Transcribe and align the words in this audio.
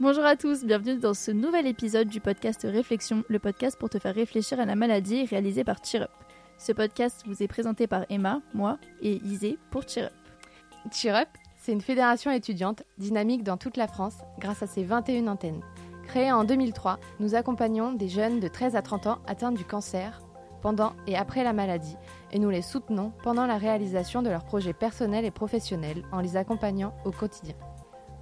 Bonjour 0.00 0.24
à 0.24 0.36
tous, 0.36 0.64
bienvenue 0.64 0.96
dans 0.96 1.12
ce 1.12 1.32
nouvel 1.32 1.66
épisode 1.66 2.06
du 2.06 2.20
podcast 2.20 2.60
Réflexion, 2.62 3.24
le 3.28 3.40
podcast 3.40 3.76
pour 3.76 3.90
te 3.90 3.98
faire 3.98 4.14
réfléchir 4.14 4.60
à 4.60 4.64
la 4.64 4.76
maladie 4.76 5.24
réalisé 5.24 5.64
par 5.64 5.84
Cheer 5.84 6.06
Ce 6.56 6.70
podcast 6.70 7.24
vous 7.26 7.42
est 7.42 7.48
présenté 7.48 7.88
par 7.88 8.04
Emma, 8.08 8.40
moi 8.54 8.78
et 9.02 9.16
Isée 9.24 9.58
pour 9.72 9.82
Cheer 9.88 10.12
Up. 11.16 11.28
c'est 11.56 11.72
une 11.72 11.80
fédération 11.80 12.30
étudiante 12.30 12.84
dynamique 12.98 13.42
dans 13.42 13.56
toute 13.56 13.76
la 13.76 13.88
France 13.88 14.18
grâce 14.38 14.62
à 14.62 14.68
ses 14.68 14.84
21 14.84 15.26
antennes. 15.26 15.64
Créée 16.06 16.30
en 16.30 16.44
2003, 16.44 17.00
nous 17.18 17.34
accompagnons 17.34 17.92
des 17.92 18.08
jeunes 18.08 18.38
de 18.38 18.46
13 18.46 18.76
à 18.76 18.82
30 18.82 19.08
ans 19.08 19.18
atteints 19.26 19.50
du 19.50 19.64
cancer 19.64 20.22
pendant 20.62 20.92
et 21.08 21.16
après 21.16 21.42
la 21.42 21.52
maladie 21.52 21.96
et 22.30 22.38
nous 22.38 22.50
les 22.50 22.62
soutenons 22.62 23.12
pendant 23.24 23.46
la 23.46 23.58
réalisation 23.58 24.22
de 24.22 24.30
leurs 24.30 24.44
projets 24.44 24.74
personnels 24.74 25.24
et 25.24 25.32
professionnels 25.32 26.04
en 26.12 26.20
les 26.20 26.36
accompagnant 26.36 26.94
au 27.04 27.10
quotidien. 27.10 27.56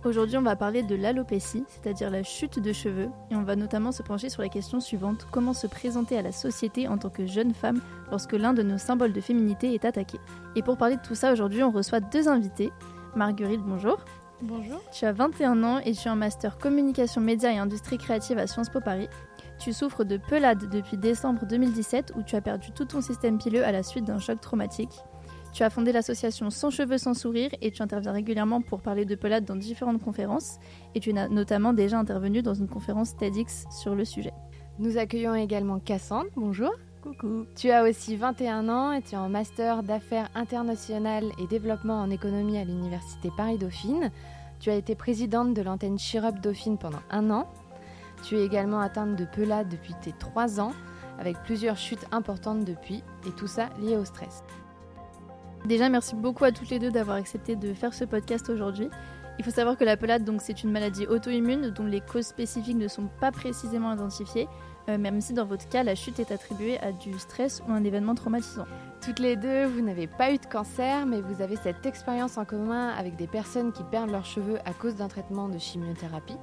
Aujourd'hui, 0.07 0.36
on 0.36 0.43
va 0.43 0.54
parler 0.54 0.84
de 0.84 0.95
l'alopécie, 0.95 1.64
c'est-à-dire 1.66 2.10
la 2.10 2.23
chute 2.23 2.60
de 2.60 2.73
cheveux, 2.73 3.09
et 3.33 3.34
on 3.34 3.42
va 3.42 3.56
notamment 3.56 3.91
se 3.91 4.05
pencher 4.05 4.28
sur 4.28 4.41
la 4.41 4.48
question 4.48 4.78
suivante 4.78 5.27
comment 5.33 5.52
se 5.52 5.66
présenter 5.66 6.16
à 6.16 6.23
la 6.23 6.30
société 6.30 6.87
en 6.87 6.97
tant 6.97 7.10
que 7.10 7.27
jeune 7.27 7.52
femme 7.52 7.80
lorsque 8.12 8.34
l'un 8.34 8.55
de 8.55 8.62
nos 8.62 8.78
symboles 8.78 9.12
de 9.12 9.20
féminité 9.20 9.74
est 9.74 9.84
attaqué? 9.84 10.19
Et 10.55 10.62
pour 10.62 10.77
parler 10.77 10.95
de 10.95 11.02
tout 11.02 11.16
ça, 11.16 11.33
aujourd'hui, 11.33 11.64
on 11.64 11.73
reçoit 11.73 11.98
deux 11.98 12.28
invités. 12.28 12.70
Marguerite, 13.16 13.62
bonjour. 13.62 13.98
Bonjour. 14.42 14.80
Tu 14.92 15.05
as 15.06 15.12
21 15.12 15.64
ans 15.64 15.78
et 15.80 15.91
tu 15.91 16.06
es 16.06 16.11
en 16.11 16.14
master 16.14 16.56
communication 16.56 17.20
média 17.20 17.50
et 17.52 17.59
industrie 17.59 17.98
créative 17.98 18.38
à 18.38 18.47
Sciences 18.47 18.70
Po 18.70 18.80
Paris. 18.80 19.09
Tu 19.59 19.73
souffres 19.73 20.05
de 20.05 20.19
pelade 20.19 20.69
depuis 20.70 20.98
décembre 20.98 21.47
2017 21.47 22.12
où 22.16 22.23
tu 22.23 22.36
as 22.36 22.41
perdu 22.41 22.70
tout 22.70 22.84
ton 22.84 23.00
système 23.00 23.38
pileux 23.38 23.64
à 23.64 23.73
la 23.73 23.83
suite 23.83 24.05
d'un 24.05 24.20
choc 24.20 24.41
traumatique. 24.41 25.02
Tu 25.56 25.62
as 25.62 25.70
fondé 25.70 25.91
l'association 25.91 26.51
Sans 26.51 26.69
cheveux 26.69 26.98
sans 26.98 27.15
sourire 27.15 27.48
et 27.62 27.70
tu 27.70 27.80
interviens 27.80 28.12
régulièrement 28.12 28.60
pour 28.60 28.83
parler 28.83 29.06
de 29.06 29.14
pelade 29.14 29.47
dans 29.47 29.56
différentes 29.56 30.02
conférences 30.02 30.59
et 30.95 31.01
tu 31.01 31.16
as 31.16 31.28
notamment 31.30 31.73
déjà 31.73 31.98
intervenu 31.98 32.42
dans 32.42 32.52
une 32.52 32.69
conférence 32.69 33.16
TEDx 33.16 33.64
sur 33.70 33.94
le 33.94 34.05
sujet. 34.05 34.34
Nous 34.78 34.98
accueillons 34.98 35.34
également 35.34 35.78
Cassandre, 35.78 36.28
bonjour. 36.36 36.70
Coucou. 37.00 37.47
Tu 37.56 37.70
as 37.70 37.84
aussi 37.84 38.16
21 38.16 38.69
ans 38.69 38.92
et 38.92 39.00
tu 39.00 39.14
es 39.14 39.16
en 39.16 39.31
master 39.31 39.83
d'affaires 39.83 40.28
internationales 40.34 41.33
et 41.39 41.47
développement 41.47 42.03
en 42.03 42.11
économie 42.11 42.59
à 42.59 42.64
l'université 42.64 43.31
Paris-Dauphine. 43.34 44.11
Tu 44.61 44.69
as 44.69 44.75
été 44.75 44.94
présidente 44.94 45.55
de 45.55 45.62
l'antenne 45.62 45.98
Chirup 45.98 46.38
Dauphine 46.42 46.77
pendant 46.77 47.00
un 47.09 47.31
an. 47.31 47.48
Tu 48.25 48.36
es 48.36 48.44
également 48.44 48.81
atteinte 48.81 49.16
de 49.16 49.25
pelade 49.25 49.70
depuis 49.70 49.94
tes 50.03 50.12
3 50.12 50.61
ans, 50.61 50.72
avec 51.19 51.42
plusieurs 51.44 51.78
chutes 51.78 52.06
importantes 52.12 52.66
depuis, 52.66 53.03
et 53.27 53.31
tout 53.31 53.47
ça 53.47 53.70
lié 53.81 53.97
au 53.97 54.05
stress. 54.05 54.42
Déjà, 55.67 55.89
merci 55.89 56.14
beaucoup 56.14 56.45
à 56.45 56.53
toutes 56.53 56.70
les 56.70 56.78
deux 56.78 56.92
d'avoir 56.92 57.17
accepté 57.17 57.56
de 57.56 57.75
faire 57.75 57.92
ce 57.92 58.05
podcast 58.05 58.48
aujourd'hui. 58.48 58.89
Il 59.41 59.45
faut 59.45 59.50
savoir 59.50 59.77
que 59.77 59.83
la 59.83 59.97
pelade, 59.97 60.22
donc, 60.22 60.41
c'est 60.41 60.62
une 60.62 60.70
maladie 60.70 61.09
auto-immune 61.09 61.70
dont 61.70 61.86
les 61.86 62.00
causes 62.00 62.27
spécifiques 62.27 62.77
ne 62.77 62.86
sont 62.86 63.09
pas 63.20 63.33
précisément 63.33 63.92
identifiées, 63.92 64.47
euh, 64.89 64.97
même 64.97 65.20
si 65.20 65.33
dans 65.33 65.44
votre 65.44 65.69
cas, 65.69 65.83
la 65.83 65.97
chute 65.97 66.20
est 66.20 66.31
attribuée 66.31 66.78
à 66.78 66.92
du 66.92 67.19
stress 67.19 67.64
ou 67.67 67.72
un 67.72 67.83
événement 67.83 68.14
traumatisant. 68.14 68.67
Toutes 69.05 69.19
les 69.19 69.34
deux, 69.34 69.67
vous 69.67 69.83
n'avez 69.83 70.06
pas 70.06 70.33
eu 70.33 70.39
de 70.39 70.47
cancer, 70.47 71.05
mais 71.05 71.20
vous 71.20 71.42
avez 71.42 71.56
cette 71.56 71.84
expérience 71.84 72.39
en 72.39 72.44
commun 72.44 72.91
avec 72.91 73.17
des 73.17 73.27
personnes 73.27 73.72
qui 73.72 73.83
perdent 73.83 74.11
leurs 74.11 74.25
cheveux 74.25 74.59
à 74.64 74.72
cause 74.72 74.94
d'un 74.94 75.09
traitement 75.09 75.48
de 75.48 75.59
chimiothérapie. 75.59 76.39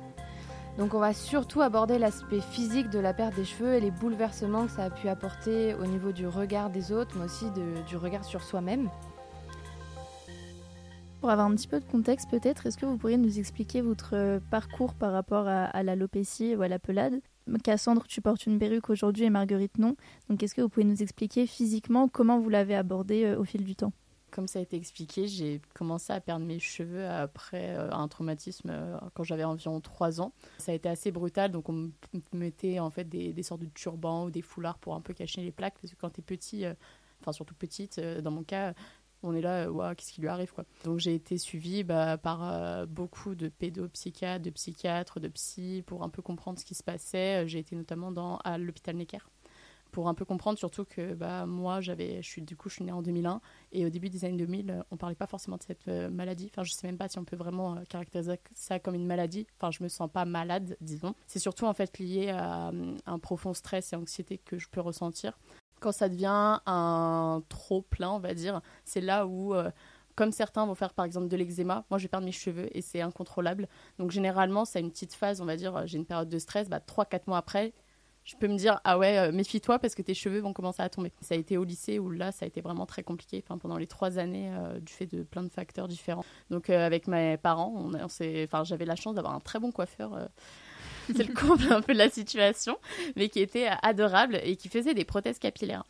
Donc 0.78 0.96
on 0.96 1.00
va 1.00 1.14
surtout 1.14 1.62
aborder 1.62 1.98
l'aspect 1.98 2.42
physique 2.42 2.90
de 2.90 3.00
la 3.00 3.14
perte 3.14 3.36
des 3.36 3.46
cheveux 3.46 3.76
et 3.76 3.80
les 3.80 3.92
bouleversements 3.92 4.66
que 4.66 4.72
ça 4.72 4.84
a 4.86 4.90
pu 4.90 5.08
apporter 5.08 5.76
au 5.76 5.86
niveau 5.86 6.12
du 6.12 6.28
regard 6.28 6.72
des 6.72 6.92
autres, 6.92 7.16
mais 7.18 7.26
aussi 7.26 7.46
du 7.88 7.96
regard 7.96 8.26
sur 8.26 8.42
soi-même. 8.42 8.90
Pour 11.24 11.30
avoir 11.30 11.48
un 11.48 11.56
petit 11.56 11.70
peu 11.70 11.80
de 11.80 11.86
contexte 11.86 12.30
peut-être, 12.30 12.66
est-ce 12.66 12.78
que 12.78 12.86
vous 12.86 12.98
pourriez 12.98 13.16
nous 13.16 13.40
expliquer 13.40 13.80
votre 13.80 14.14
euh, 14.14 14.40
parcours 14.52 14.94
par 14.94 15.14
rapport 15.14 15.48
à, 15.48 15.82
l'alopécie 15.82 16.54
ou 16.54 16.64
à 16.64 16.68
la 16.68 16.80
pelade? 16.80 17.22
Cassandre, 17.64 18.06
tu 18.10 18.20
portes 18.20 18.46
une 18.46 18.60
perruque 18.60 18.90
aujourd'hui 18.90 19.24
et 19.24 19.30
Marguerite 19.30 19.78
non. 19.78 19.96
Donc 20.28 20.44
est-ce 20.44 20.54
que 20.54 20.60
vous 20.60 20.68
pouvez 20.68 20.84
nous 20.86 21.02
expliquer 21.02 21.48
physiquement 21.48 22.10
comment 22.10 22.42
vous 22.42 22.50
l'avez 22.50 22.76
abordé 22.76 23.24
euh, 23.24 23.40
au 23.40 23.46
fil 23.46 23.64
du 23.64 23.74
temps? 23.74 23.94
Comme 24.32 24.48
ça 24.48 24.60
a 24.60 24.64
été 24.64 24.76
expliqué, 24.76 25.30
j'ai 25.30 25.62
commencé 25.74 26.12
à 26.12 26.20
perdre 26.20 26.46
mes 26.46 26.60
cheveux 26.60 27.08
après 27.08 27.70
euh, 27.70 27.90
un 27.94 28.10
traumatisme 28.10 28.74
quand 29.14 29.24
j'avais 29.24 29.46
environ 29.46 29.80
3 29.80 30.20
ans. 30.20 30.34
Ça 30.58 30.74
a 30.74 30.76
été 30.76 30.90
assez 30.90 31.14
brutal, 31.14 31.54
donc 31.54 31.70
on 31.70 31.72
me 31.72 31.92
mettait 32.34 32.80
en 32.80 32.90
fait 32.90 33.08
des, 33.08 33.44
sortes 33.44 33.62
de 33.62 33.70
turbans 33.74 34.26
ou 34.26 34.30
des 34.30 34.42
foulards 34.42 34.78
pour 34.78 34.94
un 34.94 35.00
peu 35.00 35.14
cacher 35.14 35.40
les 35.40 35.54
plaques, 35.54 35.76
parce 35.82 35.94
que 35.94 35.98
quand 36.02 36.10
tu 36.10 36.20
es 36.20 36.24
petit, 36.24 36.66
enfin 37.22 37.32
surtout 37.32 37.56
petite, 37.56 38.02
dans 38.02 38.32
mon 38.32 38.44
cas, 38.44 38.74
on 39.24 39.34
est 39.34 39.42
là, 39.42 39.68
euh, 39.68 39.96
qu'est-ce 39.96 40.14
qui 40.14 40.22
lui 40.22 40.28
arrive 40.28 40.54
quoi. 40.54 40.66
Donc 40.84 41.00
j'ai 41.00 41.16
été 41.16 41.38
suivie 41.38 41.84
bah, 41.84 42.18
par 42.18 42.44
euh, 42.44 42.86
beaucoup 42.86 43.36
de 43.36 43.50
pédopsychiatres, 43.50 44.44
de 44.44 44.50
psychiatres, 44.52 45.20
de 45.20 45.28
psy 45.30 45.84
pour 45.86 46.04
un 46.04 46.10
peu 46.10 46.22
comprendre 46.22 46.60
ce 46.60 46.66
qui 46.66 46.76
se 46.76 46.84
passait. 46.84 47.48
J'ai 47.48 47.60
été 47.60 47.76
notamment 47.76 48.12
dans, 48.12 48.38
à 48.38 48.58
l'hôpital 48.58 48.96
Necker 48.96 49.20
pour 49.94 50.10
un 50.10 50.14
peu 50.16 50.26
comprendre 50.26 50.58
surtout 50.58 50.84
que 50.84 51.14
bah, 51.14 51.46
moi 51.46 51.80
j'avais 51.80 52.22
je 52.22 52.28
suis 52.28 52.42
du 52.42 52.58
coup 52.58 52.68
je 52.68 52.76
suis 52.76 52.84
née 52.84 52.92
en 52.92 53.04
2001 53.04 53.40
et 53.72 53.86
au 53.86 53.90
début 53.90 54.10
des 54.10 54.26
années 54.26 54.38
2000 54.38 54.84
on 54.90 54.98
parlait 54.98 55.16
pas 55.16 55.28
forcément 55.28 55.58
de 55.58 55.64
cette 55.64 55.88
euh, 55.88 56.10
maladie 56.10 56.50
enfin 56.52 56.64
je 56.64 56.74
sais 56.74 56.88
même 56.88 56.98
pas 56.98 57.08
si 57.08 57.20
on 57.20 57.24
peut 57.24 57.36
vraiment 57.36 57.78
caractériser 57.88 58.40
ça 58.56 58.80
comme 58.80 58.96
une 58.96 59.06
maladie 59.06 59.46
enfin 59.60 59.70
je 59.70 59.84
me 59.84 59.88
sens 59.88 60.10
pas 60.12 60.26
malade 60.26 60.76
disons 60.82 61.14
c'est 61.28 61.38
surtout 61.38 61.66
en 61.66 61.76
fait 61.76 62.00
lié 62.00 62.30
à 62.30 62.72
un 63.06 63.20
profond 63.20 63.54
stress 63.54 63.94
et 63.94 63.96
anxiété 63.96 64.40
que 64.40 64.58
je 64.58 64.68
peux 64.68 64.82
ressentir 64.82 65.38
quand 65.84 65.92
ça 65.92 66.08
devient 66.08 66.60
un 66.66 67.44
trop 67.50 67.82
plein, 67.82 68.12
on 68.12 68.20
va 68.20 68.34
dire, 68.34 68.62
c'est 68.86 69.02
là 69.02 69.28
où, 69.28 69.54
euh, 69.54 69.70
comme 70.16 70.32
certains 70.32 70.66
vont 70.66 70.76
faire 70.76 70.94
par 70.94 71.04
exemple 71.04 71.28
de 71.28 71.36
l'eczéma, 71.36 71.86
moi 71.90 71.98
je 71.98 72.04
vais 72.04 72.08
perdre 72.08 72.26
mes 72.26 72.32
cheveux 72.32 72.76
et 72.76 72.82
c'est 72.82 73.02
incontrôlable. 73.02 73.68
Donc 74.00 74.12
généralement, 74.12 74.64
c'est 74.64 74.80
une 74.80 74.92
petite 74.92 75.14
phase, 75.14 75.42
on 75.42 75.46
va 75.46 75.58
dire, 75.58 75.86
j'ai 75.86 75.98
une 75.98 76.06
période 76.06 76.30
de 76.30 76.40
stress, 76.40 76.70
bah, 76.70 76.80
3-4 76.80 77.24
mois 77.28 77.38
après, 77.38 77.74
je 78.24 78.38
peux 78.38 78.48
me 78.48 78.56
dire 78.56 78.80
ah 78.86 78.98
ouais 78.98 79.18
euh, 79.18 79.32
méfie-toi 79.34 79.80
parce 79.80 79.96
que 79.96 80.02
tes 80.02 80.14
cheveux 80.14 80.40
vont 80.40 80.54
commencer 80.54 80.82
à 80.82 80.88
tomber. 80.88 81.12
Ça 81.20 81.36
a 81.36 81.38
été 81.38 81.58
au 81.58 81.66
lycée 81.66 82.00
où 82.00 82.10
là 82.10 82.32
ça 82.32 82.46
a 82.46 82.48
été 82.48 82.62
vraiment 82.62 82.86
très 82.86 83.04
compliqué. 83.04 83.44
Pendant 83.46 83.78
les 83.78 83.88
trois 83.88 84.18
années 84.18 84.50
euh, 84.56 84.80
du 84.80 84.94
fait 84.94 85.08
de 85.08 85.24
plein 85.24 85.44
de 85.44 85.50
facteurs 85.50 85.90
différents. 85.90 86.24
Donc 86.50 86.70
avec 86.70 87.08
mes 87.08 87.36
parents, 87.36 87.92
enfin 88.02 88.64
j'avais 88.64 88.86
la 88.86 88.96
chance 88.96 89.16
d'avoir 89.16 89.36
un 89.36 89.42
très 89.42 89.60
bon 89.60 89.74
coiffeur 89.74 90.30
c'est 91.08 91.28
le 91.28 91.34
comble 91.34 91.72
un 91.72 91.82
peu 91.82 91.94
de 91.94 91.98
la 91.98 92.10
situation, 92.10 92.78
mais 93.16 93.30
qui 93.30 93.40
était 93.40 93.70
adorable 93.82 94.40
et 94.44 94.56
qui 94.56 94.70
faisait 94.70 94.94
des 94.94 95.06
prothèses 95.06 95.40
capillaires. 95.40 95.84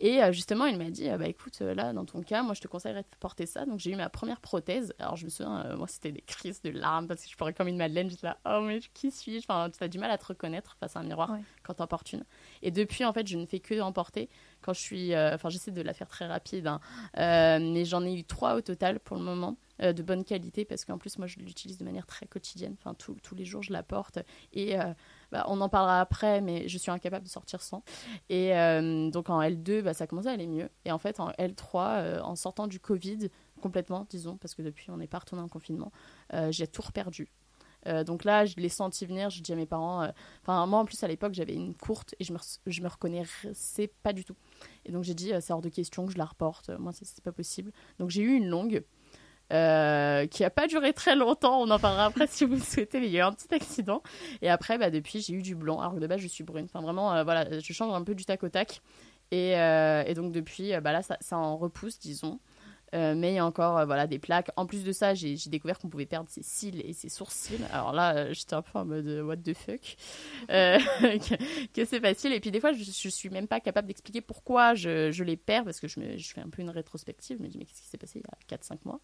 Et 0.00 0.22
euh, 0.22 0.32
justement, 0.32 0.66
il 0.66 0.78
m'a 0.78 0.90
dit, 0.90 1.08
euh, 1.10 1.18
bah 1.18 1.26
écoute, 1.26 1.58
euh, 1.60 1.74
là, 1.74 1.92
dans 1.92 2.04
ton 2.04 2.22
cas, 2.22 2.42
moi, 2.42 2.54
je 2.54 2.60
te 2.60 2.68
conseillerais 2.68 3.02
de 3.02 3.08
porter 3.18 3.46
ça. 3.46 3.66
Donc, 3.66 3.80
j'ai 3.80 3.90
eu 3.90 3.96
ma 3.96 4.08
première 4.08 4.40
prothèse. 4.40 4.94
Alors, 4.98 5.16
je 5.16 5.24
me 5.24 5.30
souviens, 5.30 5.74
moi, 5.76 5.88
c'était 5.88 6.12
des 6.12 6.20
crises 6.20 6.62
de 6.62 6.70
larmes 6.70 7.08
parce 7.08 7.24
que 7.24 7.30
je 7.30 7.36
pourrais 7.36 7.52
comme 7.52 7.68
une 7.68 7.76
madeleine. 7.76 8.08
J'étais 8.08 8.28
là, 8.28 8.38
oh, 8.46 8.60
mais 8.62 8.80
qui 8.94 9.10
suis-je? 9.10 9.44
Enfin, 9.48 9.70
tu 9.70 9.82
as 9.82 9.88
du 9.88 9.98
mal 9.98 10.10
à 10.10 10.18
te 10.18 10.26
reconnaître 10.26 10.76
face 10.78 10.94
à 10.96 11.00
un 11.00 11.04
miroir 11.04 11.36
quand 11.64 11.74
t'en 11.74 11.86
portes 11.86 12.12
une. 12.12 12.24
Et 12.62 12.70
depuis, 12.70 13.04
en 13.04 13.12
fait, 13.12 13.26
je 13.26 13.36
ne 13.36 13.46
fais 13.46 13.60
que 13.60 13.80
en 13.80 13.92
porter 13.92 14.28
quand 14.60 14.72
je 14.72 14.80
suis. 14.80 15.16
Enfin, 15.16 15.48
j'essaie 15.48 15.72
de 15.72 15.82
la 15.82 15.94
faire 15.94 16.08
très 16.08 16.26
rapide, 16.26 16.68
hein. 16.68 16.80
mais 17.16 17.84
j'en 17.84 18.04
ai 18.04 18.14
eu 18.14 18.24
trois 18.24 18.54
au 18.54 18.60
total 18.60 19.00
pour 19.00 19.16
le 19.16 19.22
moment. 19.22 19.56
Euh, 19.80 19.92
de 19.92 20.02
bonne 20.02 20.24
qualité 20.24 20.64
parce 20.64 20.84
qu'en 20.84 20.98
plus 20.98 21.18
moi 21.18 21.28
je 21.28 21.38
l'utilise 21.38 21.78
de 21.78 21.84
manière 21.84 22.04
très 22.04 22.26
quotidienne 22.26 22.74
enfin 22.80 22.94
tous 22.94 23.34
les 23.36 23.44
jours 23.44 23.62
je 23.62 23.72
la 23.72 23.84
porte 23.84 24.18
et 24.52 24.76
euh, 24.76 24.92
bah, 25.32 25.44
on 25.48 25.60
en 25.60 25.68
parlera 25.68 26.00
après 26.00 26.40
mais 26.40 26.68
je 26.68 26.78
suis 26.78 26.90
incapable 26.90 27.24
de 27.24 27.30
sortir 27.30 27.62
sans 27.62 27.82
et 28.28 28.56
euh, 28.56 29.10
donc 29.10 29.30
en 29.30 29.40
L2 29.40 29.82
bah, 29.82 29.94
ça 29.94 30.06
commençait 30.06 30.28
à 30.28 30.32
aller 30.32 30.46
mieux 30.46 30.68
et 30.84 30.92
en 30.92 30.98
fait 30.98 31.20
en 31.20 31.30
L3 31.32 32.20
en 32.20 32.36
sortant 32.36 32.66
du 32.66 32.80
Covid 32.80 33.28
complètement 33.60 34.06
disons 34.08 34.36
parce 34.36 34.54
que 34.54 34.62
depuis 34.62 34.90
on 34.90 34.96
n'est 34.96 35.06
pas 35.06 35.18
retourné 35.18 35.42
en 35.42 35.48
confinement 35.48 35.92
j'ai 36.50 36.66
tout 36.66 36.82
reperdu 36.82 37.28
donc 38.04 38.24
là, 38.24 38.44
je 38.44 38.54
l'ai 38.56 38.68
senti 38.68 39.06
venir. 39.06 39.30
Je 39.30 39.40
dis 39.40 39.52
à 39.52 39.56
mes 39.56 39.64
parents. 39.64 40.06
Enfin, 40.42 40.66
moi 40.66 40.80
en 40.80 40.84
plus 40.84 41.02
à 41.04 41.08
l'époque, 41.08 41.32
j'avais 41.32 41.54
une 41.54 41.74
courte 41.74 42.14
et 42.18 42.24
je 42.24 42.34
me, 42.34 42.38
je 42.66 42.82
me 42.82 42.88
reconnaissais 42.88 43.86
pas 44.02 44.12
du 44.12 44.26
tout. 44.26 44.34
Et 44.84 44.92
donc 44.92 45.04
j'ai 45.04 45.14
dit, 45.14 45.32
c'est 45.40 45.54
hors 45.54 45.62
de 45.62 45.70
question 45.70 46.04
que 46.04 46.12
je 46.12 46.18
la 46.18 46.26
reporte. 46.26 46.68
Moi, 46.78 46.92
c'est 46.92 47.24
pas 47.24 47.32
possible. 47.32 47.72
Donc 47.98 48.10
j'ai 48.10 48.20
eu 48.20 48.34
une 48.34 48.48
longue. 48.48 48.84
Euh, 49.50 50.26
qui 50.26 50.44
a 50.44 50.50
pas 50.50 50.66
duré 50.66 50.92
très 50.92 51.16
longtemps. 51.16 51.60
On 51.60 51.70
en 51.70 51.78
parlera 51.78 52.06
après 52.06 52.26
si 52.30 52.44
vous 52.44 52.54
le 52.54 52.60
souhaitez, 52.60 53.00
mais 53.00 53.06
il 53.06 53.12
y 53.12 53.16
a 53.16 53.20
eu 53.20 53.26
un 53.26 53.32
petit 53.32 53.52
accident. 53.54 54.02
Et 54.42 54.50
après, 54.50 54.78
bah, 54.78 54.90
depuis, 54.90 55.20
j'ai 55.20 55.34
eu 55.34 55.42
du 55.42 55.54
blanc. 55.54 55.80
Alors 55.80 55.94
que 55.94 56.00
de 56.00 56.06
base, 56.06 56.20
je 56.20 56.28
suis 56.28 56.44
brune. 56.44 56.66
Enfin, 56.66 56.80
vraiment, 56.80 57.14
euh, 57.14 57.24
voilà, 57.24 57.58
je 57.58 57.72
change 57.72 57.94
un 57.94 58.04
peu 58.04 58.14
du 58.14 58.24
tac 58.24 58.42
au 58.42 58.48
tac. 58.48 58.82
Et, 59.30 59.56
euh, 59.56 60.12
donc, 60.14 60.32
depuis, 60.32 60.72
bah, 60.80 60.92
là, 60.92 61.02
ça, 61.02 61.38
en 61.38 61.56
repousse, 61.56 61.98
disons. 61.98 62.40
mais 62.92 63.32
il 63.32 63.34
y 63.34 63.38
a 63.38 63.46
encore 63.46 63.86
voilà, 63.86 64.06
des 64.06 64.18
plaques. 64.18 64.50
En 64.56 64.66
plus 64.66 64.84
de 64.84 64.92
ça, 64.92 65.14
j'ai 65.14 65.36
découvert 65.46 65.78
qu'on 65.78 65.88
pouvait 65.88 66.06
perdre 66.06 66.28
ses 66.28 66.42
cils 66.42 66.82
et 66.84 66.92
ses 66.92 67.08
sourcils. 67.08 67.60
Alors 67.72 67.92
là, 67.92 68.32
j'étais 68.34 68.54
un 68.54 68.62
peu 68.62 68.78
en 68.78 68.84
mode 68.84 69.06
what 69.24 69.36
the 69.38 69.54
fuck? 69.54 69.96
Que, 71.74 71.84
c'est 71.86 72.00
facile. 72.00 72.34
Et 72.34 72.40
puis 72.40 72.50
des 72.50 72.60
fois, 72.60 72.72
je, 72.72 72.84
je 72.84 73.08
suis 73.08 73.30
même 73.30 73.46
pas 73.46 73.60
capable 73.60 73.88
d'expliquer 73.88 74.20
pourquoi 74.20 74.74
je, 74.74 75.22
les 75.22 75.36
perds 75.36 75.64
parce 75.64 75.80
que 75.80 75.88
je, 75.88 76.00
je 76.16 76.32
fais 76.34 76.40
un 76.42 76.50
peu 76.50 76.60
une 76.60 76.70
rétrospective. 76.70 77.38
Je 77.38 77.42
me 77.42 77.48
dis, 77.48 77.58
mais 77.58 77.64
qu'est-ce 77.64 77.82
qui 77.82 77.88
s'est 77.88 77.98
passé 77.98 78.20
il 78.20 78.50
y 78.50 78.54
a 78.54 78.56
4-5 78.56 78.78
mois? 78.84 79.00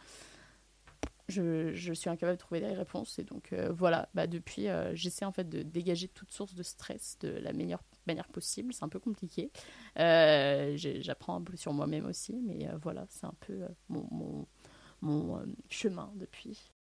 Je, 1.29 1.93
suis 1.95 2.11
incapable 2.11 2.37
de 2.37 2.41
trouver 2.41 2.61
des 2.61 2.73
réponses. 2.73 3.19
Et 3.19 3.25
donc 3.25 3.53
euh, 3.53 3.73
voilà, 3.73 4.09
bah, 4.15 4.27
depuis, 4.27 4.69
euh, 4.69 4.95
j'essaie 4.95 5.25
en 5.25 5.33
fait 5.33 5.49
de 5.49 5.63
dégager 5.63 6.09
toute 6.09 6.31
source 6.31 6.55
de 6.55 6.63
stress 6.63 7.17
de 7.21 7.29
la 7.29 7.53
meilleure 7.53 7.83
manière 8.07 8.29
possible. 8.29 8.73
C'est 8.73 8.85
un 8.85 8.89
peu 8.89 9.01
compliqué. 9.01 9.51
Euh, 9.99 10.75
j'apprends 10.77 11.37
un 11.37 11.43
peu 11.43 11.57
sur 11.57 11.73
moi-même 11.73 12.07
aussi, 12.07 12.41
mais 12.45 12.69
voilà, 12.83 13.07
c'est 13.09 13.27
un 13.27 13.35
peu 13.41 13.61
mon, 13.89 14.07
mon, 14.11 14.47
mon 15.01 15.45
chemin 15.69 16.13
depuis. 16.17 16.71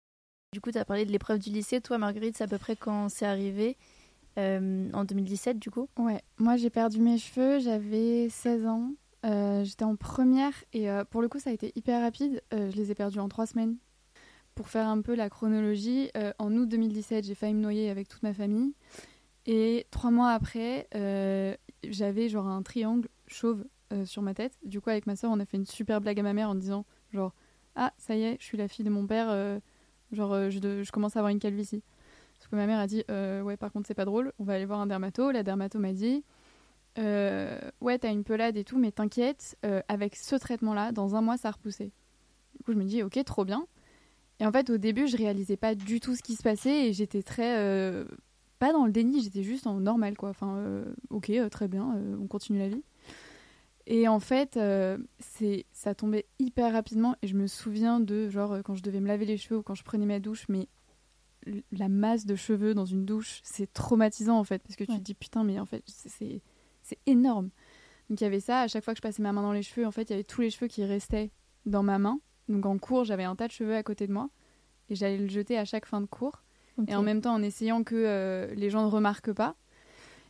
Du 0.55 0.61
coup, 0.61 0.71
tu 0.71 0.79
as 0.79 0.85
parlé 0.85 1.05
de 1.05 1.11
l'épreuve 1.11 1.41
du 1.41 1.51
lycée. 1.51 1.81
Toi, 1.81 1.99
Marguerite, 1.99 2.37
c'est 2.37 2.45
à 2.45 2.47
peu 2.47 2.59
près 2.59 2.77
quand 2.77 3.09
c'est 3.09 3.27
arrivé 3.27 3.77
euh, 4.39 4.89
En 4.93 5.05
2017, 5.05 5.59
du 5.59 5.69
coup? 5.69 5.89
Ouais, 5.99 6.23
moi 6.39 6.57
j'ai 6.57 6.71
perdu 6.71 7.01
mes 7.01 7.19
cheveux, 7.19 7.59
j'avais 7.59 8.29
16 8.29 8.67
ans. 8.67 8.93
Euh, 9.25 9.65
J'étais 9.65 9.85
en 9.85 9.97
première 9.97 10.53
et 10.73 10.91
euh, 10.91 11.05
pour 11.05 11.23
le 11.23 11.29
coup, 11.29 11.41
ça 11.41 11.51
a 11.51 11.53
été 11.53 11.73
hyper 11.75 12.01
rapide. 12.01 12.43
Euh, 12.53 12.71
je 12.71 12.77
les 12.77 12.91
ai 12.91 12.95
perdus 12.95 13.19
en 13.19 13.29
trois 13.29 13.47
semaines. 13.47 13.77
Pour 14.55 14.69
faire 14.69 14.87
un 14.87 15.01
peu 15.01 15.17
la 15.17 15.31
chronologie, 15.31 16.11
euh, 16.17 16.33
en 16.39 16.55
août 16.55 16.69
2017, 16.69 17.25
j'ai 17.25 17.35
failli 17.35 17.55
me 17.55 17.61
noyer 17.61 17.91
avec 17.91 18.09
toute 18.09 18.23
ma 18.23 18.33
famille. 18.33 18.73
Et 19.47 19.87
trois 19.91 20.13
mois 20.13 20.31
après, 20.31 20.89
euh, 20.95 21.57
j'avais 21.83 22.29
genre 22.29 22.47
un 22.47 22.63
triangle 22.63 23.09
chauve 23.27 23.65
euh, 23.93 24.07
sur 24.07 24.23
ma 24.23 24.33
tête. 24.33 24.57
Du 24.65 24.81
coup, 24.81 24.91
avec 24.91 25.07
ma 25.07 25.17
soeur, 25.17 25.33
on 25.33 25.41
a 25.41 25.45
fait 25.45 25.57
une 25.57 25.67
super 25.67 26.01
blague 26.01 26.21
à 26.21 26.23
ma 26.23 26.33
mère 26.35 26.51
en 26.51 26.55
disant 26.55 26.87
genre 27.13 27.35
ah 27.75 27.93
ça 27.99 28.15
y 28.15 28.23
est, 28.23 28.37
je 28.39 28.45
suis 28.45 28.57
la 28.57 28.69
fille 28.69 28.85
de 28.85 28.91
mon 28.91 29.07
père. 29.07 29.61
genre 30.13 30.51
je, 30.51 30.83
je 30.85 30.93
commence 30.93 31.17
à 31.17 31.19
avoir 31.19 31.33
une 31.33 31.41
calvitie. 31.41 31.83
Parce 32.39 32.47
que 32.49 32.55
ma 32.55 32.67
mère 32.67 32.79
a 32.79 32.87
dit 32.87 33.03
ouais 33.09 33.57
par 33.57 33.73
contre 33.73 33.89
c'est 33.89 33.95
pas 33.95 34.05
drôle, 34.05 34.33
on 34.39 34.45
va 34.45 34.55
aller 34.55 34.67
voir 34.67 34.81
un 34.81 34.87
dermato. 34.87 35.33
La 35.33 35.43
dermato 35.43 35.81
m'a 35.81 35.93
dit 35.93 36.25
ouais 36.97 37.99
t'as 37.99 38.13
une 38.13 38.23
pelade 38.23 38.57
et 38.57 38.63
tout, 38.63 38.79
mais 38.79 38.93
t'inquiète, 38.93 39.59
avec 39.89 40.15
ce 40.15 40.37
traitement-là, 40.37 40.93
dans 40.93 41.17
un 41.17 41.21
mois 41.21 41.37
ça 41.37 41.49
a 41.49 41.51
repoussé. 41.53 41.91
Du 42.57 42.65
coup 42.65 42.73
je 42.73 42.79
me 42.79 42.85
dis 42.85 43.03
ok 43.03 43.23
trop 43.25 43.45
bien. 43.45 43.67
Et 44.41 44.47
en 44.47 44.53
fait 44.53 44.69
au 44.71 44.79
début 44.79 45.07
je 45.07 45.17
réalisais 45.17 45.57
pas 45.57 45.75
du 45.75 46.01
tout 46.01 46.17
ce 46.17 46.23
qui 46.23 46.35
se 46.35 46.43
passait 46.43 46.89
et 46.89 46.93
j'étais 46.93 47.23
très 47.23 47.57
euh, 47.59 48.05
pas 48.59 48.73
dans 48.73 48.85
le 48.87 48.93
déni, 48.93 49.23
j'étais 49.23 49.43
juste 49.43 49.67
en 49.67 49.81
normal 49.81 50.17
quoi. 50.17 50.31
Enfin 50.31 50.57
euh, 50.57 50.85
ok 51.11 51.31
euh, 51.31 51.49
très 51.49 51.69
bien, 51.69 51.97
euh, 51.97 52.17
on 52.21 52.27
continue 52.27 52.59
la 52.59 52.69
vie. 52.69 52.83
Et 53.87 54.09
en 54.09 54.19
fait, 54.19 54.59
c'est 55.19 55.67
ça 55.73 55.95
tombait 55.95 56.25
hyper 56.39 56.73
rapidement 56.73 57.17
et 57.21 57.27
je 57.27 57.35
me 57.37 57.47
souviens 57.47 58.01
de 58.01 58.31
genre 58.31 58.57
quand 58.65 58.75
je 58.75 58.83
devais 58.83 58.99
me 59.01 59.07
laver 59.07 59.27
les 59.27 59.37
cheveux 59.37 59.59
ou 59.59 59.63
quand 59.63 59.75
je 59.75 59.85
prenais 59.85 60.07
ma 60.07 60.21
douche, 60.21 60.47
mais 60.49 60.69
la 61.71 61.91
masse 61.91 62.25
de 62.25 62.35
cheveux 62.35 62.73
dans 62.73 62.87
une 62.87 63.05
douche, 63.05 63.41
c'est 63.45 63.71
traumatisant 63.75 64.39
en 64.39 64.45
fait 64.45 64.63
parce 64.63 64.77
que 64.77 64.85
tu 64.85 64.93
Ouais. 64.93 64.97
te 64.99 65.03
dis 65.03 65.13
putain 65.13 65.45
mais 65.45 65.61
en 65.61 65.67
fait 65.67 65.85
c'est 65.87 66.41
énorme. 67.05 67.51
Donc 68.09 68.23
il 68.23 68.25
y 68.25 68.27
avait 68.27 68.41
ça, 68.41 68.63
à 68.63 68.69
chaque 68.69 68.85
fois 68.85 68.95
que 68.95 68.99
je 68.99 69.03
passais 69.03 69.23
ma 69.23 69.33
main 69.35 69.43
dans 69.43 69.53
les 69.53 69.63
cheveux, 69.63 69.87
en 69.87 69.91
fait 69.91 70.05
il 70.05 70.11
y 70.11 70.15
avait 70.15 70.25
tous 70.25 70.41
les 70.41 70.49
cheveux 70.49 70.67
qui 70.69 70.83
restaient 70.85 71.31
dans 71.67 71.83
ma 71.83 71.99
main. 71.99 72.19
Donc 72.49 72.67
en 72.67 72.79
cours 72.79 73.05
j'avais 73.05 73.25
un 73.25 73.37
tas 73.37 73.47
de 73.49 73.53
cheveux 73.53 73.75
à 73.75 73.83
côté 73.83 74.07
de 74.07 74.13
moi 74.13 74.29
et 74.91 74.95
j'allais 74.95 75.19
le 75.19 75.29
jeter 75.29 75.57
à 75.59 75.65
chaque 75.65 75.87
fin 75.87 76.01
de 76.01 76.07
cours 76.07 76.43
et 76.89 76.95
en 76.95 77.03
même 77.03 77.21
temps 77.21 77.35
en 77.35 77.43
essayant 77.43 77.85
que 77.85 77.95
euh, 77.95 78.53
les 78.55 78.69
gens 78.71 78.83
ne 78.85 78.91
remarquent 78.91 79.33
pas. 79.33 79.55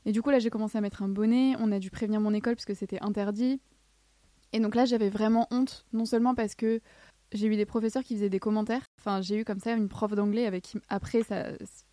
Et 0.07 0.13
du 0.13 0.21
coup, 0.21 0.29
là, 0.29 0.39
j'ai 0.39 0.51
commencé 0.51 0.77
à 0.77 0.83
mettre 0.83 1.03
un 1.03 1.09
bonnet. 1.09 1.55
On 1.59 1.73
a 1.73 1.79
dû 1.79 1.91
prévenir 1.91 2.21
mon 2.21 2.35
école 2.35 2.57
parce 2.57 2.67
que 2.67 2.75
c'était 2.75 3.01
interdit. 3.01 3.59
Et 4.53 4.61
donc 4.61 4.75
là, 4.75 4.85
j'avais 4.85 5.09
vraiment 5.09 5.49
honte, 5.51 5.87
non 5.95 6.05
seulement 6.05 6.35
parce 6.35 6.55
que 6.55 6.81
j'ai 7.33 7.47
eu 7.47 7.57
des 7.57 7.65
professeurs 7.65 8.03
qui 8.05 8.15
faisaient 8.15 8.29
des 8.29 8.39
commentaires. 8.39 8.83
Enfin, 9.01 9.23
j'ai 9.23 9.41
eu 9.41 9.45
comme 9.47 9.59
ça 9.61 9.73
une 9.73 9.89
prof 9.89 10.13
d'anglais 10.15 10.45
avec 10.47 10.63
qui, 10.65 10.79
après, 10.91 11.23
ça, 11.23 11.47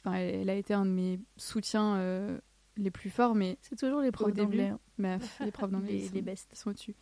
enfin, 0.03 0.17
elle, 0.17 0.49
a 0.49 0.55
été 0.55 0.73
un 0.73 0.85
de 0.85 0.91
mes 0.91 1.19
soutiens 1.37 1.95
euh, 1.95 2.37
les 2.75 2.91
plus 2.91 3.09
forts, 3.09 3.33
mais 3.33 3.57
C'est 3.61 3.77
toujours 3.77 4.01
les 4.01 4.11
profs 4.11 4.33
d'anglais. 4.33 4.67
hein. 4.67 4.79
les 5.39 5.51
profs 5.51 5.71
d'anglais, 5.71 5.93
Les- 5.93 5.97
ils 6.03 6.09
sont- 6.09 6.15
les 6.15 6.67
au-dessus. 6.67 6.95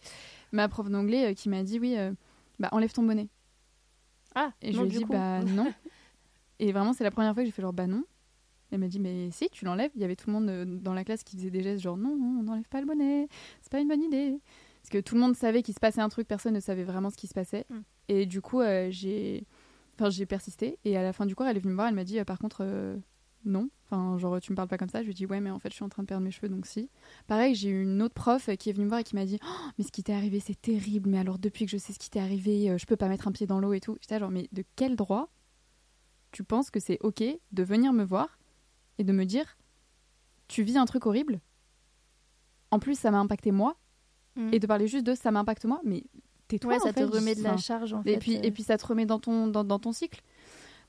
Ma 0.51 0.69
prof 0.69 0.89
d'anglais 0.89 1.31
euh, 1.31 1.33
qui 1.33 1.49
m'a 1.49 1.63
dit, 1.63 1.79
oui, 1.79 1.95
euh, 1.97 2.11
bah, 2.59 2.69
enlève 2.71 2.91
ton 2.91 3.03
bonnet. 3.03 3.29
Ah, 4.35 4.53
Et 4.61 4.71
je 4.71 4.79
lui 4.79 4.87
ai 4.87 4.89
dit, 4.89 5.01
coup. 5.03 5.13
bah 5.13 5.39
non. 5.43 5.71
Et 6.59 6.71
vraiment, 6.71 6.93
c'est 6.93 7.03
la 7.03 7.11
première 7.11 7.33
fois 7.33 7.43
que 7.43 7.47
j'ai 7.47 7.51
fait 7.51 7.61
genre, 7.61 7.73
bah 7.73 7.87
non. 7.87 8.03
Elle 8.71 8.79
m'a 8.79 8.87
dit, 8.87 8.99
mais 8.99 9.31
si, 9.31 9.49
tu 9.49 9.65
l'enlèves. 9.65 9.91
Il 9.95 10.01
y 10.01 10.03
avait 10.03 10.15
tout 10.15 10.27
le 10.27 10.33
monde 10.33 10.49
euh, 10.49 10.65
dans 10.65 10.93
la 10.93 11.03
classe 11.03 11.23
qui 11.23 11.35
faisait 11.37 11.49
des 11.49 11.63
gestes 11.63 11.81
genre, 11.81 11.97
non, 11.97 12.15
non, 12.15 12.39
on 12.39 12.43
n'enlève 12.43 12.67
pas 12.69 12.79
le 12.79 12.85
bonnet, 12.85 13.27
c'est 13.61 13.71
pas 13.71 13.79
une 13.79 13.87
bonne 13.87 14.03
idée. 14.03 14.39
Parce 14.81 14.89
que 14.91 14.99
tout 14.99 15.15
le 15.15 15.21
monde 15.21 15.35
savait 15.35 15.63
qu'il 15.63 15.73
se 15.73 15.79
passait 15.79 16.01
un 16.01 16.09
truc, 16.09 16.27
personne 16.27 16.53
ne 16.53 16.59
savait 16.59 16.83
vraiment 16.83 17.09
ce 17.09 17.17
qui 17.17 17.27
se 17.27 17.33
passait. 17.33 17.65
Mm. 17.69 17.79
Et 18.09 18.25
du 18.25 18.41
coup, 18.41 18.61
euh, 18.61 18.87
j'ai 18.91 19.45
enfin, 19.99 20.09
j'ai 20.09 20.25
persisté. 20.25 20.79
Et 20.85 20.97
à 20.97 21.03
la 21.03 21.13
fin 21.13 21.25
du 21.25 21.35
cours, 21.35 21.45
elle 21.45 21.57
est 21.57 21.59
venue 21.59 21.71
me 21.71 21.75
voir, 21.75 21.87
elle 21.87 21.95
m'a 21.95 22.03
dit, 22.03 22.19
euh, 22.19 22.23
par 22.23 22.39
contre, 22.39 22.59
euh, 22.61 22.97
non. 23.45 23.69
Enfin, 23.85 24.17
genre, 24.17 24.39
tu 24.39 24.51
me 24.51 24.55
parles 24.55 24.67
pas 24.67 24.77
comme 24.77 24.89
ça. 24.89 25.01
Je 25.01 25.07
lui 25.07 25.13
dit, 25.13 25.25
ouais, 25.25 25.39
mais 25.39 25.49
en 25.49 25.57
fait, 25.59 25.69
je 25.69 25.75
suis 25.75 25.83
en 25.83 25.89
train 25.89 26.03
de 26.03 26.07
perdre 26.07 26.23
mes 26.23 26.31
cheveux, 26.31 26.49
donc 26.49 26.65
si. 26.67 26.89
Pareil, 27.27 27.55
j'ai 27.55 27.69
eu 27.69 27.81
une 27.83 28.01
autre 28.01 28.13
prof 28.13 28.49
euh, 28.49 28.55
qui 28.55 28.69
est 28.69 28.73
venue 28.73 28.83
me 28.85 28.89
voir 28.89 28.99
et 29.01 29.03
qui 29.03 29.15
m'a 29.15 29.25
dit, 29.25 29.39
Oh, 29.43 29.69
mais 29.77 29.83
ce 29.83 29.91
qui 29.91 30.03
t'est 30.03 30.13
arrivé, 30.13 30.39
c'est 30.39 30.59
terrible. 30.61 31.09
Mais 31.09 31.17
alors, 31.19 31.39
depuis 31.39 31.65
que 31.65 31.71
je 31.71 31.77
sais 31.77 31.93
ce 31.93 31.99
qui 31.99 32.09
t'est 32.09 32.19
arrivé, 32.19 32.69
euh, 32.69 32.77
je 32.77 32.85
peux 32.85 32.95
pas 32.97 33.07
mettre 33.07 33.27
un 33.27 33.31
pied 33.31 33.47
dans 33.47 33.59
l'eau 33.59 33.73
et 33.73 33.79
tout. 33.79 33.97
J'étais 34.01 34.19
genre, 34.19 34.29
mais 34.31 34.47
de 34.51 34.63
quel 34.75 34.95
droit 34.95 35.29
tu 36.31 36.43
penses 36.43 36.69
que 36.69 36.79
c'est 36.79 36.99
ok 37.01 37.23
de 37.51 37.63
venir 37.63 37.91
me 37.93 38.03
voir 38.03 38.37
et 38.99 39.03
de 39.03 39.11
me 39.11 39.25
dire 39.25 39.57
tu 40.47 40.61
vis 40.63 40.77
un 40.77 40.85
truc 40.85 41.05
horrible? 41.07 41.39
En 42.71 42.77
plus 42.79 42.97
ça 42.99 43.09
m'a 43.11 43.19
impacté 43.19 43.51
moi 43.51 43.75
Mm. 44.35 44.53
et 44.53 44.59
de 44.59 44.67
parler 44.67 44.87
juste 44.87 45.07
de 45.07 45.15
ça 45.15 45.31
m'impacte 45.31 45.65
moi 45.65 45.81
mais 45.83 46.03
tais-toi 46.47 46.73
Ouais, 46.73 46.79
ça 46.79 46.89
en 46.89 46.93
te 46.93 46.99
fait. 46.99 47.03
remet 47.05 47.33
de 47.33 47.41
la 47.41 47.57
charge 47.57 47.93
en 47.93 48.03
et 48.03 48.13
fait. 48.13 48.17
puis 48.19 48.37
euh. 48.37 48.41
et 48.43 48.51
puis 48.51 48.61
ça 48.61 48.77
te 48.77 48.85
remet 48.85 49.07
dans 49.07 49.17
ton 49.19 49.47
dans, 49.47 49.63
dans 49.63 49.79
ton 49.79 49.91
cycle 49.91 50.21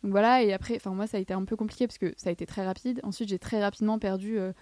donc 0.02 0.12
voilà 0.12 0.43
et 0.43 0.52
après 0.52 0.76
enfin 0.76 0.93
moi 0.94 1.06
ça 1.06 1.17
a 1.17 1.20
été 1.20 1.35
un 1.35 1.44
peu 1.44 1.56
compliqué 1.56 1.87
parce 1.87 1.99
que 1.99 2.12
ça 2.17 2.31
a 2.31 2.32
été 2.32 2.47
très 2.47 2.64
rapide 2.64 3.00
ensuite 3.02 3.29
j'ai 3.29 3.38
très 3.38 3.61
rapidement 3.62 3.99
perdu 3.99 4.38
euh, 4.38 4.52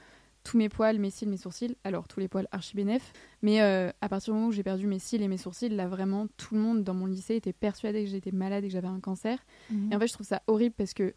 tous 0.45 0.57
mes 0.57 0.69
poils 0.69 0.99
mes 0.99 1.11
cils 1.11 1.29
mes 1.29 1.37
sourcils 1.37 1.77
alors 1.85 2.09
tous 2.09 2.21
les 2.21 2.29
poils 2.29 2.49
archi 2.53 2.75
bénef 2.77 3.13
mais 3.43 3.61
euh, 3.61 3.91
à 4.01 4.09
partir 4.09 4.33
du 4.33 4.37
moment 4.39 4.49
où 4.49 4.53
j'ai 4.53 4.63
perdu 4.63 4.87
mes 4.87 4.99
cils 4.99 5.23
et 5.23 5.29
mes 5.29 5.37
sourcils 5.37 5.69
là 5.69 5.87
vraiment 5.89 6.27
tout 6.37 6.55
le 6.55 6.61
monde 6.61 6.83
dans 6.85 6.95
mon 6.95 7.07
lycée 7.07 7.37
était 7.37 7.53
persuadé 7.53 8.05
que 8.05 8.11
j'étais 8.11 8.33
malade 8.33 8.65
et 8.65 8.69
que 8.69 8.73
j'avais 8.73 8.89
un 8.89 9.01
cancer 9.01 9.39
Mhm. 9.71 9.93
et 9.93 9.97
en 9.97 9.99
fait, 10.01 10.07
je 10.09 10.13
trouve 10.15 10.27
ça 10.27 10.43
horrible 10.47 10.75
parce 10.77 10.95
que 10.95 11.15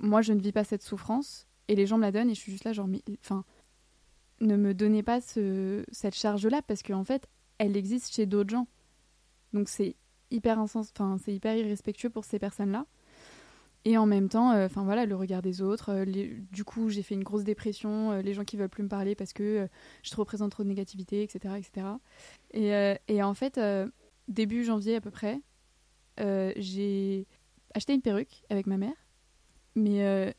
moi, 0.00 0.20
je 0.22 0.32
ne 0.32 0.40
vis 0.40 0.50
pas 0.52 0.64
cette 0.64 0.82
souffrance 0.82 1.46
et 1.68 1.76
les 1.76 1.86
gens 1.86 1.96
me 1.96 2.02
la 2.02 2.10
donnent 2.10 2.28
et 2.28 2.34
je 2.34 2.40
suis 2.40 2.50
juste 2.50 2.64
là, 2.64 2.72
genre, 2.72 2.88
mais 2.88 3.02
enfin, 3.20 3.44
ne 4.40 4.56
me 4.56 4.74
donnez 4.74 5.04
pas 5.04 5.20
ce, 5.20 5.84
cette 5.92 6.16
charge-là 6.16 6.60
parce 6.62 6.82
qu'en 6.82 7.04
fait, 7.04 7.28
elle 7.58 7.76
existe 7.76 8.12
chez 8.12 8.26
d'autres 8.26 8.50
gens. 8.50 8.66
Donc 9.52 9.68
c'est 9.68 9.94
hyper 10.32 10.58
insens, 10.58 10.90
enfin, 10.96 11.18
c'est 11.24 11.32
hyper 11.32 11.54
irrespectueux 11.56 12.10
pour 12.10 12.24
ces 12.24 12.40
personnes-là. 12.40 12.86
Et 13.84 13.98
en 13.98 14.06
même 14.06 14.28
temps, 14.28 14.52
euh, 14.52 14.66
enfin 14.66 14.84
voilà, 14.84 15.06
le 15.06 15.16
regard 15.16 15.42
des 15.42 15.60
autres. 15.60 15.90
euh, 15.90 16.04
du 16.52 16.64
coup, 16.64 16.88
j'ai 16.88 17.02
fait 17.02 17.14
une 17.14 17.24
grosse 17.24 17.42
dépression. 17.42 18.12
euh, 18.12 18.22
les 18.22 18.32
gens 18.32 18.44
qui 18.44 18.56
veulent 18.56 18.68
plus 18.68 18.84
me 18.84 18.88
parler 18.88 19.14
parce 19.16 19.32
que 19.32 19.68
je 20.02 20.14
représente 20.14 20.52
trop 20.52 20.62
de 20.62 20.68
négativité, 20.68 21.22
etc., 21.22 21.58
etc. 21.58 21.98
Et, 23.08 23.22
en 23.22 23.34
fait, 23.34 23.60
début 24.28 24.64
janvier 24.64 24.96
à 24.96 25.00
peu 25.00 25.10
près, 25.10 25.40
j'ai 26.18 27.26
acheté 27.74 27.94
une 27.94 28.02
perruque 28.02 28.44
avec 28.50 28.66
ma 28.66 28.76
mère, 28.76 28.94
mais 29.74 30.34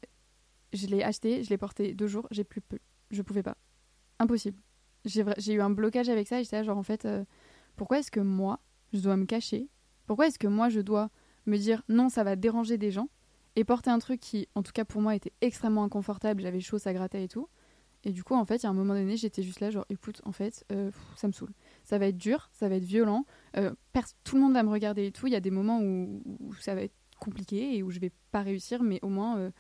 je 0.72 0.88
l'ai 0.88 1.04
achetée, 1.04 1.44
je 1.44 1.50
l'ai 1.50 1.58
portée 1.58 1.94
deux 1.94 2.08
jours, 2.08 2.28
j'ai 2.32 2.44
plus 2.44 2.62
peu, 2.62 2.80
je 3.12 3.22
pouvais 3.22 3.44
pas, 3.44 3.58
impossible. 4.20 4.62
J'ai 5.06 5.54
eu 5.54 5.62
un 5.62 5.70
blocage 5.70 6.08
avec 6.08 6.28
ça, 6.30 6.42
j'étais 6.42 6.64
genre 6.64 6.78
en 6.78 6.84
fait, 6.84 7.08
pourquoi 7.76 8.00
est-ce 8.00 8.12
que 8.12 8.22
moi 8.22 8.60
je 8.94 9.02
dois 9.02 9.18
me 9.18 9.26
cacher? 9.26 9.68
Pourquoi 10.06 10.28
est-ce 10.28 10.40
que 10.40 10.48
moi 10.48 10.70
je 10.70 10.80
dois 10.80 11.10
me 11.46 11.58
dire 11.58 11.84
non, 11.90 12.08
ça 12.08 12.24
va 12.24 12.38
déranger 12.38 12.78
des 12.78 12.92
gens? 12.92 13.10
Et 13.56 13.64
porter 13.64 13.90
un 13.90 14.00
truc 14.00 14.20
qui, 14.20 14.48
en 14.56 14.64
tout 14.64 14.72
cas 14.72 14.86
pour 14.86 15.02
moi, 15.02 15.16
était 15.16 15.34
extrêmement 15.42 15.84
inconfortable, 15.84 16.42
j'avais 16.42 16.60
chaud, 16.60 16.80
ça 16.80 16.94
grattait 16.94 17.24
et 17.24 17.28
tout. 17.28 17.48
Et 18.06 18.12
du 18.12 18.24
coup, 18.24 18.36
en 18.36 18.44
fait, 18.46 18.58
il 18.58 18.64
y 18.64 18.66
a 18.66 18.70
un 18.70 18.74
moment 18.74 18.94
donné, 18.96 19.16
j'étais 19.16 19.44
juste 19.44 19.62
là, 19.62 19.70
genre, 19.70 19.86
écoute, 19.90 20.22
en 20.26 20.34
fait, 20.34 20.66
euh, 20.72 20.92
ça 21.16 21.28
me 21.28 21.32
saoule. 21.32 21.54
Ça 21.86 21.98
va 21.98 22.08
être 22.08 22.18
dur, 22.18 22.50
ça 22.52 22.68
va 22.68 22.76
être 22.76 22.84
violent. 22.84 23.26
euh, 23.56 23.74
tout 24.24 24.36
le 24.36 24.42
monde 24.42 24.54
va 24.54 24.64
me 24.64 24.70
regarder 24.70 25.06
et 25.06 25.12
tout. 25.12 25.28
Il 25.28 25.34
y 25.34 25.38
a 25.38 25.40
des 25.40 25.52
moments 25.52 25.80
où, 25.82 26.22
ça 26.60 26.76
va 26.76 26.82
être 26.82 26.96
compliqué 27.20 27.78
et 27.78 27.84
où 27.84 27.92
je 27.92 28.00
vais 28.00 28.12
pas 28.32 28.42
réussir, 28.42 28.84
mais 28.84 29.00
au 29.04 29.08
moins, 29.08 29.38
euh, 29.38 29.52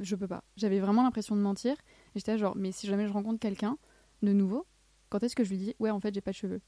je 0.00 0.16
peux 0.16 0.28
pas. 0.28 0.44
J'avais 0.56 0.80
vraiment 0.80 1.02
l'impression 1.02 1.34
de 1.34 1.40
mentir. 1.40 1.72
Et 2.14 2.18
j'étais 2.18 2.36
genre, 2.36 2.56
mais 2.56 2.72
si 2.72 2.86
jamais 2.86 3.06
je 3.06 3.12
rencontre 3.12 3.38
quelqu'un 3.38 3.78
de 4.22 4.32
nouveau, 4.32 4.66
quand 5.08 5.22
est-ce 5.22 5.34
que 5.34 5.44
je 5.44 5.50
lui 5.50 5.58
dis, 5.58 5.74
ouais, 5.78 5.90
en 5.90 6.00
fait, 6.00 6.12
j'ai 6.14 6.20
pas 6.20 6.32
de 6.32 6.36
cheveux? 6.36 6.60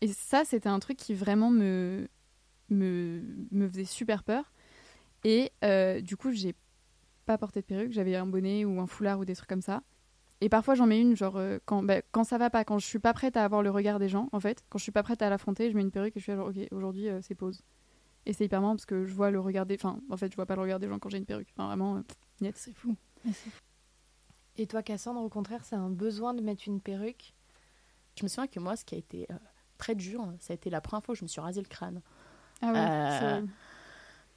Et 0.00 0.08
ça, 0.08 0.46
c'était 0.46 0.70
un 0.70 0.78
truc 0.78 0.96
qui 0.96 1.12
vraiment 1.12 1.50
me, 1.50 2.08
me, 2.70 3.22
me 3.50 3.68
faisait 3.68 3.84
super 3.84 4.24
peur. 4.24 4.50
Et 5.24 5.52
euh, 5.64 6.00
du 6.00 6.16
coup, 6.16 6.32
j'ai 6.32 6.54
pas 7.26 7.38
porté 7.38 7.60
de 7.60 7.66
perruque, 7.66 7.92
j'avais 7.92 8.16
un 8.16 8.26
bonnet 8.26 8.64
ou 8.64 8.80
un 8.80 8.86
foulard 8.86 9.18
ou 9.18 9.24
des 9.24 9.34
trucs 9.34 9.48
comme 9.48 9.62
ça. 9.62 9.82
Et 10.40 10.48
parfois, 10.48 10.74
j'en 10.74 10.86
mets 10.86 11.00
une, 11.00 11.14
genre, 11.16 11.36
euh, 11.36 11.58
quand, 11.66 11.82
bah, 11.82 12.00
quand 12.12 12.24
ça 12.24 12.38
va 12.38 12.48
pas, 12.48 12.64
quand 12.64 12.78
je 12.78 12.86
suis 12.86 12.98
pas 12.98 13.12
prête 13.12 13.36
à 13.36 13.44
avoir 13.44 13.62
le 13.62 13.70
regard 13.70 13.98
des 13.98 14.08
gens, 14.08 14.28
en 14.32 14.40
fait, 14.40 14.64
quand 14.70 14.78
je 14.78 14.84
suis 14.84 14.92
pas 14.92 15.02
prête 15.02 15.20
à 15.20 15.28
l'affronter, 15.28 15.70
je 15.70 15.76
mets 15.76 15.82
une 15.82 15.90
perruque 15.90 16.16
et 16.16 16.20
je 16.20 16.22
suis 16.24 16.32
là, 16.32 16.38
genre, 16.38 16.48
ok, 16.48 16.56
aujourd'hui, 16.72 17.08
euh, 17.08 17.20
c'est 17.22 17.34
pause. 17.34 17.60
Et 18.24 18.32
c'est 18.32 18.44
hyper 18.46 18.60
marrant 18.62 18.74
parce 18.74 18.86
que 18.86 19.04
je 19.04 19.12
vois 19.12 19.30
le 19.30 19.40
regard 19.40 19.66
des. 19.66 19.74
Enfin, 19.74 20.00
en 20.10 20.16
fait, 20.16 20.30
je 20.30 20.36
vois 20.36 20.46
pas 20.46 20.54
le 20.56 20.62
regard 20.62 20.78
des 20.78 20.88
gens 20.88 20.98
quand 20.98 21.08
j'ai 21.10 21.18
une 21.18 21.26
perruque. 21.26 21.48
Enfin, 21.56 21.66
vraiment, 21.66 21.96
euh. 21.96 22.50
C'est 22.54 22.72
fou. 22.74 22.96
Et 24.56 24.66
toi, 24.66 24.82
Cassandre, 24.82 25.20
au 25.20 25.28
contraire, 25.28 25.64
c'est 25.64 25.76
un 25.76 25.90
besoin 25.90 26.34
de 26.34 26.42
mettre 26.42 26.64
une 26.66 26.80
perruque? 26.80 27.34
Je 28.18 28.24
me 28.24 28.28
souviens 28.28 28.46
que 28.46 28.60
moi, 28.60 28.76
ce 28.76 28.84
qui 28.84 28.94
a 28.94 28.98
été 28.98 29.26
euh, 29.30 29.36
très 29.78 29.94
dur, 29.94 30.26
ça 30.38 30.52
a 30.52 30.54
été 30.54 30.68
la 30.68 30.80
première 30.80 31.04
fois 31.04 31.12
où 31.12 31.16
je 31.16 31.22
me 31.24 31.28
suis 31.28 31.40
rasé 31.40 31.60
le 31.60 31.68
crâne. 31.68 32.02
Ah 32.60 32.72
ouais, 32.72 32.78
Euh, 32.78 33.40
c'est- 33.40 33.52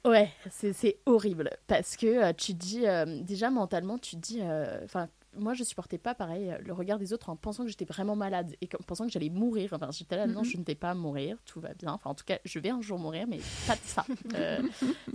Ouais, 0.06 0.30
c'est 0.50 0.98
horrible 1.06 1.50
parce 1.66 1.96
que 1.96 2.06
euh, 2.06 2.32
tu 2.34 2.52
dis 2.52 2.86
euh, 2.86 3.22
déjà 3.22 3.50
mentalement, 3.50 3.96
tu 3.98 4.16
dis, 4.16 4.40
euh, 4.42 4.80
enfin 4.84 5.08
moi 5.36 5.52
je 5.52 5.64
supportais 5.64 5.98
pas 5.98 6.14
pareil 6.14 6.54
le 6.64 6.72
regard 6.72 6.96
des 6.96 7.12
autres 7.12 7.28
en 7.28 7.34
pensant 7.34 7.64
que 7.64 7.68
j'étais 7.68 7.84
vraiment 7.84 8.14
malade 8.14 8.54
et 8.60 8.68
en 8.78 8.84
pensant 8.84 9.04
que 9.06 9.10
j'allais 9.10 9.30
mourir. 9.30 9.70
Enfin 9.72 9.88
j'étais 9.90 10.16
là 10.16 10.26
non, 10.28 10.40
Mhm. 10.42 10.44
je 10.44 10.56
ne 10.58 10.62
vais 10.64 10.74
pas 10.76 10.94
mourir, 10.94 11.38
tout 11.44 11.58
va 11.58 11.74
bien. 11.74 11.90
Enfin 11.92 12.10
en 12.10 12.14
tout 12.14 12.24
cas 12.24 12.38
je 12.44 12.58
vais 12.60 12.68
un 12.70 12.80
jour 12.82 12.98
mourir, 13.00 13.26
mais 13.26 13.38
pas 13.66 13.74
de 13.74 13.80
ça. 13.82 14.04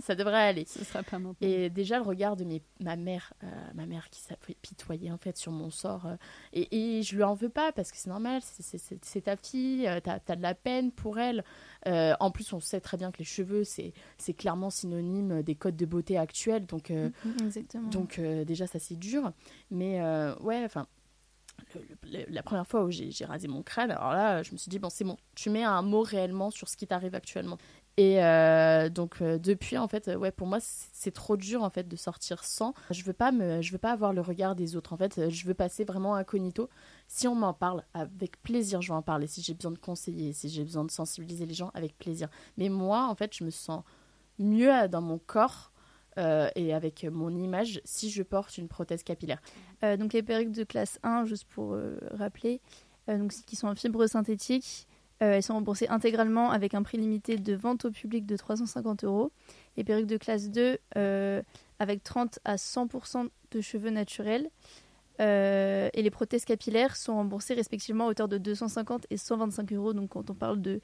Ça 0.02 0.14
devrait 0.14 0.42
aller. 0.48 0.64
ce 0.66 0.84
sera 0.84 1.02
pas 1.04 1.18
maintenant. 1.18 1.36
Et 1.40 1.70
déjà 1.70 1.96
le 1.96 2.02
regard 2.04 2.36
de 2.36 2.44
mes, 2.44 2.60
ma 2.80 2.96
mère, 2.96 3.32
ma 3.74 3.86
mère 3.86 4.10
qui 4.10 4.20
s'apitoyait 4.20 5.10
en 5.12 5.16
fait 5.18 5.36
sur 5.38 5.52
mon 5.52 5.70
sort. 5.70 6.06
et, 6.52 6.98
et 6.98 7.02
je 7.02 7.16
lui 7.16 7.22
en 7.22 7.34
veux 7.34 7.48
pas 7.48 7.72
parce 7.72 7.90
que 7.90 7.96
c'est 7.96 8.10
normal, 8.10 8.42
c'est- 8.42 8.62
c'est 8.62 8.76
c'est- 8.78 9.02
c'est 9.04 9.20
ta 9.22 9.36
fille, 9.36 9.88
t'as 10.04 10.18
as 10.28 10.36
de 10.36 10.42
la 10.42 10.54
peine 10.54 10.90
pour 10.92 11.18
elle. 11.18 11.44
Euh, 11.86 12.14
en 12.20 12.30
plus, 12.30 12.52
on 12.52 12.60
sait 12.60 12.80
très 12.80 12.96
bien 12.96 13.10
que 13.10 13.18
les 13.18 13.24
cheveux, 13.24 13.64
c'est 13.64 13.92
clairement 14.36 14.70
synonyme 14.70 15.42
des 15.42 15.54
codes 15.54 15.76
de 15.76 15.86
beauté 15.86 16.18
actuels. 16.18 16.66
Donc, 16.66 16.90
euh, 16.90 17.10
Exactement. 17.40 17.88
donc 17.88 18.18
euh, 18.18 18.44
déjà, 18.44 18.66
ça 18.66 18.78
c'est 18.78 18.98
dur. 18.98 19.32
Mais 19.70 20.00
ouais, 20.40 20.62
enfin, 20.64 20.86
la 22.02 22.42
première 22.42 22.66
fois 22.66 22.84
où 22.84 22.90
j'ai 22.90 23.10
j'ai 23.10 23.24
rasé 23.24 23.48
mon 23.48 23.62
crâne, 23.62 23.90
alors 23.90 24.12
là, 24.12 24.42
je 24.42 24.52
me 24.52 24.56
suis 24.56 24.68
dit, 24.68 24.78
bon, 24.78 24.90
c'est 24.90 25.04
bon, 25.04 25.16
tu 25.34 25.50
mets 25.50 25.64
un 25.64 25.82
mot 25.82 26.02
réellement 26.02 26.50
sur 26.50 26.68
ce 26.68 26.76
qui 26.76 26.86
t'arrive 26.86 27.14
actuellement. 27.14 27.58
Et 28.00 28.24
euh, 28.24 28.88
donc 28.88 29.20
euh, 29.20 29.36
depuis 29.36 29.76
en 29.76 29.86
fait 29.86 30.08
euh, 30.08 30.14
ouais 30.16 30.30
pour 30.30 30.46
moi 30.46 30.56
c'est 30.62 31.10
trop 31.10 31.36
dur 31.36 31.62
en 31.62 31.68
fait 31.68 31.86
de 31.86 31.96
sortir 31.96 32.44
sans. 32.44 32.72
Je 32.90 33.04
veux 33.04 33.12
pas 33.12 33.30
me 33.30 33.60
je 33.60 33.72
veux 33.72 33.78
pas 33.78 33.90
avoir 33.92 34.14
le 34.14 34.22
regard 34.22 34.54
des 34.54 34.74
autres. 34.74 34.94
En 34.94 34.96
fait 34.96 35.18
euh, 35.18 35.28
je 35.28 35.44
veux 35.44 35.52
passer 35.52 35.84
vraiment 35.84 36.14
incognito. 36.14 36.70
Si 37.08 37.28
on 37.28 37.34
m'en 37.34 37.52
parle 37.52 37.84
avec 37.92 38.40
plaisir 38.40 38.80
je 38.80 38.88
vais 38.88 38.94
en 38.96 39.02
parler. 39.02 39.26
Si 39.26 39.42
j'ai 39.42 39.52
besoin 39.52 39.72
de 39.72 39.76
conseiller 39.78 40.32
si 40.32 40.48
j'ai 40.48 40.64
besoin 40.64 40.84
de 40.86 40.90
sensibiliser 40.90 41.44
les 41.44 41.52
gens 41.52 41.70
avec 41.74 41.98
plaisir. 41.98 42.30
Mais 42.56 42.70
moi 42.70 43.06
en 43.06 43.14
fait 43.14 43.36
je 43.36 43.44
me 43.44 43.50
sens 43.50 43.82
mieux 44.38 44.70
à- 44.72 44.88
dans 44.88 45.02
mon 45.02 45.18
corps 45.18 45.70
euh, 46.16 46.48
et 46.54 46.72
avec 46.72 47.04
mon 47.04 47.28
image 47.36 47.82
si 47.84 48.08
je 48.10 48.22
porte 48.22 48.56
une 48.56 48.68
prothèse 48.68 49.02
capillaire. 49.02 49.42
Euh, 49.84 49.98
donc 49.98 50.14
les 50.14 50.22
perruques 50.22 50.52
de 50.52 50.64
classe 50.64 50.98
1, 51.02 51.26
juste 51.26 51.44
pour 51.44 51.74
euh, 51.74 51.98
rappeler, 52.12 52.62
euh, 53.10 53.18
donc, 53.18 53.32
qui 53.46 53.56
sont 53.56 53.68
en 53.68 53.74
fibre 53.74 54.06
synthétique, 54.06 54.86
euh, 55.22 55.34
elles 55.34 55.42
sont 55.42 55.54
remboursées 55.54 55.88
intégralement 55.88 56.50
avec 56.50 56.74
un 56.74 56.82
prix 56.82 56.98
limité 56.98 57.36
de 57.36 57.54
vente 57.54 57.84
au 57.84 57.90
public 57.90 58.26
de 58.26 58.36
350 58.36 59.04
euros. 59.04 59.32
Les 59.76 59.84
perruques 59.84 60.06
de 60.06 60.16
classe 60.16 60.50
2, 60.50 60.78
euh, 60.96 61.42
avec 61.78 62.02
30 62.02 62.38
à 62.44 62.56
100% 62.56 63.28
de 63.50 63.60
cheveux 63.60 63.90
naturels. 63.90 64.50
Euh, 65.20 65.90
et 65.92 66.02
les 66.02 66.10
prothèses 66.10 66.44
capillaires 66.44 66.96
sont 66.96 67.14
remboursées 67.14 67.54
respectivement 67.54 68.06
à 68.06 68.10
hauteur 68.10 68.28
de 68.28 68.38
250 68.38 69.06
et 69.10 69.16
125 69.16 69.72
euros. 69.72 69.92
Donc 69.92 70.10
quand 70.10 70.30
on 70.30 70.34
parle 70.34 70.62
de 70.62 70.80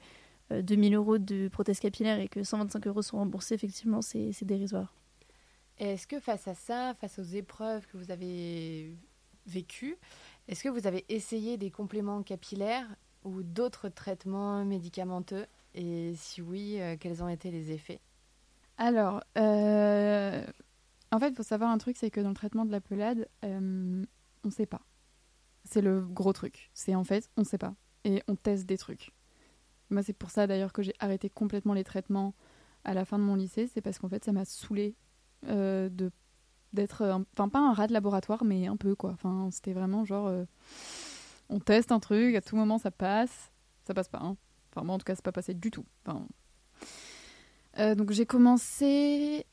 euh, 0.51 0.61
2000 0.61 0.95
euros 0.95 1.17
de 1.17 1.47
prothèses 1.47 1.79
capillaires 1.79 2.19
et 2.19 2.27
que 2.27 2.43
125 2.43 2.85
euros 2.87 3.01
sont 3.01 3.17
remboursés, 3.17 3.55
effectivement, 3.55 4.01
c'est 4.01 4.43
dérisoire. 4.43 4.93
Est-ce 5.79 6.07
que 6.07 6.19
face 6.19 6.47
à 6.47 6.55
ça, 6.55 6.93
face 6.99 7.19
aux 7.19 7.23
épreuves 7.23 7.85
que 7.87 7.97
vous 7.97 8.11
avez 8.11 8.95
vécues, 9.45 9.97
est-ce 10.47 10.63
que 10.63 10.69
vous 10.69 10.87
avez 10.87 11.05
essayé 11.09 11.57
des 11.57 11.71
compléments 11.71 12.21
capillaires 12.23 12.87
ou 13.23 13.43
d'autres 13.43 13.89
traitements 13.89 14.63
médicamenteux 14.65 15.45
Et 15.73 16.13
si 16.15 16.41
oui, 16.41 16.79
euh, 16.79 16.95
quels 16.99 17.23
ont 17.23 17.29
été 17.29 17.51
les 17.51 17.71
effets? 17.71 17.99
Alors, 18.77 19.23
euh, 19.37 20.45
en 21.11 21.19
fait, 21.19 21.29
il 21.29 21.35
faut 21.35 21.43
savoir 21.43 21.71
un 21.71 21.77
truc, 21.77 21.97
c'est 21.97 22.11
que 22.11 22.21
dans 22.21 22.29
le 22.29 22.35
traitement 22.35 22.65
de 22.65 22.71
la 22.71 22.81
pelade, 22.81 23.27
euh, 23.43 24.05
on 24.43 24.49
sait 24.49 24.65
pas. 24.65 24.81
C'est 25.63 25.81
le 25.81 26.01
gros 26.01 26.33
truc. 26.33 26.69
C'est 26.73 26.95
en 26.95 27.03
fait, 27.03 27.29
on 27.37 27.43
sait 27.43 27.57
pas. 27.57 27.75
Et 28.03 28.23
on 28.27 28.35
teste 28.35 28.65
des 28.65 28.77
trucs. 28.77 29.11
Moi, 29.89 30.03
c'est 30.03 30.13
pour 30.13 30.29
ça 30.29 30.47
d'ailleurs 30.47 30.73
que 30.73 30.81
j'ai 30.81 30.93
arrêté 30.99 31.29
complètement 31.29 31.73
les 31.73 31.83
traitements 31.83 32.33
à 32.83 32.93
la 32.93 33.03
fin 33.05 33.17
de 33.17 33.23
mon 33.23 33.35
lycée. 33.35 33.67
C'est 33.67 33.81
parce 33.81 33.99
qu'en 33.99 34.09
fait, 34.09 34.23
ça 34.23 34.31
m'a 34.31 34.45
saoulé 34.45 34.95
de 35.43 36.11
d'être, 36.73 37.23
enfin 37.33 37.47
pas 37.47 37.59
un 37.59 37.73
rat 37.73 37.87
de 37.87 37.93
laboratoire, 37.93 38.43
mais 38.43 38.67
un 38.67 38.75
peu 38.75 38.93
quoi. 38.93 39.11
Enfin, 39.11 39.49
c'était 39.51 39.73
vraiment 39.73 40.03
genre, 40.05 40.29
on 41.49 41.59
teste 41.59 41.91
un 41.91 41.99
truc, 41.99 42.35
à 42.35 42.41
tout 42.41 42.55
moment 42.55 42.77
ça 42.77 42.91
passe, 42.91 43.51
ça 43.85 43.93
passe 43.93 44.09
pas. 44.09 44.19
hein. 44.21 44.35
Enfin 44.71 44.85
moi 44.85 44.95
en 44.95 44.97
tout 44.97 45.05
cas, 45.05 45.15
c'est 45.15 45.23
pas 45.23 45.31
passé 45.31 45.53
du 45.53 45.71
tout. 45.71 45.85
Euh, 47.79 47.93
donc 47.95 48.11
j'ai 48.11 48.25
commencé, 48.25 49.45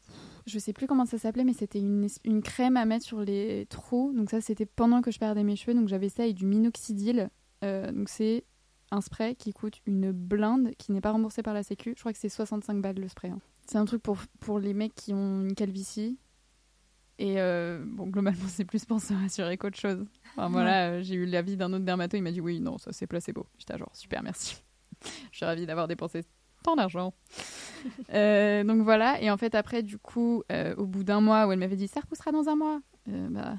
je 0.46 0.58
sais 0.58 0.72
plus 0.72 0.86
comment 0.86 1.04
ça 1.04 1.18
s'appelait, 1.18 1.44
mais 1.44 1.52
c'était 1.52 1.78
une, 1.78 2.08
une 2.24 2.42
crème 2.42 2.76
à 2.76 2.84
mettre 2.86 3.04
sur 3.04 3.20
les 3.20 3.66
trous. 3.66 4.12
Donc 4.14 4.30
ça 4.30 4.40
c'était 4.40 4.66
pendant 4.66 5.02
que 5.02 5.10
je 5.10 5.18
perdais 5.18 5.44
mes 5.44 5.56
cheveux. 5.56 5.74
Donc 5.74 5.88
j'avais 5.88 6.08
ça 6.08 6.26
et 6.26 6.32
du 6.32 6.46
minoxidil. 6.46 7.28
Euh, 7.64 7.92
donc 7.92 8.08
c'est 8.08 8.44
un 8.90 9.00
spray 9.00 9.34
qui 9.34 9.52
coûte 9.52 9.80
une 9.86 10.12
blinde, 10.12 10.72
qui 10.78 10.92
n'est 10.92 11.00
pas 11.00 11.12
remboursé 11.12 11.42
par 11.42 11.54
la 11.54 11.62
Sécu. 11.62 11.94
Je 11.96 12.00
crois 12.00 12.12
que 12.12 12.18
c'est 12.18 12.28
65 12.28 12.80
balles 12.80 12.98
le 12.98 13.08
spray. 13.08 13.30
hein. 13.30 13.40
C'est 13.66 13.78
un 13.78 13.84
truc 13.84 14.02
pour, 14.02 14.18
pour 14.40 14.58
les 14.58 14.74
mecs 14.74 14.94
qui 14.94 15.12
ont 15.14 15.40
une 15.40 15.54
calvitie. 15.54 16.18
Et 17.18 17.40
euh, 17.40 17.82
bon, 17.86 18.06
globalement, 18.06 18.48
c'est 18.48 18.64
plus 18.64 18.84
pour 18.84 19.00
se 19.00 19.14
rassurer 19.14 19.56
qu'autre 19.56 19.78
chose. 19.78 20.04
Enfin, 20.32 20.48
voilà, 20.48 20.88
euh, 20.88 21.02
j'ai 21.02 21.14
eu 21.14 21.26
l'avis 21.26 21.56
d'un 21.56 21.72
autre 21.72 21.84
dermato, 21.84 22.16
il 22.16 22.22
m'a 22.22 22.32
dit 22.32 22.40
oui, 22.40 22.60
non, 22.60 22.78
ça 22.78 22.92
c'est 22.92 23.06
placebo. 23.06 23.46
J'étais 23.58 23.78
genre 23.78 23.94
super, 23.94 24.22
merci. 24.22 24.62
Je 25.30 25.36
suis 25.36 25.46
ravie 25.46 25.66
d'avoir 25.66 25.88
dépensé 25.88 26.22
tant 26.62 26.76
d'argent. 26.76 27.14
Euh, 28.14 28.64
donc 28.64 28.80
voilà, 28.80 29.20
et 29.20 29.30
en 29.30 29.36
fait, 29.36 29.54
après, 29.54 29.82
du 29.82 29.98
coup, 29.98 30.42
au 30.78 30.86
bout 30.86 31.04
d'un 31.04 31.20
mois 31.20 31.46
où 31.46 31.52
elle 31.52 31.58
m'avait 31.58 31.76
dit 31.76 31.86
ça 31.86 32.00
repoussera 32.00 32.32
dans 32.32 32.48
un 32.48 32.56
mois, 32.56 32.80
bah, 33.06 33.56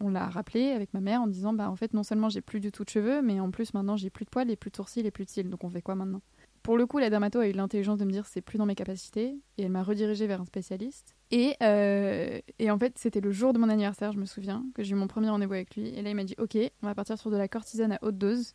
on 0.00 0.10
l'a 0.10 0.28
rappelé 0.28 0.70
avec 0.70 0.94
ma 0.94 1.00
mère 1.00 1.22
en 1.22 1.26
disant 1.26 1.52
bah 1.52 1.68
en 1.70 1.76
fait, 1.76 1.92
non 1.92 2.02
seulement 2.04 2.28
j'ai 2.28 2.40
plus 2.40 2.60
du 2.60 2.70
tout 2.70 2.84
de 2.84 2.88
cheveux, 2.88 3.22
mais 3.22 3.40
en 3.40 3.50
plus 3.50 3.74
maintenant 3.74 3.96
j'ai 3.96 4.10
plus 4.10 4.24
de 4.24 4.30
poils 4.30 4.50
et 4.50 4.56
plus 4.56 4.70
de 4.70 4.76
sourcils 4.76 5.06
et 5.06 5.10
plus 5.10 5.24
de 5.24 5.30
cils. 5.30 5.50
Donc 5.50 5.64
on 5.64 5.70
fait 5.70 5.82
quoi 5.82 5.96
maintenant? 5.96 6.22
Pour 6.66 6.76
le 6.76 6.84
coup, 6.84 6.98
la 6.98 7.10
dermato 7.10 7.38
a 7.38 7.46
eu 7.46 7.52
l'intelligence 7.52 7.96
de 7.96 8.04
me 8.04 8.10
dire 8.10 8.26
c'est 8.26 8.40
plus 8.40 8.58
dans 8.58 8.66
mes 8.66 8.74
capacités 8.74 9.38
et 9.56 9.62
elle 9.62 9.70
m'a 9.70 9.84
redirigée 9.84 10.26
vers 10.26 10.40
un 10.40 10.46
spécialiste. 10.46 11.14
Et, 11.30 11.54
euh, 11.62 12.40
et 12.58 12.72
en 12.72 12.76
fait, 12.76 12.98
c'était 12.98 13.20
le 13.20 13.30
jour 13.30 13.52
de 13.52 13.60
mon 13.60 13.68
anniversaire, 13.68 14.10
je 14.10 14.18
me 14.18 14.24
souviens, 14.24 14.66
que 14.74 14.82
j'ai 14.82 14.90
eu 14.90 14.96
mon 14.96 15.06
premier 15.06 15.30
rendez-vous 15.30 15.52
avec 15.52 15.76
lui. 15.76 15.90
Et 15.90 16.02
là, 16.02 16.10
il 16.10 16.16
m'a 16.16 16.24
dit 16.24 16.34
Ok, 16.38 16.58
on 16.82 16.86
va 16.88 16.96
partir 16.96 17.16
sur 17.20 17.30
de 17.30 17.36
la 17.36 17.46
cortisone 17.46 17.92
à 17.92 18.00
haute 18.02 18.18
dose. 18.18 18.54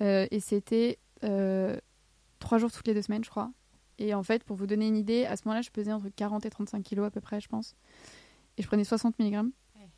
Euh, 0.00 0.28
et 0.30 0.38
c'était 0.38 1.00
euh, 1.24 1.76
trois 2.38 2.58
jours 2.58 2.70
toutes 2.70 2.86
les 2.86 2.94
deux 2.94 3.02
semaines, 3.02 3.24
je 3.24 3.30
crois. 3.30 3.50
Et 3.98 4.14
en 4.14 4.22
fait, 4.22 4.44
pour 4.44 4.54
vous 4.54 4.68
donner 4.68 4.86
une 4.86 4.96
idée, 4.96 5.24
à 5.24 5.34
ce 5.34 5.42
moment-là, 5.46 5.62
je 5.62 5.70
pesais 5.70 5.92
entre 5.92 6.08
40 6.08 6.46
et 6.46 6.50
35 6.50 6.84
kilos 6.84 7.04
à 7.04 7.10
peu 7.10 7.20
près, 7.20 7.40
je 7.40 7.48
pense. 7.48 7.74
Et 8.58 8.62
je 8.62 8.68
prenais 8.68 8.84
60 8.84 9.18
mg. 9.18 9.50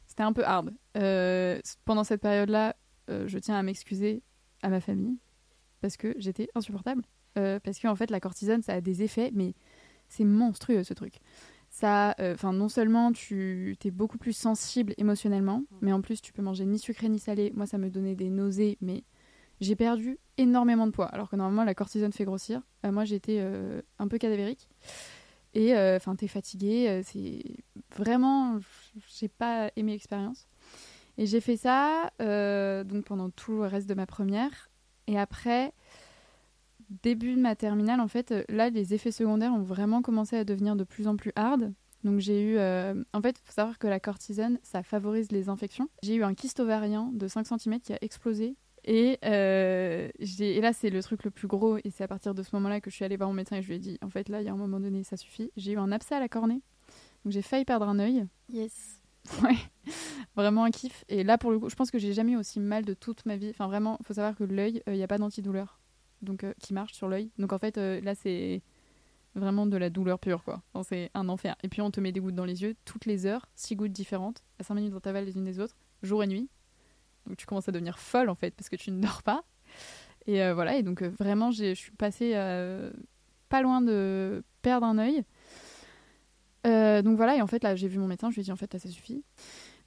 C'était 0.06 0.22
un 0.22 0.32
peu 0.32 0.42
hard. 0.46 0.72
Pendant 1.84 2.04
cette 2.04 2.22
période-là, 2.22 2.74
je 3.08 3.38
tiens 3.38 3.56
à 3.56 3.62
m'excuser 3.62 4.22
à 4.62 4.70
ma 4.70 4.80
famille 4.80 5.18
parce 5.84 5.98
que 5.98 6.14
j'étais 6.16 6.48
insupportable. 6.54 7.02
Euh, 7.36 7.60
parce 7.62 7.78
qu'en 7.78 7.94
fait, 7.94 8.10
la 8.10 8.20
cortisone, 8.20 8.62
ça 8.62 8.72
a 8.72 8.80
des 8.80 9.02
effets, 9.02 9.30
mais 9.34 9.52
c'est 10.08 10.24
monstrueux 10.24 10.82
ce 10.82 10.94
truc. 10.94 11.16
Ça, 11.68 12.14
enfin, 12.18 12.54
non 12.54 12.70
seulement 12.70 13.12
tu 13.12 13.76
es 13.84 13.90
beaucoup 13.90 14.16
plus 14.16 14.32
sensible 14.32 14.94
émotionnellement, 14.96 15.64
mais 15.82 15.92
en 15.92 16.00
plus 16.00 16.22
tu 16.22 16.32
peux 16.32 16.40
manger 16.40 16.64
ni 16.64 16.78
sucré 16.78 17.10
ni 17.10 17.18
salé. 17.18 17.52
Moi, 17.54 17.66
ça 17.66 17.76
me 17.76 17.90
donnait 17.90 18.14
des 18.14 18.30
nausées, 18.30 18.78
mais 18.80 19.04
j'ai 19.60 19.76
perdu 19.76 20.18
énormément 20.38 20.86
de 20.86 20.92
poids. 20.92 21.08
Alors 21.08 21.28
que 21.28 21.36
normalement, 21.36 21.64
la 21.64 21.74
cortisone 21.74 22.12
fait 22.12 22.24
grossir. 22.24 22.62
Euh, 22.86 22.92
moi, 22.92 23.04
j'étais 23.04 23.40
euh, 23.40 23.82
un 23.98 24.08
peu 24.08 24.16
cadavérique. 24.16 24.70
Et 25.52 25.76
enfin, 25.76 26.16
t'es 26.16 26.28
fatigué. 26.28 26.88
euh, 26.88 27.02
c'est 27.04 27.42
vraiment, 27.94 28.58
j'ai 29.18 29.28
pas 29.28 29.70
aimé 29.76 29.92
l'expérience. 29.92 30.46
Et 31.16 31.26
j'ai 31.26 31.40
fait 31.40 31.56
ça 31.56 32.10
euh, 32.20 32.82
donc 32.82 33.04
pendant 33.04 33.30
tout 33.30 33.58
le 33.58 33.66
reste 33.66 33.88
de 33.88 33.94
ma 33.94 34.06
première. 34.06 34.70
Et 35.06 35.18
après, 35.18 35.72
début 37.02 37.34
de 37.34 37.40
ma 37.40 37.56
terminale, 37.56 38.00
en 38.00 38.08
fait, 38.08 38.32
euh, 38.32 38.44
là, 38.48 38.70
les 38.70 38.94
effets 38.94 39.12
secondaires 39.12 39.52
ont 39.52 39.62
vraiment 39.62 40.02
commencé 40.02 40.36
à 40.36 40.44
devenir 40.44 40.76
de 40.76 40.84
plus 40.84 41.08
en 41.08 41.16
plus 41.16 41.32
hard. 41.36 41.72
Donc 42.04 42.20
j'ai 42.20 42.42
eu... 42.42 42.56
euh, 42.58 43.02
En 43.12 43.22
fait, 43.22 43.38
faut 43.38 43.52
savoir 43.52 43.78
que 43.78 43.86
la 43.86 44.00
cortisone, 44.00 44.58
ça 44.62 44.82
favorise 44.82 45.32
les 45.32 45.48
infections. 45.48 45.88
J'ai 46.02 46.16
eu 46.16 46.24
un 46.24 46.34
kyste 46.34 46.60
ovarien 46.60 47.10
de 47.14 47.28
5 47.28 47.46
cm 47.46 47.80
qui 47.80 47.92
a 47.92 47.98
explosé. 48.02 48.56
Et, 48.86 49.18
euh, 49.24 50.10
et 50.18 50.60
là, 50.60 50.74
c'est 50.74 50.90
le 50.90 51.02
truc 51.02 51.24
le 51.24 51.30
plus 51.30 51.48
gros. 51.48 51.78
Et 51.78 51.90
c'est 51.90 52.04
à 52.04 52.08
partir 52.08 52.34
de 52.34 52.42
ce 52.42 52.54
moment-là 52.56 52.82
que 52.82 52.90
je 52.90 52.96
suis 52.96 53.04
allée 53.06 53.16
voir 53.16 53.30
mon 53.30 53.34
médecin 53.34 53.56
et 53.56 53.62
je 53.62 53.68
lui 53.68 53.76
ai 53.76 53.78
dit, 53.78 53.98
en 54.02 54.10
fait, 54.10 54.28
là, 54.28 54.42
il 54.42 54.44
y 54.44 54.48
a 54.50 54.52
un 54.52 54.56
moment 54.56 54.78
donné, 54.78 55.02
ça 55.04 55.16
suffit. 55.16 55.50
J'ai 55.56 55.72
eu 55.72 55.78
un 55.78 55.90
abcès 55.90 56.14
à 56.14 56.20
la 56.20 56.28
cornée. 56.28 56.60
Donc 57.24 57.32
j'ai 57.32 57.40
failli 57.40 57.64
perdre 57.64 57.88
un 57.88 57.98
œil. 57.98 58.26
Yes. 58.52 59.00
Ouais, 59.42 59.56
vraiment 60.36 60.64
un 60.64 60.70
kiff. 60.70 61.04
Et 61.08 61.24
là, 61.24 61.38
pour 61.38 61.50
le 61.50 61.58
coup, 61.58 61.68
je 61.70 61.74
pense 61.74 61.90
que 61.90 61.98
j'ai 61.98 62.12
jamais 62.12 62.32
eu 62.32 62.36
aussi 62.36 62.60
mal 62.60 62.84
de 62.84 62.94
toute 62.94 63.24
ma 63.26 63.36
vie. 63.36 63.50
Enfin, 63.50 63.66
vraiment, 63.66 63.98
faut 64.02 64.14
savoir 64.14 64.36
que 64.36 64.44
l'œil, 64.44 64.82
il 64.86 64.94
n'y 64.94 65.02
a 65.02 65.08
pas 65.08 65.18
d'antidouleur 65.18 65.80
donc 66.22 66.44
euh, 66.44 66.54
qui 66.60 66.74
marche 66.74 66.92
sur 66.94 67.08
l'œil. 67.08 67.30
Donc 67.38 67.52
en 67.52 67.58
fait, 67.58 67.78
euh, 67.78 68.00
là, 68.00 68.14
c'est 68.14 68.62
vraiment 69.34 69.66
de 69.66 69.76
la 69.76 69.90
douleur 69.90 70.18
pure, 70.18 70.44
quoi. 70.44 70.62
C'est 70.82 71.10
un 71.14 71.28
enfer. 71.28 71.56
Et 71.62 71.68
puis, 71.68 71.80
on 71.82 71.90
te 71.90 72.00
met 72.00 72.12
des 72.12 72.20
gouttes 72.20 72.34
dans 72.34 72.44
les 72.44 72.62
yeux 72.62 72.76
toutes 72.84 73.06
les 73.06 73.26
heures, 73.26 73.46
six 73.54 73.76
gouttes 73.76 73.92
différentes, 73.92 74.42
à 74.58 74.62
5 74.62 74.74
minutes 74.74 74.92
d'intervalle 74.92 75.24
les 75.24 75.36
unes 75.36 75.44
des 75.44 75.58
autres, 75.58 75.76
jour 76.02 76.22
et 76.22 76.26
nuit. 76.26 76.48
Donc 77.26 77.36
tu 77.36 77.46
commences 77.46 77.68
à 77.68 77.72
devenir 77.72 77.98
folle, 77.98 78.28
en 78.28 78.34
fait, 78.34 78.54
parce 78.54 78.68
que 78.68 78.76
tu 78.76 78.90
ne 78.90 79.00
dors 79.00 79.22
pas. 79.22 79.44
Et 80.26 80.42
euh, 80.42 80.54
voilà, 80.54 80.76
et 80.76 80.82
donc 80.82 81.02
euh, 81.02 81.10
vraiment, 81.18 81.50
je 81.50 81.74
suis 81.74 81.92
passée 81.92 82.32
euh, 82.34 82.90
pas 83.48 83.62
loin 83.62 83.80
de 83.80 84.42
perdre 84.62 84.86
un 84.86 84.98
œil. 84.98 85.24
Euh, 86.66 87.02
donc 87.02 87.16
voilà, 87.16 87.36
et 87.36 87.42
en 87.42 87.46
fait 87.46 87.62
là 87.62 87.74
j'ai 87.76 87.88
vu 87.88 87.98
mon 87.98 88.06
médecin, 88.06 88.30
je 88.30 88.36
lui 88.36 88.40
ai 88.40 88.44
dit 88.44 88.52
en 88.52 88.56
fait 88.56 88.72
là 88.72 88.78
ça 88.78 88.88
suffit. 88.88 89.22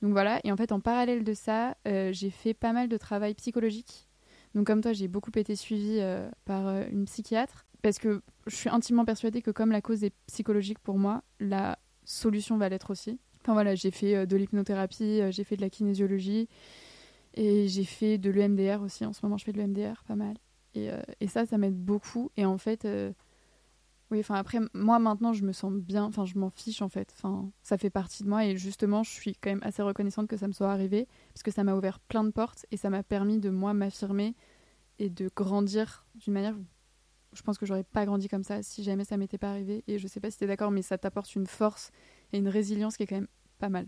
Donc 0.02 0.12
voilà, 0.12 0.40
et 0.44 0.52
en 0.52 0.58
fait 0.58 0.72
en 0.72 0.80
parallèle 0.80 1.24
de 1.24 1.34
ça, 1.34 1.76
euh, 1.88 2.12
j'ai 2.14 2.30
fait 2.30 2.54
pas 2.54 2.74
mal 2.74 2.88
de 2.88 2.98
travail 2.98 3.34
psychologique. 3.34 4.08
Donc 4.54 4.68
comme 4.68 4.82
toi, 4.82 4.94
j'ai 4.94 5.08
beaucoup 5.08 5.32
été 5.36 5.56
suivie 5.56 5.98
euh, 6.00 6.30
par 6.46 6.68
une 6.88 7.06
psychiatre 7.06 7.66
parce 7.82 8.00
que 8.00 8.22
je 8.48 8.56
suis 8.56 8.70
intimement 8.70 9.06
persuadée 9.06 9.42
que 9.42 9.52
comme 9.52 9.72
la 9.72 9.82
cause 9.82 10.04
est 10.04 10.14
psychologique 10.28 10.80
pour 10.80 10.98
moi, 10.98 11.24
la 11.40 11.78
solution 12.06 12.58
va 12.58 12.70
l'être 12.70 12.92
aussi. 12.92 13.20
Enfin 13.42 13.54
voilà, 13.54 13.76
j'ai 13.76 13.92
fait 13.92 14.26
de 14.26 14.36
l'hypnothérapie, 14.36 15.22
j'ai 15.32 15.44
fait 15.44 15.56
de 15.56 15.62
la 15.62 15.70
kinésiologie 15.70 16.48
et 17.36 17.68
j'ai 17.68 17.84
fait 17.84 18.18
de 18.18 18.30
l'EMDR 18.30 18.82
aussi. 18.82 19.06
En 19.06 19.14
ce 19.14 19.20
moment, 19.24 19.38
je 19.38 19.46
fais 19.46 19.54
de 19.54 19.58
l'EMDR, 19.58 20.04
pas 20.08 20.16
mal. 20.16 20.36
Et, 20.76 20.90
et 21.22 21.28
ça, 21.28 21.46
ça 21.46 21.58
m'aide 21.58 21.78
beaucoup. 21.78 22.32
Et 22.36 22.46
en 22.46 22.58
fait, 22.58 22.86
oui, 24.10 24.20
enfin 24.20 24.36
après, 24.36 24.60
moi 24.74 25.00
maintenant, 25.00 25.34
je 25.34 25.44
me 25.44 25.52
sens 25.52 25.74
bien. 25.74 26.06
Enfin, 26.06 26.26
je 26.26 26.38
m'en 26.38 26.50
fiche 26.50 26.82
en 26.82 26.90
fait. 26.90 27.14
Enfin, 27.18 27.52
ça 27.62 27.78
fait 27.78 27.90
partie 27.90 28.24
de 28.24 28.30
moi 28.30 28.46
et 28.46 28.56
justement, 28.56 29.04
je 29.04 29.12
suis 29.12 29.36
quand 29.36 29.50
même 29.50 29.64
assez 29.64 29.82
reconnaissante 29.82 30.28
que 30.28 30.38
ça 30.38 30.48
me 30.48 30.54
soit 30.54 30.72
arrivé 30.72 31.08
parce 31.34 31.44
que 31.44 31.52
ça 31.52 31.64
m'a 31.64 31.76
ouvert 31.76 32.00
plein 32.00 32.24
de 32.24 32.32
portes 32.32 32.66
et 32.72 32.78
ça 32.78 32.90
m'a 32.90 33.04
permis 33.04 33.40
de 33.40 33.50
moi 33.50 33.74
m'affirmer 33.74 34.36
et 35.00 35.10
de 35.10 35.30
grandir 35.36 36.06
d'une 36.16 36.34
manière 36.34 36.56
je 37.34 37.42
pense 37.42 37.58
que 37.58 37.66
j'aurais 37.66 37.84
pas 37.84 38.06
grandi 38.06 38.28
comme 38.28 38.44
ça 38.44 38.64
si 38.64 38.84
jamais 38.84 39.04
ça 39.04 39.18
m'était 39.18 39.38
pas 39.38 39.52
arrivé. 39.52 39.84
Et 39.88 40.00
je 40.00 40.08
sais 40.08 40.20
pas 40.20 40.32
si 40.32 40.38
t'es 40.38 40.48
d'accord, 40.48 40.72
mais 40.72 40.82
ça 40.82 40.98
t'apporte 40.98 41.36
une 41.36 41.46
force 41.46 41.92
et 42.34 42.38
une 42.38 42.48
résilience 42.48 42.98
qui 42.98 43.04
est 43.04 43.08
quand 43.08 43.16
même 43.16 43.28
pas 43.60 43.70
mal. 43.70 43.88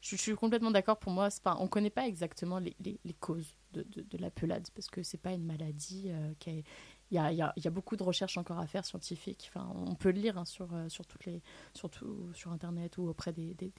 Je, 0.00 0.16
suis 0.16 0.34
complètement 0.34 0.70
d'accord. 0.70 0.98
Pour 0.98 1.12
moi, 1.12 1.28
pas, 1.42 1.56
on 1.58 1.64
ne 1.64 1.68
connaît 1.68 1.90
pas 1.90 2.06
exactement 2.06 2.58
les, 2.58 2.76
les, 2.80 3.14
causes 3.14 3.56
de, 3.72 3.82
de, 3.82 4.18
la 4.18 4.30
pelade 4.30 4.68
parce 4.74 4.88
que 4.88 5.02
c'est 5.02 5.18
pas 5.18 5.32
une 5.32 5.44
maladie 5.44 6.04
euh, 6.06 6.32
qui 6.38 6.50
est, 6.50 6.64
il 7.10 7.14
y, 7.14 7.18
a, 7.18 7.32
y, 7.32 7.40
a, 7.40 7.52
y 7.56 7.66
a, 7.66 7.70
beaucoup 7.70 7.96
de 7.96 8.02
recherches 8.02 8.36
encore 8.36 8.58
à 8.58 8.66
faire 8.66 8.84
scientifiques. 8.84 9.50
Enfin, 9.50 9.72
on 9.74 9.94
peut 9.94 10.10
le 10.10 10.20
lire 10.20 10.36
hein, 10.36 10.44
sur, 10.44 10.72
euh, 10.74 10.88
sur, 10.88 11.06
toutes 11.06 11.24
les, 11.24 11.42
surtout 11.74 12.30
sur 12.34 12.52
Internet 12.52 12.98
ou 12.98 13.08
auprès 13.08 13.32
des, 13.32 13.54
des, 13.54 13.72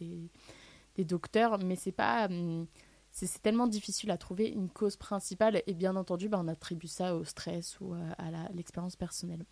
des, 0.95 1.03
docteurs, 1.03 1.59
mais 1.59 1.75
c'est 1.75 1.91
pas. 1.91 2.25
Hum, 2.25 2.65
c'est 3.12 3.41
tellement 3.41 3.65
difficile 3.65 4.12
à 4.12 4.17
trouver 4.17 4.50
une 4.50 4.69
cause 4.69 4.95
principale 4.95 5.63
et 5.65 5.74
bien 5.74 5.95
entendu, 5.95 6.29
bah, 6.29 6.39
on 6.43 6.48
attribue 6.48 6.88
ça 6.88 7.15
au 7.15 7.24
stress 7.24 7.79
ou 7.79 7.95
euh, 7.95 8.12
à 8.19 8.51
l'expérience 8.53 8.95
personnelle. 8.95 9.45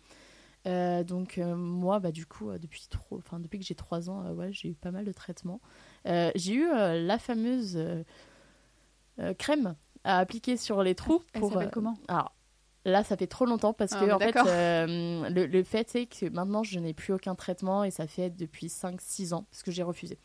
Euh, 0.66 1.02
donc 1.02 1.38
moi, 1.38 1.98
bah, 1.98 2.12
du 2.12 2.24
coup, 2.24 2.52
depuis, 2.52 2.86
trop, 2.88 3.20
depuis 3.38 3.58
que 3.58 3.64
j'ai 3.64 3.74
3 3.74 4.10
ans, 4.10 4.32
ouais, 4.32 4.52
j'ai 4.52 4.68
eu 4.68 4.74
pas 4.74 4.92
mal 4.92 5.04
de 5.04 5.12
traitements. 5.12 5.60
j'ai 6.04 6.54
eu 6.54 6.68
la 6.68 7.18
fameuse 7.18 7.76
crème 9.38 9.74
à 10.04 10.18
appliquer 10.18 10.56
sur 10.56 10.84
les 10.84 10.94
trous. 10.94 11.24
Elle 11.32 11.40
pour, 11.40 11.60
comment? 11.72 11.98
Alors, 12.06 12.32
Là, 12.88 13.04
ça 13.04 13.16
fait 13.16 13.26
trop 13.26 13.44
longtemps 13.44 13.74
parce 13.74 13.92
ah, 13.92 14.00
que 14.00 14.10
en 14.10 14.18
fait, 14.18 14.36
euh, 14.36 15.28
le, 15.28 15.62
fait 15.62 15.88
c'est 15.90 16.06
que 16.06 16.28
maintenant 16.30 16.62
je 16.62 16.78
n'ai 16.78 16.94
plus 16.94 17.12
aucun 17.12 17.34
traitement 17.34 17.84
et 17.84 17.90
ça 17.90 18.06
fait 18.06 18.30
depuis 18.30 18.68
5-6 18.68 19.34
ans 19.34 19.46
parce 19.50 19.62
que 19.62 19.70
j'ai 19.70 19.82
refusé. 19.82 20.18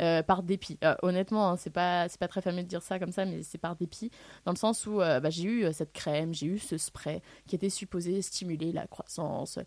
Euh, 0.00 0.22
par 0.22 0.44
dépit. 0.44 0.78
Euh, 0.84 0.94
honnêtement, 1.02 1.50
hein, 1.50 1.56
c'est 1.56 1.70
pas 1.70 2.08
c'est 2.08 2.20
pas 2.20 2.28
très 2.28 2.40
fameux 2.40 2.62
de 2.62 2.68
dire 2.68 2.82
ça 2.82 3.00
comme 3.00 3.10
ça, 3.10 3.24
mais 3.24 3.42
c'est 3.42 3.58
par 3.58 3.74
dépit 3.74 4.12
dans 4.44 4.52
le 4.52 4.56
sens 4.56 4.86
où 4.86 4.98
bah, 4.98 5.30
j'ai 5.30 5.44
eu 5.44 5.72
cette 5.72 5.92
crème, 5.92 6.32
j'ai 6.34 6.46
eu 6.46 6.58
ce 6.58 6.78
spray 6.78 7.20
qui 7.46 7.56
était 7.56 7.70
supposé 7.70 8.22
stimuler 8.22 8.70
la 8.70 8.86
croissance, 8.86 9.58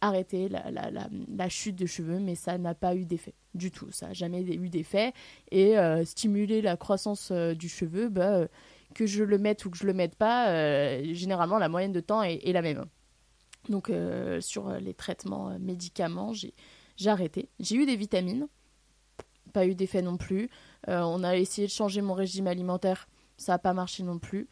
arrêter 0.00 0.48
la, 0.48 0.70
la, 0.70 0.90
la, 0.90 1.48
chute 1.48 1.76
de 1.76 1.86
cheveux, 1.86 2.18
mais 2.18 2.34
ça 2.34 2.58
n'a 2.58 2.74
pas 2.74 2.96
eu 2.96 3.04
d'effet 3.04 3.34
du 3.54 3.70
tout. 3.70 3.92
Ça 3.92 4.08
n'a 4.08 4.12
jamais 4.14 4.42
eu 4.42 4.68
d'effet 4.68 5.12
et 5.52 5.76
stimuler 6.04 6.60
la 6.60 6.76
croissance 6.76 7.30
du 7.30 7.68
cheveu, 7.68 8.08
bah 8.08 8.46
que 8.94 9.06
je 9.06 9.24
le 9.24 9.38
mette 9.38 9.64
ou 9.64 9.70
que 9.70 9.76
je 9.76 9.86
le 9.86 9.94
mette 9.94 10.16
pas, 10.16 10.48
euh, 10.48 11.02
généralement 11.14 11.58
la 11.58 11.68
moyenne 11.68 11.92
de 11.92 12.00
temps 12.00 12.22
est, 12.22 12.52
la 12.52 12.62
même. 12.62 12.86
Donc 13.68 13.90
euh, 13.90 14.40
sur 14.40 14.70
les 14.72 14.94
traitements 14.94 15.50
euh, 15.50 15.58
médicaments, 15.58 16.32
j'ai 16.32 16.54
arrêté. 17.06 17.48
J'ai 17.60 17.76
eu 17.76 17.86
des 17.86 17.96
vitamines, 17.96 18.48
pas 19.52 19.66
eu 19.66 19.74
d'effet 19.74 20.02
non 20.02 20.16
plus. 20.16 20.50
on 20.86 21.24
a 21.24 21.36
essayé 21.36 21.66
de 21.66 21.72
changer 21.72 22.02
mon 22.02 22.14
régime 22.14 22.46
alimentaire, 22.46 23.08
ça 23.36 23.52
n'a 23.52 23.58
pas 23.58 23.72
marché 23.72 24.02
non 24.02 24.18
plus. 24.18 24.48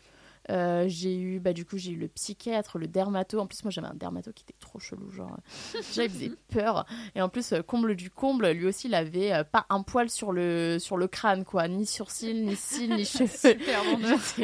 Euh, 0.51 0.85
j'ai 0.89 1.19
eu, 1.19 1.41
bah, 1.41 1.53
du 1.53 1.65
coup, 1.65 1.77
j'ai 1.77 1.93
eu 1.93 1.97
le 1.97 2.09
psychiatre, 2.09 2.79
le 2.79 2.87
dermato. 2.87 3.39
En 3.39 3.47
plus, 3.47 3.63
moi, 3.65 3.71
j'avais 3.71 3.89
un 3.89 3.95
dermato 3.95 4.33
qui 4.33 4.45
était 4.45 4.59
trop 4.59 4.79
chelou, 4.79 5.11
genre, 5.11 5.37
déjà, 5.75 6.05
il 6.05 6.11
faisait 6.11 6.33
peur. 6.53 6.87
Et 7.15 7.21
en 7.21 7.29
plus, 7.29 7.53
euh, 7.53 7.63
comble 7.63 7.95
du 7.95 8.11
comble, 8.11 8.49
lui 8.51 8.67
aussi, 8.67 8.89
il 8.89 8.95
avait 8.95 9.33
euh, 9.33 9.45
pas 9.45 9.67
un 9.69 9.83
poil 9.83 10.09
sur 10.09 10.33
le, 10.33 10.79
sur 10.79 10.97
le 10.97 11.07
crâne, 11.07 11.45
quoi, 11.45 11.69
ni 11.69 11.87
sourcils, 11.87 12.35
ni 12.35 12.57
cils, 12.57 12.95
ni 12.95 13.05
cheveux. 13.05 13.27
Super 13.29 13.83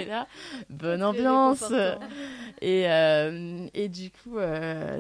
là, 0.07 0.27
bonne 0.69 1.03
ambiance. 1.03 1.65
Et, 2.61 2.83
et 3.75 3.89
du 3.89 4.11
coup, 4.11 4.37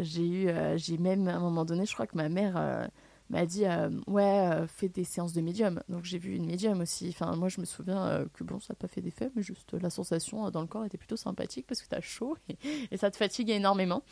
j'ai 0.00 0.26
eu, 0.26 0.48
j'ai 0.76 0.98
même, 0.98 1.28
à 1.28 1.34
un 1.34 1.40
moment 1.40 1.64
donné, 1.64 1.86
je 1.86 1.92
crois 1.92 2.06
que 2.06 2.16
ma 2.16 2.28
mère 2.28 2.88
m'a 3.30 3.46
dit 3.46 3.64
euh, 3.64 3.90
ouais 4.06 4.22
euh, 4.52 4.66
fais 4.66 4.88
des 4.88 5.04
séances 5.04 5.32
de 5.32 5.40
médium. 5.40 5.82
Donc 5.88 6.04
j'ai 6.04 6.18
vu 6.18 6.34
une 6.34 6.46
médium 6.46 6.80
aussi. 6.80 7.08
Enfin 7.08 7.34
moi 7.36 7.48
je 7.48 7.60
me 7.60 7.64
souviens 7.64 8.06
euh, 8.06 8.26
que 8.34 8.44
bon 8.44 8.60
ça 8.60 8.74
n'a 8.74 8.76
pas 8.76 8.88
fait 8.88 9.00
d'effet 9.00 9.30
mais 9.34 9.42
juste 9.42 9.72
la 9.74 9.90
sensation 9.90 10.50
dans 10.50 10.60
le 10.60 10.66
corps 10.66 10.84
était 10.84 10.98
plutôt 10.98 11.16
sympathique 11.16 11.66
parce 11.66 11.82
que 11.82 11.88
tu 11.88 11.94
as 11.94 12.00
chaud 12.00 12.36
et, 12.48 12.96
ça 12.96 13.10
te 13.10 13.16
fatigue 13.16 13.50
énormément. 13.50 14.02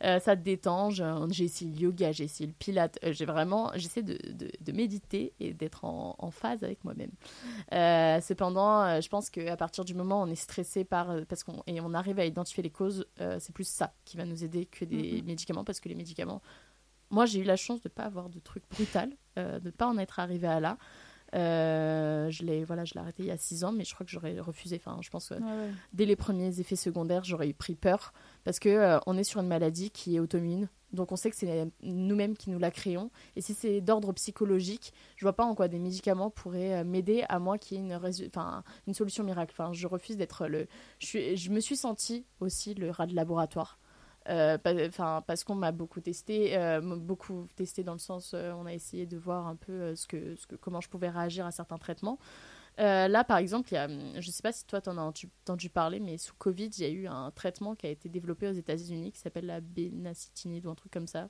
Ça 0.00 0.36
te 0.36 0.42
détend 0.42 0.90
j'ai 0.90 1.44
essayé 1.44 1.70
le 1.70 1.78
yoga 1.78 2.12
j'ai 2.12 2.24
essayé 2.24 2.46
le 2.46 2.54
pilate 2.54 2.98
j'ai 3.02 3.24
vraiment 3.24 3.70
j'essaie 3.74 4.02
de, 4.02 4.18
de, 4.32 4.72
méditer 4.72 5.32
et 5.38 5.52
d'être 5.52 5.84
en, 5.84 6.16
en, 6.18 6.30
phase 6.30 6.64
avec 6.64 6.82
moi-même. 6.84 7.10
Cependant 7.70 9.00
je 9.00 9.08
pense 9.08 9.30
qu'à 9.30 9.56
partir 9.56 9.84
du 9.84 9.94
moment 9.94 10.22
où 10.22 10.26
on 10.26 10.30
est 10.30 10.34
stressé 10.34 10.84
par 10.84 11.14
parce 11.28 11.44
qu'on 11.44 11.62
et 11.66 11.80
on 11.80 11.94
arrive 11.94 12.18
à 12.18 12.24
identifier 12.24 12.62
les 12.62 12.70
causes 12.70 13.06
c'est 13.38 13.52
plus 13.52 13.68
ça 13.68 13.92
qui 14.04 14.16
va 14.16 14.24
nous 14.24 14.44
aider 14.44 14.66
que 14.66 14.84
des 14.84 15.20
mm-hmm. 15.20 15.24
médicaments 15.24 15.64
parce 15.64 15.80
que 15.80 15.88
les 15.88 15.94
médicaments 15.94 16.42
moi, 17.12 17.26
j'ai 17.26 17.40
eu 17.40 17.44
la 17.44 17.56
chance 17.56 17.80
de 17.82 17.88
ne 17.88 17.94
pas 17.94 18.04
avoir 18.04 18.28
de 18.30 18.40
truc 18.40 18.64
brutal, 18.70 19.10
euh, 19.38 19.60
de 19.60 19.66
ne 19.66 19.70
pas 19.70 19.86
en 19.86 19.98
être 19.98 20.18
arrivé 20.18 20.48
à 20.48 20.58
là. 20.58 20.78
Euh, 21.34 22.30
je 22.30 22.44
l'ai 22.44 22.62
voilà, 22.64 22.84
je 22.84 22.92
l'ai 22.92 23.00
arrêté 23.00 23.22
il 23.22 23.26
y 23.26 23.30
a 23.30 23.38
six 23.38 23.64
ans, 23.64 23.72
mais 23.72 23.84
je 23.84 23.94
crois 23.94 24.04
que 24.04 24.12
j'aurais 24.12 24.38
refusé. 24.40 24.76
Enfin, 24.76 24.98
je 25.02 25.10
pense 25.10 25.28
que 25.28 25.34
dès 25.92 26.04
les 26.04 26.16
premiers 26.16 26.60
effets 26.60 26.76
secondaires, 26.76 27.24
j'aurais 27.24 27.52
pris 27.52 27.74
peur 27.74 28.12
parce 28.44 28.58
que 28.58 28.68
euh, 28.68 28.98
on 29.06 29.16
est 29.16 29.24
sur 29.24 29.40
une 29.40 29.46
maladie 29.46 29.90
qui 29.90 30.16
est 30.16 30.20
auto-immune. 30.20 30.68
Donc 30.92 31.10
on 31.10 31.16
sait 31.16 31.30
que 31.30 31.36
c'est 31.36 31.70
nous-mêmes 31.82 32.36
qui 32.36 32.50
nous 32.50 32.58
la 32.58 32.70
créons. 32.70 33.10
Et 33.34 33.40
si 33.40 33.54
c'est 33.54 33.80
d'ordre 33.80 34.12
psychologique, 34.12 34.92
je 35.16 35.24
vois 35.24 35.32
pas 35.32 35.44
en 35.44 35.54
quoi 35.54 35.68
des 35.68 35.78
médicaments 35.78 36.28
pourraient 36.28 36.84
m'aider 36.84 37.24
à 37.30 37.38
moi 37.38 37.56
qui 37.56 37.76
ait 37.76 37.78
une, 37.78 37.94
enfin, 37.94 38.62
une 38.86 38.92
solution 38.92 39.24
miracle. 39.24 39.54
Enfin, 39.58 39.72
je 39.72 39.86
refuse 39.86 40.18
d'être 40.18 40.46
le. 40.48 40.66
Je, 40.98 41.34
je 41.34 41.50
me 41.50 41.60
suis 41.60 41.76
sentie 41.76 42.26
aussi 42.40 42.74
le 42.74 42.90
rat 42.90 43.06
de 43.06 43.14
laboratoire. 43.14 43.78
Euh, 44.28 44.56
enfin 44.86 45.22
parce 45.26 45.42
qu'on 45.42 45.54
m'a 45.54 45.72
beaucoup 45.72 46.00
testé, 46.00 46.56
euh, 46.56 46.80
beaucoup 46.80 47.48
testé 47.56 47.82
dans 47.82 47.92
le 47.92 47.98
sens, 47.98 48.32
euh, 48.34 48.52
on 48.52 48.66
a 48.66 48.72
essayé 48.72 49.06
de 49.06 49.16
voir 49.16 49.46
un 49.46 49.56
peu 49.56 49.94
que, 50.08 50.36
ce 50.36 50.46
que, 50.46 50.54
comment 50.56 50.80
je 50.80 50.88
pouvais 50.88 51.08
réagir 51.08 51.44
à 51.44 51.50
certains 51.50 51.78
traitements. 51.78 52.18
là, 52.78 53.24
par 53.24 53.38
exemple, 53.38 53.72
y 53.72 53.76
a, 53.76 53.88
je 53.88 54.16
ne 54.16 54.32
sais 54.32 54.42
pas 54.42 54.52
si 54.52 54.64
toi 54.66 54.80
t'en 54.80 54.96
as 54.96 55.02
entendu 55.02 55.68
parler, 55.70 56.00
mais 56.00 56.18
sous 56.18 56.34
Covid, 56.34 56.70
il 56.78 56.82
y 56.82 56.84
a 56.84 56.90
eu 56.90 57.06
un 57.06 57.30
traitement 57.32 57.74
qui 57.74 57.86
a 57.86 57.90
été 57.90 58.08
développé 58.08 58.48
aux 58.48 58.52
États-Unis 58.52 59.12
qui 59.12 59.20
s'appelle 59.20 59.46
la 59.46 59.60
bénacitinide 59.60 60.66
ou 60.66 60.70
un 60.70 60.74
truc 60.74 60.92
comme 60.92 61.08
ça. 61.08 61.28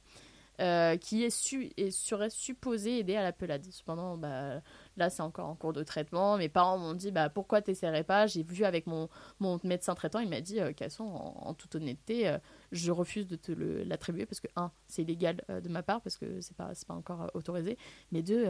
Qui 0.58 1.24
est, 1.24 1.30
su 1.30 1.72
et 1.76 1.90
serait 1.90 2.30
supposé 2.30 2.98
aider 2.98 3.16
à 3.16 3.22
la 3.22 3.32
pelade. 3.32 3.66
Cependant, 3.70 4.16
bah, 4.16 4.60
Là, 4.98 5.08
c'est 5.08 5.22
encore 5.22 5.48
en 5.48 5.54
cours 5.54 5.72
de 5.72 5.82
traitement. 5.82 6.36
Mes 6.36 6.50
parents 6.50 6.76
m'ont 6.76 6.92
dit 6.92 7.10
bah, 7.12 7.30
pourquoi 7.30 7.62
t'essaierais 7.62 8.04
pas? 8.04 8.26
J'ai 8.26 8.42
vu 8.42 8.64
avec 8.64 8.86
mon, 8.86 9.08
mon 9.40 9.58
médecin 9.64 9.94
traitant, 9.94 10.18
il 10.18 10.28
m'a 10.28 10.40
dit 10.42 10.60
euh, 10.60 10.72
Casson, 10.72 11.04
en, 11.04 11.54
toute 11.54 11.74
honnêteté, 11.74 12.28
euh, 12.28 12.38
je 12.72 12.92
refuse 12.92 13.26
de 13.26 13.36
te 13.36 13.52
l'attribuer 13.52 14.26
parce 14.26 14.40
que, 14.40 14.48
un, 14.56 14.70
c'est 14.88 15.02
illégal 15.02 15.42
euh, 15.48 15.60
de 15.60 15.68
ma 15.70 15.82
part 15.82 16.02
parce 16.02 16.18
que 16.18 16.40
c'est 16.42 16.56
pas, 16.56 16.72
pas 16.86 16.94
encore 16.94 17.30
autorisé. 17.32 17.78
Mais 18.10 18.22
deux, 18.22 18.46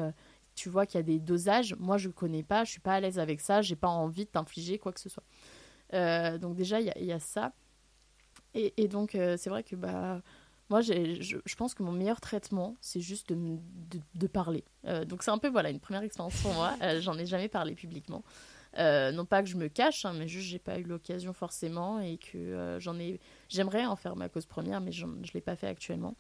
tu 0.57 0.69
vois 0.69 0.85
qu'il 0.85 0.99
y 0.99 1.01
a 1.01 1.05
des 1.05 1.21
dosages. 1.21 1.77
Moi, 1.79 1.97
je 1.97 2.09
connais 2.09 2.43
pas, 2.43 2.65
je 2.65 2.73
suis 2.73 2.81
pas 2.81 2.95
à 2.95 3.01
l'aise 3.01 3.19
avec 3.21 3.41
ça, 3.41 3.63
j'ai 3.63 3.77
pas 3.77 3.89
envie 3.89 4.25
de 4.25 4.31
t'infliger 4.31 4.79
quoi 4.79 4.93
que 4.93 5.01
ce 5.01 5.09
soit. 5.09 5.25
donc, 6.39 6.57
déjà, 6.57 6.81
il 6.81 6.93
y, 6.97 7.05
y, 7.05 7.13
a 7.13 7.21
ça. 7.21 7.53
Et, 8.55 8.75
et 8.83 8.89
donc, 8.89 9.13
c'est 9.13 9.49
vrai 9.49 9.63
que 9.63 9.77
bah, 9.77 10.23
moi, 10.73 10.81
je, 10.81 11.39
je, 11.45 11.55
pense 11.55 11.75
que 11.75 11.83
mon 11.83 11.93
meilleur 11.93 12.19
traitement, 12.19 12.77
c'est 12.81 13.03
juste 13.03 13.29
de, 13.29 13.59
de, 14.15 14.27
parler. 14.27 14.65
Euh, 14.87 15.05
donc, 15.05 15.23
c'est 15.23 15.31
un 15.31 15.37
peu 15.37 15.51
voilà, 15.51 15.69
une 15.69 15.81
première 15.81 16.03
expérience 16.03 16.35
pour 16.41 16.55
moi. 16.55 16.73
Euh, 16.81 16.99
j'en 17.03 17.19
ai 17.19 17.27
jamais 17.27 17.49
parlé 17.49 17.75
publiquement. 17.75 18.25
Euh, 18.79 19.13
non 19.13 19.27
pas 19.27 19.43
que 19.43 19.51
je 19.51 19.59
me 19.59 19.69
cache, 19.69 20.07
hein, 20.07 20.15
mais 20.19 20.29
juste 20.29 20.49
j'ai 20.49 20.59
pas 20.59 20.79
eu 20.79 20.85
l'occasion 20.85 21.35
forcément 21.35 22.01
et 22.01 22.17
que 22.17 22.79
j'en 22.81 22.99
ai. 22.99 23.21
J'aimerais 23.51 23.85
en 23.85 23.97
faire 23.97 24.17
ma 24.17 24.31
cause 24.31 24.47
première, 24.47 24.81
mais 24.81 24.93
je 24.93 25.05
ne 25.05 25.23
l'ai 25.35 25.43
pas 25.43 25.57
fait 25.57 25.67
actuellement. 25.67 26.17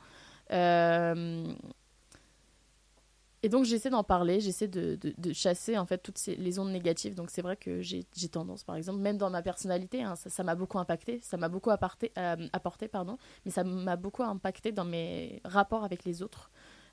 Et 3.44 3.48
donc 3.48 3.64
j'essaie 3.64 3.90
d'en 3.90 4.04
parler, 4.04 4.40
j'essaie 4.40 4.68
de, 4.68 4.98
chasser 5.32 5.76
en 5.76 5.84
fait 5.84 5.98
toutes 5.98 6.24
les 6.26 6.58
ondes 6.58 6.70
négatives. 6.70 7.14
Donc 7.14 7.30
c'est 7.30 7.42
vrai 7.42 7.56
que 7.56 7.80
j'ai 7.80 8.04
tendance, 8.30 8.62
par 8.62 8.76
exemple, 8.76 9.00
même 9.00 9.18
dans 9.18 9.30
ma 9.30 9.42
personnalité, 9.42 10.02
hein, 10.02 10.14
ça 10.14 10.44
m'a 10.44 10.54
beaucoup 10.54 10.78
impacté, 10.78 11.20
ça 11.22 11.36
m'a 11.36 11.48
beaucoup 11.48 11.70
apporté, 11.70 12.12
euh, 12.18 12.48
apporté, 12.52 12.86
pardon, 12.88 13.18
mais 13.44 13.50
ça 13.50 13.64
m'a 13.64 13.96
beaucoup 13.96 14.22
impacté 14.22 14.70
dans 14.70 14.84
mes 14.84 15.40
rapports 15.44 15.84
avec 15.84 16.04
les 16.04 16.22
autres. 16.22 16.50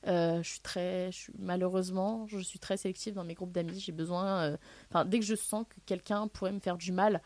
Euh, 0.08 0.42
je 0.42 0.50
suis 0.50 0.62
très, 0.62 1.10
malheureusement, 1.38 2.26
je 2.28 2.40
suis 2.40 2.58
très 2.58 2.78
sélective 2.78 3.14
dans 3.14 3.26
mes 3.26 3.34
groupes 3.34 3.52
d'amis. 3.52 3.80
J'ai 3.80 3.92
besoin, 3.92 4.58
euh, 4.96 5.04
dès 5.06 5.20
que 5.20 5.26
je 5.26 5.36
sens 5.36 5.66
que 5.70 5.76
quelqu'un 5.86 6.28
pourrait 6.28 6.54
me 6.54 6.60
faire 6.60 6.78
du 6.78 6.92
mal, 6.92 7.22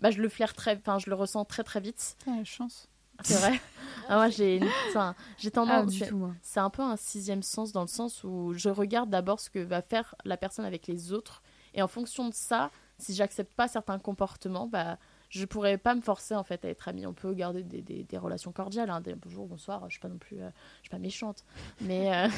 bah, 0.00 0.10
je 0.10 0.20
le 0.20 0.28
flaire 0.28 0.54
très, 0.54 0.76
enfin, 0.76 0.98
je 0.98 1.10
le 1.10 1.16
ressens 1.16 1.44
très 1.44 1.62
très 1.62 1.80
vite. 1.80 2.16
Ah, 2.26 2.42
chance. 2.44 2.88
C'est 3.22 3.34
vrai. 3.34 3.60
ah, 4.08 4.16
moi, 4.16 4.28
j'ai, 4.28 4.60
j'ai 5.38 5.50
tendance. 5.50 5.94
Ah, 6.02 6.06
c'est 6.42 6.60
un 6.60 6.70
peu 6.70 6.82
un 6.82 6.96
sixième 6.96 7.42
sens 7.42 7.72
dans 7.72 7.82
le 7.82 7.88
sens 7.88 8.24
où 8.24 8.52
je 8.54 8.68
regarde 8.68 9.10
d'abord 9.10 9.40
ce 9.40 9.50
que 9.50 9.58
va 9.58 9.82
faire 9.82 10.14
la 10.24 10.36
personne 10.36 10.64
avec 10.64 10.86
les 10.86 11.12
autres, 11.12 11.42
et 11.74 11.82
en 11.82 11.88
fonction 11.88 12.28
de 12.28 12.34
ça, 12.34 12.70
si 12.98 13.14
j'accepte 13.14 13.52
pas 13.54 13.68
certains 13.68 13.98
comportements, 13.98 14.66
bah 14.66 14.98
je 15.30 15.44
pourrais 15.44 15.78
pas 15.78 15.94
me 15.94 16.00
forcer 16.00 16.34
en 16.34 16.44
fait 16.44 16.64
à 16.64 16.68
être 16.68 16.88
amie. 16.88 17.06
On 17.06 17.12
peut 17.12 17.32
garder 17.34 17.62
des, 17.62 17.82
des, 17.82 18.18
relations 18.18 18.52
cordiales, 18.52 18.90
hein, 18.90 19.00
des 19.00 19.14
bonjour, 19.14 19.46
bonsoir. 19.46 19.82
Je 19.88 19.94
suis 19.94 20.00
pas 20.00 20.08
non 20.08 20.18
plus, 20.18 20.40
euh, 20.40 20.48
je 20.76 20.82
suis 20.82 20.90
pas 20.90 20.98
méchante, 20.98 21.44
mais 21.80 22.14
euh, 22.14 22.28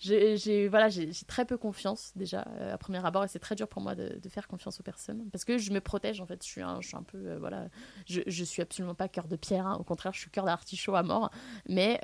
j'ai 0.00 0.68
voilà, 0.68 0.88
j'ai 0.88 1.10
très 1.26 1.44
peu 1.44 1.56
confiance 1.56 2.12
déjà 2.16 2.44
euh, 2.58 2.74
à 2.74 2.78
premier 2.78 3.04
abord 3.04 3.24
et 3.24 3.28
c'est 3.28 3.38
très 3.38 3.54
dur 3.54 3.68
pour 3.68 3.82
moi 3.82 3.94
de, 3.94 4.28
faire 4.28 4.48
confiance 4.48 4.80
aux 4.80 4.82
personnes 4.82 5.28
parce 5.30 5.44
que 5.44 5.58
je 5.58 5.70
me 5.70 5.80
protège 5.80 6.20
en 6.20 6.26
fait. 6.26 6.42
Je 6.42 6.48
suis 6.48 6.62
un, 6.62 6.80
je 6.80 6.88
suis 6.88 6.96
un 6.96 7.02
peu 7.02 7.36
voilà, 7.36 7.68
je, 8.06 8.20
je 8.26 8.44
suis 8.44 8.62
absolument 8.62 8.94
pas 8.94 9.08
cœur 9.08 9.28
de 9.28 9.36
pierre. 9.36 9.66
Hein. 9.66 9.76
au 9.78 9.84
contraire, 9.84 10.12
je 10.12 10.20
suis 10.20 10.30
cœur 10.30 10.44
d'artichaut 10.44 10.96
à 10.96 11.02
mort, 11.02 11.30
mais 11.68 12.00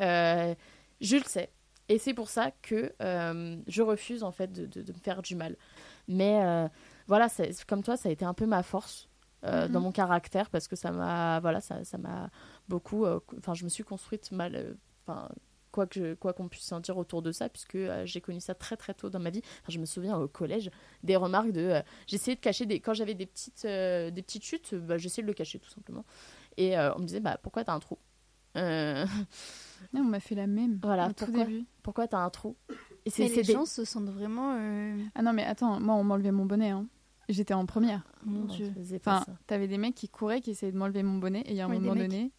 je 1.01 1.17
le 1.17 1.25
sais. 1.25 1.51
Et 1.89 1.99
c'est 1.99 2.15
pour 2.15 2.29
ça 2.29 2.53
que 2.63 2.95
je 3.01 3.83
refuse 3.83 4.23
en 4.23 4.31
fait 4.31 4.53
de, 4.53 4.67
de, 4.67 4.83
de, 4.83 4.93
me 4.93 4.99
faire 4.99 5.23
du 5.23 5.35
mal. 5.35 5.57
Mais 6.07 6.41
voilà, 7.09 7.27
comme 7.67 7.83
toi, 7.83 7.97
ça 7.97 8.09
a 8.09 8.13
été 8.13 8.25
un 8.25 8.35
peu 8.35 8.47
ma 8.47 8.63
force 8.63 9.10
euh, 9.45 9.69
dans 9.69 9.81
mon 9.81 9.93
caractère 9.93 10.51
parce 10.51 10.69
que 10.69 10.77
ça 10.77 10.91
m'a 10.93 11.41
voilà 11.41 11.61
ça 11.61 11.83
ça 11.85 11.97
m'a 11.99 12.31
beaucoup 12.69 13.05
euh, 13.07 13.21
enfin 13.39 13.55
je 13.55 13.65
me 13.65 13.69
suis 13.71 13.85
construite 13.85 14.33
mal 14.33 14.55
euh, 14.55 14.75
enfin 15.07 15.29
quoi 15.73 15.87
que 15.87 15.95
je- 16.01 16.15
quoi 16.15 16.33
qu'on 16.33 16.49
puisse 16.49 16.71
en 16.73 16.81
dire 16.81 16.99
autour 16.99 17.23
de 17.23 17.33
ça 17.33 17.49
puisque 17.49 17.77
euh, 17.77 18.05
j'ai 18.05 18.21
connu 18.21 18.41
ça 18.41 18.55
très 18.55 18.77
très 18.77 18.93
tôt 18.93 19.09
dans 19.09 19.21
ma 19.21 19.31
vie 19.31 19.41
Enfin, 19.63 19.71
je 19.71 19.79
me 19.79 19.87
souviens 19.87 20.19
au 20.19 20.29
collège 20.29 20.71
des 21.05 21.17
remarques 21.17 21.53
de 21.53 21.61
euh, 21.61 21.83
j'essayais 22.07 22.35
de 22.37 22.41
cacher 22.41 22.67
des 22.67 22.81
quand 22.81 22.93
j'avais 22.93 23.15
des 23.15 23.27
petites 23.27 23.65
euh, 23.65 24.11
des 24.11 24.23
petites 24.23 24.45
chutes 24.45 24.75
bah, 24.75 24.99
j'essayais 24.99 25.23
de 25.23 25.29
le 25.29 25.35
cacher 25.35 25.59
tout 25.59 25.71
simplement 25.71 26.05
et 26.57 26.77
euh, 26.77 26.93
on 26.97 26.99
me 26.99 27.07
disait 27.07 27.21
bah 27.21 27.39
pourquoi 27.43 27.65
t'as 27.65 27.73
un 27.75 27.81
trou? 27.81 27.97
Euh, 28.57 29.07
Non, 29.95 30.03
on 30.03 30.05
m'a 30.05 30.21
fait 30.21 30.35
la 30.35 30.47
même. 30.47 30.79
Voilà, 30.83 31.07
au 31.09 31.13
tout 31.13 31.25
pourquoi 31.25 31.45
début. 31.45 31.65
pourquoi 31.83 32.09
t'as 32.09 32.19
un 32.19 32.31
trou? 32.31 32.57
Et 33.07 33.11
c'est 33.11 33.29
les 33.29 33.43
des- 33.43 33.53
gens 33.55 33.65
se 33.65 33.85
sentent 33.85 34.11
vraiment. 34.11 34.55
euh, 34.59 34.97
Ah 35.15 35.23
non, 35.23 35.33
mais 35.33 35.45
attends, 35.45 35.81
moi, 35.81 35.95
on 35.95 36.05
m'enlevait 36.05 36.33
mon 36.33 36.45
bonnet. 36.47 36.71
Hein. 36.71 36.87
J'étais 37.31 37.55
en 37.55 37.65
première. 37.65 38.03
Mon 38.25 38.45
Dieu. 38.45 38.73
Enfin, 38.97 39.25
t'avais 39.47 39.69
des 39.69 39.79
mecs 39.79 39.95
qui 39.95 40.09
couraient, 40.09 40.41
qui 40.41 40.51
essayaient 40.51 40.73
de 40.73 40.77
m'enlever 40.77 41.03
mon 41.03 41.19
bonnet, 41.19 41.41
et 41.47 41.51
il 41.51 41.57
y 41.57 41.61
a 41.61 41.67
un 41.67 41.71
Oui, 41.71 41.79
moment 41.79 41.95
donné. 41.95 42.33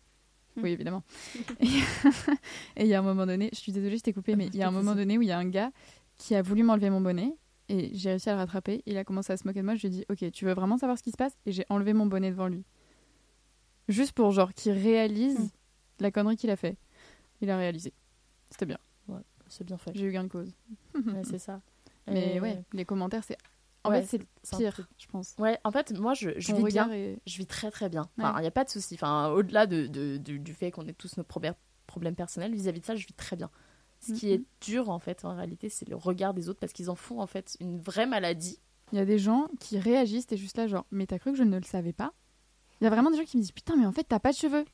Hmm. 0.56 0.62
Oui, 0.64 0.72
évidemment. 0.72 1.04
et 2.76 2.82
il 2.84 2.88
y 2.88 2.94
a 2.94 3.00
un 3.00 3.04
moment 3.04 3.26
donné, 3.26 3.50
je 3.54 3.58
suis 3.60 3.72
désolée, 3.72 3.98
je 3.98 4.04
t'ai 4.04 4.14
coupé, 4.14 4.36
mais 4.36 4.48
il 4.48 4.56
y 4.58 4.64
a 4.64 4.68
un 4.68 4.72
moment 4.72 4.94
donné 4.96 5.18
où 5.18 5.22
il 5.22 5.28
y 5.30 5.32
a 5.32 5.38
un 5.40 5.48
gars 5.48 5.72
qui 6.18 6.36
a 6.36 6.42
voulu 6.42 6.62
m'enlever 6.64 6.90
mon 6.90 7.02
bonnet, 7.02 7.34
et 7.70 7.90
j'ai 7.96 8.10
réussi 8.10 8.30
à 8.30 8.34
le 8.34 8.40
rattraper. 8.40 8.84
Il 8.86 8.98
a 8.98 9.04
commencé 9.06 9.32
à 9.34 9.38
se 9.38 9.48
moquer 9.48 9.62
de 9.62 9.66
moi. 9.66 9.76
Je 9.76 9.88
lui 9.88 9.88
ai 9.88 9.98
dit, 10.00 10.06
Ok, 10.10 10.30
tu 10.32 10.44
veux 10.46 10.54
vraiment 10.54 10.78
savoir 10.78 10.98
ce 10.98 11.04
qui 11.04 11.12
se 11.12 11.18
passe? 11.18 11.38
Et 11.46 11.52
j'ai 11.54 11.66
enlevé 11.70 11.94
mon 11.94 12.06
bonnet 12.06 12.30
devant 12.32 12.48
lui. 12.48 12.66
Juste 13.88 14.12
pour, 14.12 14.32
genre, 14.32 14.54
qu'il 14.54 14.74
réalise 14.74 15.40
Hmm. 15.40 15.48
la 16.02 16.12
connerie 16.12 16.36
qu'il 16.36 16.50
a 16.50 16.56
fait. 16.58 16.78
Il 17.42 17.50
a 17.50 17.58
réalisé. 17.58 17.94
C'était 18.50 18.66
bien. 18.66 18.78
c'est 19.48 19.64
bien 19.66 19.78
fait 19.78 19.92
J'ai 19.96 20.06
eu 20.06 20.12
gain 20.12 20.24
de 20.24 20.30
cause. 20.30 20.54
Ouais, 20.96 21.24
c'est 21.24 21.40
ça 21.40 21.62
Mais 22.08 22.36
Et- 22.36 22.40
ouais, 22.42 22.64
les 22.74 22.84
commentaires, 22.86 23.24
c'est. 23.24 23.38
En 23.84 23.90
Ouais, 23.90 24.02
fait, 24.02 24.08
c'est 24.08 24.18
le 24.20 24.58
pire, 24.58 24.88
je 25.00 25.08
pense. 25.08 25.34
Ouais, 25.40 25.58
en 25.64 25.72
fait, 25.72 25.98
moi, 26.00 26.14
je, 26.14 26.30
vis 26.38 26.64
bien. 26.64 26.92
est- 26.92 27.20
Je 27.26 27.38
vis 27.38 27.48
très, 27.48 27.72
très 27.72 27.90
bien. 27.90 28.10
Enfin, 28.18 28.32
il 28.34 28.36
Ouais. 28.36 28.42
n'y 28.42 28.48
a 28.48 28.52
pas 28.52 28.64
de 28.64 28.70
souci. 28.70 28.94
Enfin, 28.96 29.30
au-delà 29.30 29.66
de, 29.66 29.88
de- 29.88 30.18
de- 30.18 30.38
du 30.38 30.54
fait 30.54 30.70
qu'on 30.72 30.86
ait 30.86 30.94
tous 30.94 31.18
nos 31.18 31.24
problèmes, 31.24 31.56
problèmes 31.88 32.16
personnels, 32.16 32.54
vis-à-vis 32.54 32.82
de 32.82 32.86
ça, 32.86 32.96
je 32.96 33.08
vis 33.08 33.14
très 33.14 33.36
bien. 33.36 33.50
Ce 34.00 34.14
qui 34.14 34.28
Mhm. 34.28 34.34
est 34.34 34.42
dur, 34.62 34.90
en 34.90 35.00
fait, 35.00 35.26
en 35.26 35.36
réalité, 35.36 35.70
c'est 35.70 35.88
le 35.90 35.96
regard 35.96 36.34
des 36.34 36.48
autres 36.50 36.60
parce 36.60 36.74
qu'ils 36.74 36.90
en 36.90 36.96
font, 36.96 37.20
en 37.22 37.28
fait, 37.28 37.58
une 37.60 37.80
vraie 37.80 38.06
maladie. 38.08 38.60
Il 38.92 38.98
y 38.98 39.02
a 39.02 39.06
des 39.06 39.18
gens 39.20 39.48
qui 39.60 39.80
réagissent, 39.80 40.28
t'es 40.28 40.38
juste 40.38 40.58
là, 40.58 40.68
genre, 40.68 40.86
mais 40.92 41.06
t'as 41.08 41.18
cru 41.20 41.32
que 41.32 41.38
je 41.38 41.44
ne 41.44 41.58
le 41.58 41.64
savais 41.64 41.94
pas? 41.94 42.14
Il 42.82 42.84
y 42.84 42.88
a 42.88 42.90
vraiment 42.90 43.10
des 43.12 43.18
gens 43.18 43.24
qui 43.24 43.38
me 43.38 43.42
disent, 43.42 43.52
putain, 43.52 43.76
mais 43.78 43.86
en 43.86 43.92
fait, 43.92 44.04
t'as 44.04 44.20
pas 44.20 44.32
de 44.32 44.38
cheveux. 44.38 44.66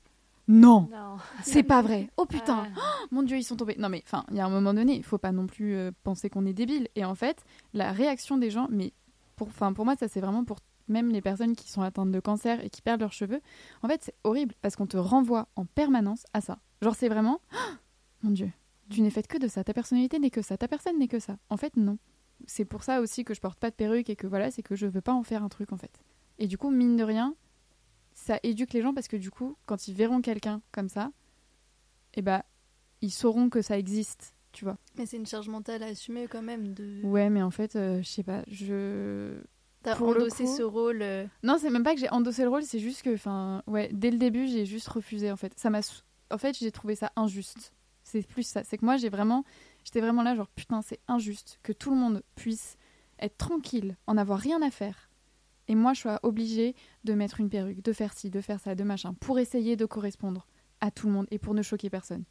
Non, 0.50 0.88
Non. 0.90 1.18
c'est 1.44 1.64
pas 1.64 1.82
vrai. 1.82 2.10
Oh 2.16 2.26
putain, 2.26 2.68
Ah. 2.78 2.82
mon 3.12 3.22
dieu, 3.22 3.36
ils 3.38 3.44
sont 3.44 3.58
tombés. 3.58 3.76
Non, 3.78 3.90
mais 3.90 4.02
enfin, 4.06 4.26
il 4.32 4.38
y 4.38 4.40
a 4.40 4.46
un 4.46 4.50
moment 4.50 4.74
donné, 4.74 4.96
il 4.96 5.04
faut 5.04 5.18
pas 5.18 5.34
non 5.34 5.46
plus 5.46 5.76
euh, 5.76 5.92
penser 6.04 6.30
qu'on 6.30 6.46
est 6.46 6.54
débile. 6.54 6.88
Et 6.96 7.04
en 7.04 7.16
fait, 7.16 7.44
la 7.74 7.92
réaction 7.92 8.38
des 8.38 8.50
gens, 8.50 8.68
mais 8.72 8.94
pour, 9.38 9.50
pour 9.50 9.86
moi, 9.86 9.96
ça 9.96 10.10
c'est 10.10 10.20
vraiment 10.20 10.44
pour 10.44 10.60
même 10.90 11.10
les 11.10 11.22
personnes 11.22 11.56
qui 11.56 11.70
sont 11.70 11.82
atteintes 11.82 12.12
de 12.12 12.20
cancer 12.20 12.64
et 12.64 12.70
qui 12.70 12.82
perdent 12.82 13.02
leurs 13.02 13.14
cheveux. 13.14 13.42
En 13.82 13.88
fait, 13.88 14.04
c'est 14.04 14.16
horrible 14.24 14.56
parce 14.62 14.76
qu'on 14.76 14.88
te 14.88 14.98
renvoie 14.98 15.48
en 15.56 15.66
permanence 15.66 16.26
à 16.34 16.42
ça. 16.42 16.60
Genre, 16.82 16.96
c'est 16.96 17.10
vraiment, 17.10 17.42
Ah, 17.52 17.78
mon 18.24 18.32
dieu, 18.32 18.52
tu 18.90 19.02
n'es 19.02 19.10
faite 19.10 19.28
que 19.28 19.38
de 19.38 19.48
ça. 19.48 19.64
Ta 19.64 19.74
personnalité 19.74 20.20
n'est 20.20 20.30
que 20.30 20.42
ça. 20.42 20.58
Ta 20.58 20.68
personne 20.68 20.98
n'est 20.98 21.08
que 21.08 21.20
ça. 21.20 21.38
En 21.50 21.58
fait, 21.58 21.76
non. 21.78 21.98
C'est 22.46 22.66
pour 22.66 22.84
ça 22.84 23.02
aussi 23.02 23.24
que 23.24 23.34
je 23.34 23.42
porte 23.42 23.60
pas 23.60 23.70
de 23.70 23.76
perruque 23.76 24.10
et 24.10 24.16
que 24.16 24.28
voilà, 24.28 24.52
c'est 24.52 24.64
que 24.64 24.76
je 24.76 24.88
veux 24.88 25.02
pas 25.02 25.14
en 25.14 25.24
faire 25.24 25.44
un 25.44 25.50
truc 25.50 25.72
en 25.72 25.78
fait. 25.78 26.02
Et 26.40 26.48
du 26.48 26.58
coup, 26.58 26.70
mine 26.70 26.96
de 26.96 27.04
rien, 27.04 27.36
ça 28.14 28.40
éduque 28.44 28.74
les 28.74 28.82
gens 28.82 28.94
parce 28.94 29.08
que 29.08 29.18
du 29.18 29.32
coup, 29.32 29.58
quand 29.66 29.88
ils 29.88 29.96
verront 29.96 30.22
quelqu'un 30.22 30.62
comme 30.72 30.90
ça, 30.90 31.12
eh 32.14 32.22
ben, 32.22 32.44
ils 33.02 33.12
sauront 33.12 33.50
que 33.50 33.62
ça 33.62 33.78
existe, 33.78 34.36
tu 34.58 34.66
vois. 34.66 34.78
Mais 34.98 35.06
c'est 35.06 35.18
une 35.18 35.28
charge 35.28 35.50
mentale 35.50 35.84
à 35.84 35.88
assumer 35.88 36.28
quand 36.28 36.42
même. 36.42 36.74
De... 36.74 37.02
Ouais, 37.04 37.30
mais 37.30 37.44
en 37.44 37.52
fait, 37.52 37.76
euh, 37.76 38.02
je 38.02 38.08
sais 38.08 38.24
pas, 38.24 38.42
je. 38.48 39.38
T'as 39.84 39.96
endossé 40.00 40.46
coup- 40.46 40.58
ce 40.58 40.64
rôle. 40.64 41.02
euh, 41.04 41.26
Non, 41.44 41.58
c'est 41.60 41.70
même 41.70 41.84
pas 41.84 41.94
que 41.94 42.00
j'ai 42.00 42.10
endossé 42.10 42.42
le 42.42 42.50
rôle, 42.50 42.64
c'est 42.64 42.80
juste 42.80 43.04
que, 43.04 43.14
enfin, 43.14 43.62
ouais, 43.68 43.90
dès 43.94 44.10
le 44.10 44.18
début, 44.18 44.48
j'ai 44.48 44.66
juste 44.66 44.88
refusé 44.88 45.32
en 45.32 45.36
fait. 45.38 45.54
Ça 45.56 45.70
m'a, 45.70 45.82
en 46.32 46.38
fait, 46.40 46.58
j'ai 46.58 46.72
trouvé 46.72 46.96
ça 46.96 47.12
injuste. 47.16 47.72
C'est 48.04 48.26
plus 48.26 48.44
ça, 48.44 48.64
c'est 48.64 48.78
que 48.78 48.86
moi, 48.86 48.98
j'ai 48.98 49.10
vraiment, 49.10 49.44
j'étais 49.84 50.02
vraiment 50.02 50.24
là, 50.24 50.34
genre 50.36 50.48
putain, 50.50 50.82
c'est 50.82 51.00
injuste 51.08 51.60
que 51.62 51.72
tout 51.74 51.92
le 51.92 51.98
monde 51.98 52.24
puisse 52.36 52.78
être 53.20 53.38
tranquille, 53.38 53.96
en 54.08 54.18
avoir 54.18 54.40
rien 54.40 54.62
à 54.62 54.72
faire, 54.72 55.10
et 55.68 55.76
moi, 55.76 55.94
je 55.94 56.02
sois 56.02 56.20
obligée 56.24 56.74
de 57.04 57.14
mettre 57.14 57.40
une 57.42 57.50
perruque, 57.50 57.84
de 57.84 57.92
faire 57.94 58.14
ci, 58.14 58.30
de 58.30 58.40
faire 58.42 58.60
ça, 58.60 58.76
de 58.76 58.84
machin, 58.84 59.14
pour 59.20 59.40
essayer 59.40 59.76
de 59.76 59.86
correspondre 59.86 60.48
à 60.80 60.90
tout 60.92 61.08
le 61.08 61.14
monde 61.14 61.28
et 61.32 61.38
pour 61.40 61.54
ne 61.54 61.62
choquer 61.62 61.90
personne. 61.90 62.24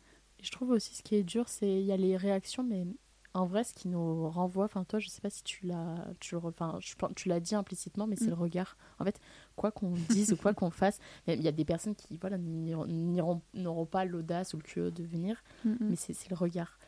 Je 0.43 0.51
trouve 0.51 0.71
aussi 0.71 0.95
ce 0.95 1.03
qui 1.03 1.15
est 1.17 1.23
dur, 1.25 1.49
c'est 1.49 1.69
il 1.81 1.85
y 1.87 1.93
a 1.93 1.97
les 1.97 2.17
réactions, 2.17 2.63
mais 2.63 2.87
en 3.35 3.45
vrai, 3.47 3.65
ce 3.65 3.75
qui 3.75 3.89
nous 3.89 4.29
renvoie, 4.31 4.65
enfin 4.65 4.85
toi, 4.85 4.99
je 4.99 5.09
sais 5.09 5.21
pas 5.21 5.29
si 5.31 5.43
tu 5.43 5.67
l'as, 5.67 5.97
tu, 6.21 6.37
enfin, 6.37 6.79
tu 7.15 7.29
l'as 7.29 7.41
dit 7.41 7.55
implicitement, 7.55 8.07
mais 8.07 8.17
c'est 8.17 8.27
Mm. 8.27 8.31
le 8.31 8.35
regard. 8.37 8.77
En 8.99 9.05
fait, 9.05 9.21
quoi 9.57 9.71
qu'on 9.73 9.91
dise 10.09 10.33
ou 10.33 10.37
quoi 10.37 10.55
qu'on 10.55 10.71
fasse, 10.71 10.99
il 11.27 11.31
y 11.31 11.37
a- 11.37 11.37
il 11.37 11.43
y, 11.45 11.49
a 11.49 11.53
des 11.53 11.65
personnes 11.67 11.95
qui, 11.95 12.17
voilà, 12.19 12.39
n'auront 12.39 13.87
pas 13.87 14.05
l'audace 14.05 14.55
ou 14.55 14.59
le 14.59 14.63
culot 14.63 14.91
de 14.91 15.03
venir, 15.05 15.43
Mm, 15.65 15.75
mais 15.81 15.97
c'est 15.97 16.31
le 16.31 16.37
regard. 16.37 16.79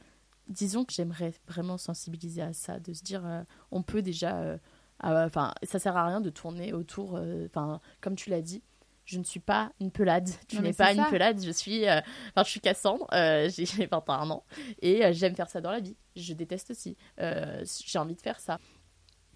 Disons 0.48 0.84
que 0.86 0.92
j'aimerais 0.94 1.34
vraiment 1.46 1.76
sensibiliser 1.76 2.40
à 2.42 2.52
ça, 2.54 2.80
de 2.80 2.92
se 2.94 3.02
dire, 3.02 3.26
euh, 3.26 3.42
on 3.70 3.82
peut 3.82 4.00
déjà, 4.00 4.38
euh, 4.38 4.58
ah, 5.00 5.24
enfin, 5.26 5.52
ça 5.62 5.78
sert 5.78 5.96
à 5.96 6.06
rien 6.06 6.20
de 6.22 6.30
tourner 6.30 6.72
autour, 6.72 7.16
euh, 7.16 7.46
enfin, 7.46 7.80
comme 8.00 8.14
tu 8.16 8.30
l'as 8.30 8.40
dit. 8.42 8.62
Je 9.08 9.18
ne 9.18 9.24
suis 9.24 9.40
pas 9.40 9.72
une 9.80 9.90
pelade. 9.90 10.28
Tu 10.48 10.60
n'es 10.60 10.74
pas 10.74 10.92
une 10.92 10.98
ça. 11.02 11.08
pelade. 11.10 11.42
Je 11.42 11.50
suis, 11.50 11.88
euh, 11.88 11.98
enfin, 12.34 12.44
je 12.44 12.50
suis 12.50 12.60
Cassandre. 12.60 13.06
euh, 13.14 13.48
j'ai 13.54 13.64
j'ai 13.64 13.86
21 13.86 14.30
ans 14.30 14.44
et 14.82 15.02
euh, 15.02 15.12
j'aime 15.14 15.34
faire 15.34 15.48
ça 15.48 15.62
dans 15.62 15.70
la 15.70 15.80
vie. 15.80 15.96
Je 16.14 16.34
déteste 16.34 16.72
aussi. 16.72 16.94
Euh, 17.18 17.64
j'ai 17.86 17.98
envie 17.98 18.14
de 18.14 18.20
faire 18.20 18.38
ça. 18.38 18.58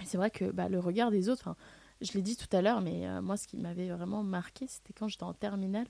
C'est 0.05 0.19
vrai 0.19 0.31
que 0.31 0.45
bah, 0.51 0.69
le 0.69 0.79
regard 0.79 1.11
des 1.11 1.31
autres. 1.31 1.57
Je 2.03 2.13
l'ai 2.13 2.23
dit 2.23 2.37
tout 2.37 2.55
à 2.55 2.61
l'heure, 2.61 2.81
mais 2.81 3.07
moi, 3.23 3.37
ce 3.37 3.47
qui 3.47 3.57
m'avait 3.57 3.89
vraiment 3.89 4.23
marqué, 4.25 4.67
c'était 4.67 4.93
quand 4.93 5.07
j'étais 5.09 5.23
en 5.23 5.33
terminale. 5.35 5.87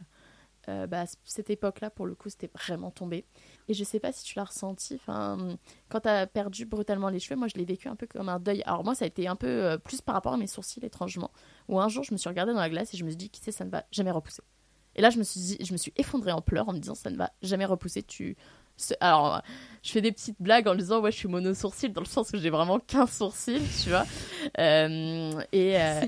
Euh, 0.69 0.87
bah, 0.87 1.05
cette 1.25 1.51
époque-là, 1.51 1.91
pour 1.91 2.07
le 2.07 2.15
coup, 2.15 2.29
c'était 2.29 2.51
vraiment 2.55 2.91
tombé. 2.91 3.25
Et 3.69 3.75
je 3.75 3.83
sais 3.83 3.99
pas 3.99 4.13
si 4.13 4.23
tu 4.23 4.35
l'as 4.37 4.45
ressenti. 4.45 5.01
Quand 5.07 6.01
tu 6.03 6.09
as 6.09 6.27
perdu 6.27 6.67
brutalement 6.67 7.09
les 7.09 7.19
cheveux, 7.19 7.37
moi, 7.39 7.49
je 7.49 7.55
l'ai 7.57 7.65
vécu 7.65 7.89
un 7.89 7.97
peu 7.97 8.07
comme 8.07 8.29
un 8.29 8.39
deuil. 8.39 8.63
Alors 8.65 8.85
moi, 8.85 8.95
ça 8.95 9.05
a 9.05 9.09
été 9.09 9.27
un 9.27 9.37
peu 9.37 9.49
euh, 9.49 9.79
plus 9.79 10.01
par 10.03 10.15
rapport 10.15 10.35
à 10.35 10.37
mes 10.37 10.47
sourcils, 10.47 10.85
étrangement. 10.85 11.33
Où 11.73 11.81
un 11.81 11.89
jour, 11.89 12.05
je 12.05 12.13
me 12.13 12.19
suis 12.19 12.29
regardée 12.29 12.53
dans 12.53 12.61
la 12.61 12.69
glace 12.71 12.93
et 12.93 12.97
je 12.99 13.05
me 13.05 13.09
suis 13.09 13.17
dit, 13.17 13.31
qui 13.31 13.41
sait, 13.41 13.51
ça 13.51 13.65
ne 13.65 13.71
va 13.71 13.85
jamais 13.91 14.11
repousser. 14.11 14.43
Et 14.95 15.01
là, 15.01 15.09
je 15.09 15.17
me 15.19 15.23
suis 15.25 15.41
dit, 15.41 15.57
je 15.65 15.73
me 15.73 15.79
suis 15.79 15.91
effondrée 15.97 16.33
en 16.33 16.43
pleurs 16.43 16.69
en 16.69 16.75
me 16.75 16.79
disant, 16.79 16.95
ça 16.95 17.09
ne 17.09 17.17
va 17.17 17.31
jamais 17.43 17.65
repousser. 17.65 18.03
Tu 18.03 18.37
Alors, 19.01 19.37
euh, 19.37 19.39
je 19.83 19.91
fais 19.91 20.03
des 20.03 20.13
petites 20.13 20.37
blagues 20.39 20.69
en 20.69 20.75
disant, 20.75 21.01
ouais, 21.01 21.11
je 21.11 21.17
suis 21.17 21.29
mono-sourcil, 21.29 21.91
dans 21.95 22.03
le 22.03 22.07
sens 22.07 22.31
que 22.31 22.37
j'ai 22.39 22.51
vraiment 22.51 22.79
qu'un 22.79 23.07
sourcil, 23.07 23.63
tu 23.83 23.89
vois. 23.89 24.05
Euh, 24.59 25.41
et, 25.53 25.81
euh, 25.81 26.03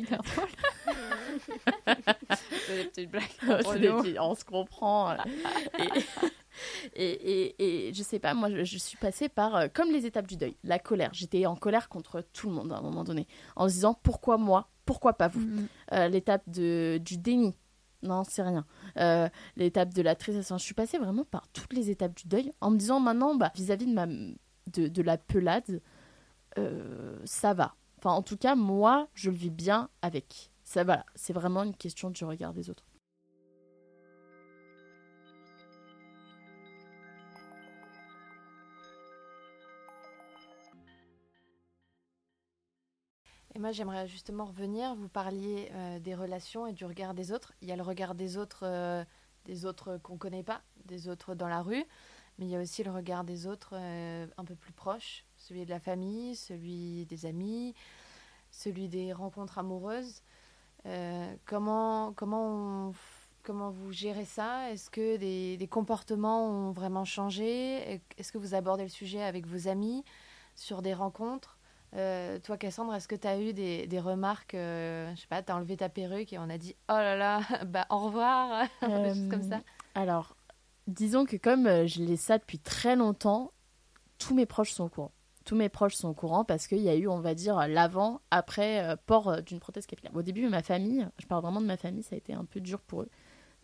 C'est 2.67 2.77
des 2.77 2.85
petites 2.85 3.11
blagues. 3.11 3.23
c'est 3.41 3.79
des 3.81 3.89
petits- 3.89 4.19
on 4.21 4.35
se 4.35 4.45
comprend. 4.45 5.15
et, 5.79 5.89
et, 6.95 7.11
et, 7.11 7.89
et 7.89 7.95
je 7.95 8.03
sais 8.03 8.19
pas, 8.19 8.35
moi, 8.35 8.51
je, 8.51 8.65
je 8.65 8.79
suis 8.79 8.97
passée 8.97 9.29
par, 9.29 9.57
euh, 9.57 9.69
comme 9.73 9.91
les 9.91 10.07
étapes 10.07 10.27
du 10.27 10.37
deuil, 10.37 10.57
la 10.65 10.79
colère. 10.79 11.11
J'étais 11.13 11.47
en 11.47 11.57
colère 11.57 11.89
contre 11.89 12.23
tout 12.33 12.49
le 12.49 12.55
monde 12.55 12.73
à 12.73 12.79
un 12.79 12.83
moment 12.83 13.05
donné, 13.05 13.27
en 13.57 13.69
se 13.69 13.75
disant, 13.75 13.95
pourquoi 14.03 14.37
moi 14.39 14.69
Pourquoi 14.85 15.15
pas 15.15 15.29
vous? 15.29 15.41
Mm, 15.41 15.67
Euh, 15.93 16.09
L'étape 16.09 16.49
du 16.49 17.01
déni. 17.19 17.55
Non, 18.03 18.23
c'est 18.25 18.43
rien. 18.43 18.67
Euh, 18.99 19.29
l'étape 19.57 19.95
de 19.95 20.03
la 20.03 20.15
tristesse. 20.15 20.53
Je 20.53 20.63
suis 20.63 20.75
passée 20.75 20.99
vraiment 20.99 21.25
par 21.25 21.49
toutes 21.49 21.73
les 21.73 21.89
étapes 21.91 22.15
du 22.15 22.29
deuil 22.29 22.53
en 22.61 22.71
me 22.71 22.77
disant 22.77 23.01
maintenant, 23.01 23.35
bah, 23.35 23.51
vis-à-vis 23.55 23.87
de, 23.87 23.93
ma, 23.95 24.07
de, 24.07 24.89
de 24.89 25.03
la 25.03 25.17
pelade, 25.17 25.81
ça 27.25 27.55
va. 27.55 27.75
Enfin, 27.99 28.11
en 28.11 28.23
tout 28.23 28.37
cas, 28.37 28.55
moi, 28.55 29.09
je 29.15 29.31
le 29.31 29.37
vis 29.37 29.51
bien 29.51 29.89
avec. 30.03 30.51
Ça, 30.63 30.85
voilà, 30.85 31.07
c'est 31.15 31.33
vraiment 31.33 31.63
une 31.63 31.75
question 31.75 32.11
du 32.11 32.25
regard 32.25 32.53
des 32.53 32.69
autres. 32.71 32.85
Et 43.57 43.61
moi, 43.61 43.71
j'aimerais 43.71 44.09
justement 44.09 44.47
revenir. 44.47 44.97
Vous 44.97 45.09
parliez 45.09 45.71
euh, 45.73 46.01
des 46.01 46.17
relations 46.17 46.67
et 46.67 46.73
du 46.73 46.85
regard 46.85 47.15
des 47.15 47.31
autres. 47.31 47.53
Il 47.63 47.69
y 47.69 47.73
a 47.73 47.77
le 47.77 47.83
regard 47.83 48.17
des 48.17 48.37
autres, 48.37 48.65
euh, 48.65 49.05
des 49.45 49.65
autres 49.65 49.99
qu'on 49.99 50.17
connaît 50.17 50.43
pas, 50.43 50.61
des 50.87 51.09
autres 51.09 51.37
dans 51.37 51.47
la 51.47 51.63
rue, 51.63 51.85
mais 52.39 52.47
il 52.47 52.51
y 52.51 52.57
a 52.57 52.61
aussi 52.61 52.83
le 52.83 52.91
regard 52.91 53.23
des 53.23 53.47
autres 53.47 53.75
euh, 53.75 54.27
un 54.37 54.45
peu 54.45 54.57
plus 54.57 54.73
proches, 54.73 55.25
celui 55.37 55.65
de 55.65 55.71
la 55.71 55.79
famille, 55.79 56.35
celui 56.35 57.07
des 57.07 57.27
amis, 57.27 57.75
celui 58.51 58.89
des 58.89 59.13
rencontres 59.13 59.59
amoureuses. 59.59 60.23
Comment 61.47 62.13
comment 62.13 62.93
comment 63.43 63.71
vous 63.71 63.91
gérez 63.91 64.27
ça? 64.27 64.71
Est-ce 64.71 64.91
que 64.91 65.17
des, 65.17 65.57
des 65.57 65.67
comportements 65.67 66.47
ont 66.47 66.73
vraiment 66.73 67.07
changé? 67.07 68.03
Est-ce 68.19 68.31
que 68.33 68.37
vous 68.37 68.55
abordez 68.55 68.83
le 68.83 68.91
sujet 68.91 69.23
avec 69.23 69.47
vos 69.47 69.67
amis 69.69 70.05
sur 70.57 70.83
des 70.83 70.93
rencontres? 70.93 71.54
Euh, 71.97 72.39
toi, 72.41 72.57
Cassandre, 72.57 72.95
est-ce 72.95 73.09
que 73.09 73.15
tu 73.15 73.27
as 73.27 73.41
eu 73.41 73.53
des, 73.53 73.87
des 73.87 74.01
remarques 74.01 74.55
euh, 74.55 75.15
Je 75.15 75.21
sais 75.21 75.27
pas, 75.29 75.43
tu 75.43 75.53
as 75.53 75.57
enlevé 75.57 75.77
ta 75.77 75.89
perruque 75.89 76.33
et 76.33 76.39
on 76.39 76.51
a 76.51 76.59
dit 76.59 76.75
oh 76.89 76.95
là 76.95 77.17
là, 77.17 77.41
bah 77.67 77.87
au 77.91 77.99
revoir, 77.99 78.67
des 78.83 79.15
choses 79.15 79.29
comme 79.31 79.49
ça. 79.49 79.61
Alors, 79.95 80.37
disons 80.87 81.25
que 81.25 81.37
comme 81.37 81.67
euh, 81.67 81.87
je 81.87 82.03
l'ai 82.03 82.17
ça 82.17 82.39
depuis 82.39 82.59
très 82.59 82.97
longtemps, 82.97 83.53
tous 84.19 84.35
mes 84.35 84.47
proches 84.47 84.73
sont 84.73 84.85
au 84.85 84.89
courant. 84.89 85.13
tous 85.45 85.57
mes 85.57 85.69
proches 85.69 85.95
sont 85.95 86.09
au 86.09 86.15
courant 86.15 86.45
parce 86.45 86.67
qu'il 86.67 86.81
y 86.81 86.89
a 86.89 86.95
eu, 86.95 87.09
on 87.09 87.21
va 87.21 87.35
dire, 87.35 87.69
l'avant, 87.69 88.21
après 88.31 88.85
euh, 88.85 88.97
port 89.07 89.29
euh, 89.29 89.41
d'une 89.41 89.61
prothèse 89.61 89.87
capillaire. 89.87 90.15
Au 90.15 90.23
début, 90.23 90.49
ma 90.49 90.63
famille, 90.63 91.07
je 91.19 91.27
parle 91.27 91.43
vraiment 91.43 91.61
de 91.61 91.67
ma 91.67 91.77
famille, 91.77 92.03
ça 92.03 92.15
a 92.15 92.19
été 92.19 92.33
un 92.33 92.45
peu 92.45 92.61
dur 92.61 92.81
pour 92.81 93.03
eux. 93.03 93.11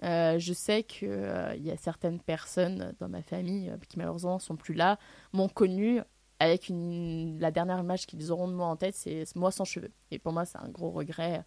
Euh, 0.03 0.38
je 0.38 0.53
sais 0.53 0.83
qu'il 0.83 1.61
y 1.62 1.71
a 1.71 1.77
certaines 1.77 2.21
personnes 2.21 2.95
dans 3.01 3.09
ma 3.09 3.23
famille 3.23 3.71
qui 3.88 3.99
malheureusement 3.99 4.38
sont 4.38 4.57
plus 4.57 4.75
là, 4.75 4.99
m'ont 5.33 5.49
connu 5.49 6.01
avec 6.40 6.66
la 6.70 7.50
dernière 7.53 7.79
image 7.79 8.07
qu'ils 8.07 8.33
auront 8.33 8.48
de 8.48 8.55
moi 8.55 8.66
en 8.66 8.76
tête, 8.76 8.96
c'est 8.96 9.24
moi 9.37 9.53
sans 9.53 9.64
cheveux. 9.64 9.92
Et 10.11 10.18
pour 10.18 10.33
moi, 10.33 10.44
c'est 10.44 10.59
un 10.59 10.68
gros 10.68 10.90
regret 10.90 11.44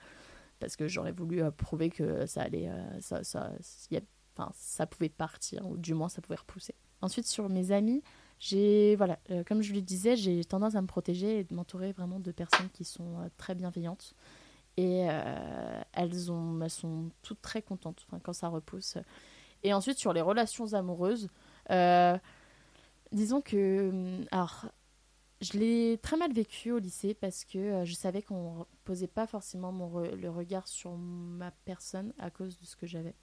parce 0.59 0.77
que 0.77 0.87
j'aurais 0.87 1.11
voulu 1.11 1.43
prouver 1.51 1.89
que 1.89 2.25
ça 2.25 2.43
allait, 2.43 2.69
ça, 3.01 3.23
ça, 3.25 3.51
enfin, 4.37 4.51
ça 4.55 4.85
pouvait 4.85 5.09
partir, 5.09 5.67
ou 5.67 5.77
du 5.77 5.93
moins 5.93 6.07
ça 6.09 6.21
pouvait 6.21 6.37
repousser. 6.37 6.75
Ensuite, 7.01 7.27
sur 7.27 7.49
mes 7.49 7.71
amis, 7.71 8.01
j'ai 8.39 8.95
voilà, 8.95 9.19
euh, 9.31 9.43
comme 9.43 9.61
je 9.61 9.73
le 9.73 9.81
disais, 9.81 10.15
j'ai 10.15 10.43
tendance 10.43 10.75
à 10.75 10.81
me 10.81 10.87
protéger 10.87 11.39
et 11.39 11.43
de 11.43 11.53
m'entourer 11.53 11.91
vraiment 11.91 12.19
de 12.19 12.31
personnes 12.31 12.69
qui 12.73 12.83
sont 12.83 13.19
euh, 13.19 13.29
très 13.37 13.55
bienveillantes. 13.55 14.15
Et 14.75 15.07
euh, 15.09 15.81
elles, 15.93 16.31
ont, 16.31 16.59
elles 16.61 16.69
sont 16.69 17.09
toutes 17.21 17.41
très 17.41 17.61
contentes 17.61 18.07
quand 18.23 18.33
ça 18.33 18.47
repousse. 18.47 18.97
Et 19.63 19.73
ensuite, 19.73 19.97
sur 19.97 20.13
les 20.13 20.21
relations 20.21 20.73
amoureuses, 20.73 21.29
disons 23.11 23.41
que. 23.41 24.21
Alors, 24.31 24.65
je 25.41 25.57
l'ai 25.57 25.97
très 26.01 26.17
mal 26.17 26.31
vécu 26.33 26.71
au 26.71 26.79
lycée 26.79 27.13
parce 27.13 27.43
que 27.45 27.83
je 27.85 27.93
savais 27.93 28.21
qu'on 28.21 28.65
posait 28.85 29.07
pas 29.07 29.27
forcément 29.27 29.71
le 29.99 30.29
regard 30.29 30.67
sur 30.67 30.95
ma 30.95 31.51
personne 31.65 32.13
à 32.17 32.29
cause 32.29 32.57
de 32.59 32.65
ce 32.65 32.75
que 32.75 32.87
j'avais. 32.87 33.15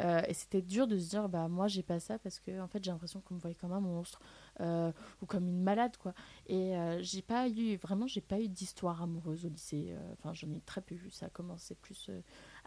Euh, 0.00 0.22
et 0.28 0.34
c'était 0.34 0.62
dur 0.62 0.86
de 0.86 0.96
se 0.98 1.10
dire, 1.10 1.28
bah 1.28 1.48
moi 1.48 1.66
j'ai 1.66 1.82
pas 1.82 1.98
ça 1.98 2.18
parce 2.18 2.38
que 2.38 2.60
en 2.60 2.68
fait 2.68 2.82
j'ai 2.84 2.90
l'impression 2.90 3.20
qu'on 3.20 3.34
me 3.34 3.40
voyait 3.40 3.56
comme 3.56 3.72
un 3.72 3.80
monstre 3.80 4.20
euh, 4.60 4.92
ou 5.22 5.26
comme 5.26 5.48
une 5.48 5.62
malade 5.62 5.96
quoi. 5.96 6.14
Et 6.46 6.76
euh, 6.76 7.02
j'ai 7.02 7.22
pas 7.22 7.48
eu, 7.48 7.76
vraiment 7.76 8.06
j'ai 8.06 8.20
pas 8.20 8.38
eu 8.40 8.48
d'histoire 8.48 9.02
amoureuse 9.02 9.44
au 9.44 9.48
lycée. 9.48 9.94
Enfin 10.12 10.32
j'en 10.34 10.50
ai 10.52 10.60
très 10.60 10.82
peu 10.82 10.94
vu, 10.94 11.10
ça 11.10 11.26
a 11.26 11.30
commencé 11.30 11.74
plus 11.74 12.10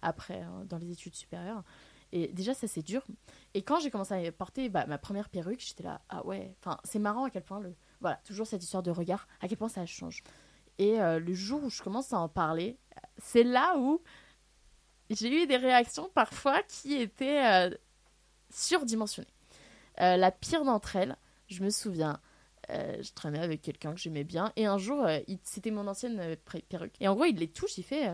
après 0.01 0.41
hein, 0.41 0.65
dans 0.67 0.77
les 0.77 0.91
études 0.91 1.15
supérieures. 1.15 1.63
Et 2.11 2.27
déjà 2.29 2.53
ça 2.53 2.67
c'est 2.67 2.81
dur. 2.81 3.05
Et 3.53 3.61
quand 3.61 3.79
j'ai 3.79 3.89
commencé 3.89 4.13
à 4.27 4.31
porter 4.31 4.69
bah, 4.69 4.85
ma 4.85 4.97
première 4.97 5.29
perruque, 5.29 5.61
j'étais 5.61 5.83
là, 5.83 6.01
ah 6.09 6.25
ouais, 6.25 6.55
enfin 6.59 6.77
c'est 6.83 6.99
marrant 6.99 7.25
à 7.25 7.29
quel 7.29 7.43
point 7.43 7.59
le, 7.59 7.75
voilà 7.99 8.17
toujours 8.25 8.47
cette 8.47 8.63
histoire 8.63 8.83
de 8.83 8.91
regard, 8.91 9.27
à 9.39 9.47
quel 9.47 9.57
point 9.57 9.69
ça 9.69 9.85
change. 9.85 10.23
Et 10.77 10.97
le 10.97 11.33
jour 11.33 11.63
où 11.63 11.69
je 11.69 11.83
commence 11.83 12.11
à 12.11 12.17
en 12.17 12.27
parler, 12.27 12.79
c'est 13.19 13.43
là 13.43 13.77
où 13.77 14.01
j'ai 15.11 15.43
eu 15.43 15.47
des 15.47 15.57
réactions 15.57 16.09
parfois 16.13 16.61
qui 16.63 16.95
étaient 16.95 17.45
euh, 17.45 17.75
surdimensionnées. 18.49 19.27
Euh, 19.99 20.17
la 20.17 20.31
pire 20.31 20.63
d'entre 20.63 20.95
elles, 20.95 21.17
je 21.47 21.63
me 21.63 21.69
souviens, 21.69 22.19
euh, 22.69 23.01
je 23.01 23.11
traînais 23.13 23.39
avec 23.39 23.61
quelqu'un 23.61 23.93
que 23.93 23.99
j'aimais 23.99 24.23
bien, 24.23 24.53
et 24.55 24.65
un 24.65 24.77
jour, 24.77 25.05
c'était 25.43 25.71
mon 25.71 25.87
ancienne 25.87 26.35
perruque. 26.69 26.95
Et 26.99 27.07
en 27.07 27.15
gros, 27.15 27.25
il 27.25 27.37
les 27.37 27.49
touche, 27.49 27.77
il 27.77 27.83
fait 27.83 28.09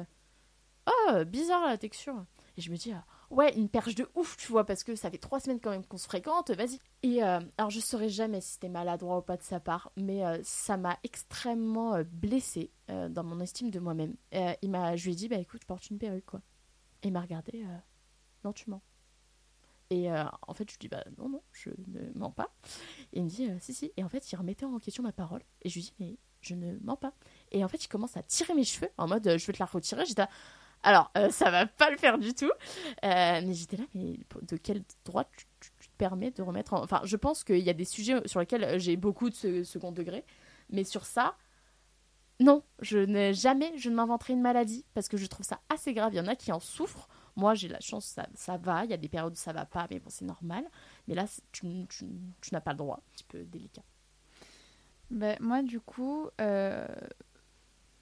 Oh, 0.87 1.25
bizarre 1.25 1.67
la 1.67 1.77
texture. 1.77 2.25
Et 2.57 2.61
je 2.61 2.71
me 2.71 2.77
dis 2.77 2.93
Ouais, 3.29 3.53
une 3.57 3.67
perche 3.67 3.95
de 3.95 4.07
ouf, 4.15 4.37
tu 4.37 4.47
vois, 4.51 4.65
parce 4.65 4.83
que 4.83 4.95
ça 4.95 5.11
fait 5.11 5.17
trois 5.17 5.39
semaines 5.39 5.59
quand 5.59 5.71
même 5.71 5.85
qu'on 5.85 5.97
se 5.97 6.07
fréquente, 6.07 6.51
vas-y. 6.51 6.79
Et 7.03 7.21
alors, 7.21 7.69
je 7.69 7.79
saurais 7.81 8.07
jamais 8.09 8.39
si 8.39 8.53
c'était 8.53 8.69
maladroit 8.69 9.17
ou 9.17 9.21
pas 9.21 9.35
de 9.35 9.43
sa 9.43 9.59
part, 9.59 9.91
mais 9.97 10.21
ça 10.43 10.77
m'a 10.77 10.97
extrêmement 11.03 12.01
blessée 12.09 12.71
dans 12.87 13.23
mon 13.25 13.41
estime 13.41 13.69
de 13.69 13.79
moi-même. 13.79 14.15
il 14.61 14.69
m'a, 14.69 14.95
je 14.95 15.05
lui 15.05 15.11
ai 15.11 15.15
dit 15.15 15.27
Bah 15.27 15.37
écoute, 15.37 15.65
porte 15.65 15.89
une 15.89 15.97
perruque, 15.97 16.25
quoi. 16.25 16.41
Et 17.03 17.07
il 17.07 17.11
m'a 17.11 17.21
regardé, 17.21 17.63
euh, 17.63 17.77
non, 18.43 18.53
tu 18.53 18.69
mens. 18.69 18.81
Et 19.89 20.11
euh, 20.11 20.25
en 20.47 20.53
fait, 20.53 20.69
je 20.69 20.75
lui 20.75 20.79
dis, 20.79 20.87
bah 20.89 21.03
non, 21.17 21.29
non, 21.29 21.41
je 21.53 21.69
ne 21.87 22.11
mens 22.15 22.31
pas. 22.31 22.53
Et 23.13 23.19
il 23.19 23.23
me 23.23 23.29
dit, 23.29 23.49
euh, 23.49 23.57
si, 23.59 23.73
si. 23.73 23.91
Et 23.95 24.03
en 24.03 24.09
fait, 24.09 24.31
il 24.31 24.35
remettait 24.35 24.65
en 24.65 24.79
question 24.79 25.03
ma 25.03 25.13
parole. 25.13 25.41
Et 25.61 25.69
je 25.69 25.75
lui 25.75 25.81
dis, 25.81 25.93
mais 25.99 26.17
je 26.41 26.55
ne 26.55 26.77
mens 26.81 26.97
pas. 26.97 27.13
Et 27.51 27.63
en 27.63 27.67
fait, 27.67 27.83
il 27.83 27.87
commence 27.87 28.17
à 28.17 28.23
tirer 28.23 28.53
mes 28.53 28.63
cheveux 28.63 28.89
en 28.97 29.07
mode, 29.07 29.23
je 29.23 29.45
vais 29.45 29.53
te 29.53 29.59
la 29.59 29.65
retirer. 29.65 30.05
J'étais 30.05 30.25
alors, 30.83 31.11
ça 31.31 31.51
va 31.51 31.65
pas 31.65 31.89
le 31.89 31.97
faire 31.97 32.17
du 32.17 32.33
tout. 32.33 32.51
mais 33.03 33.53
j'étais 33.53 33.77
là, 33.77 33.85
mais 33.93 34.19
de 34.43 34.57
quel 34.57 34.83
droit 35.05 35.25
tu, 35.25 35.45
te 35.71 35.97
permets 35.97 36.31
de 36.31 36.41
remettre 36.41 36.73
en... 36.73 36.83
Enfin, 36.83 37.01
je 37.03 37.15
pense 37.15 37.43
qu'il 37.43 37.59
y 37.59 37.69
a 37.69 37.73
des 37.73 37.85
sujets 37.85 38.21
sur 38.27 38.39
lesquels 38.39 38.79
j'ai 38.79 38.95
beaucoup 38.95 39.29
de 39.29 39.63
second 39.63 39.91
degré. 39.91 40.23
Mais 40.69 40.83
sur 40.83 41.05
ça, 41.05 41.35
non, 42.39 42.63
je 42.81 42.99
n'ai 42.99 43.33
jamais, 43.33 43.75
je 43.77 43.89
ne 43.89 43.95
m'inventerai 43.95 44.33
une 44.33 44.41
maladie 44.41 44.85
parce 44.93 45.07
que 45.07 45.17
je 45.17 45.25
trouve 45.25 45.45
ça 45.45 45.59
assez 45.69 45.93
grave. 45.93 46.13
Il 46.13 46.17
y 46.17 46.19
en 46.19 46.27
a 46.27 46.35
qui 46.35 46.51
en 46.51 46.59
souffrent. 46.59 47.07
Moi, 47.35 47.53
j'ai 47.53 47.67
la 47.67 47.79
chance, 47.79 48.15
ça, 48.33 48.57
va. 48.57 48.83
Il 48.85 48.91
y 48.91 48.93
a 48.93 48.97
des 48.97 49.09
périodes 49.09 49.33
où 49.33 49.37
ça 49.37 49.53
va 49.53 49.65
pas, 49.65 49.87
mais 49.89 49.99
bon, 49.99 50.09
c'est 50.09 50.25
normal. 50.25 50.63
Mais 51.07 51.15
là, 51.15 51.25
tu, 51.51 51.65
tu, 51.87 52.05
n'as 52.51 52.61
pas 52.61 52.71
le 52.71 52.77
droit. 52.77 52.97
Un 52.97 53.11
petit 53.13 53.23
peu 53.23 53.43
délicat. 53.43 53.83
Ben, 55.09 55.37
moi, 55.39 55.61
du 55.63 55.79
coup, 55.79 56.29
euh, 56.41 56.87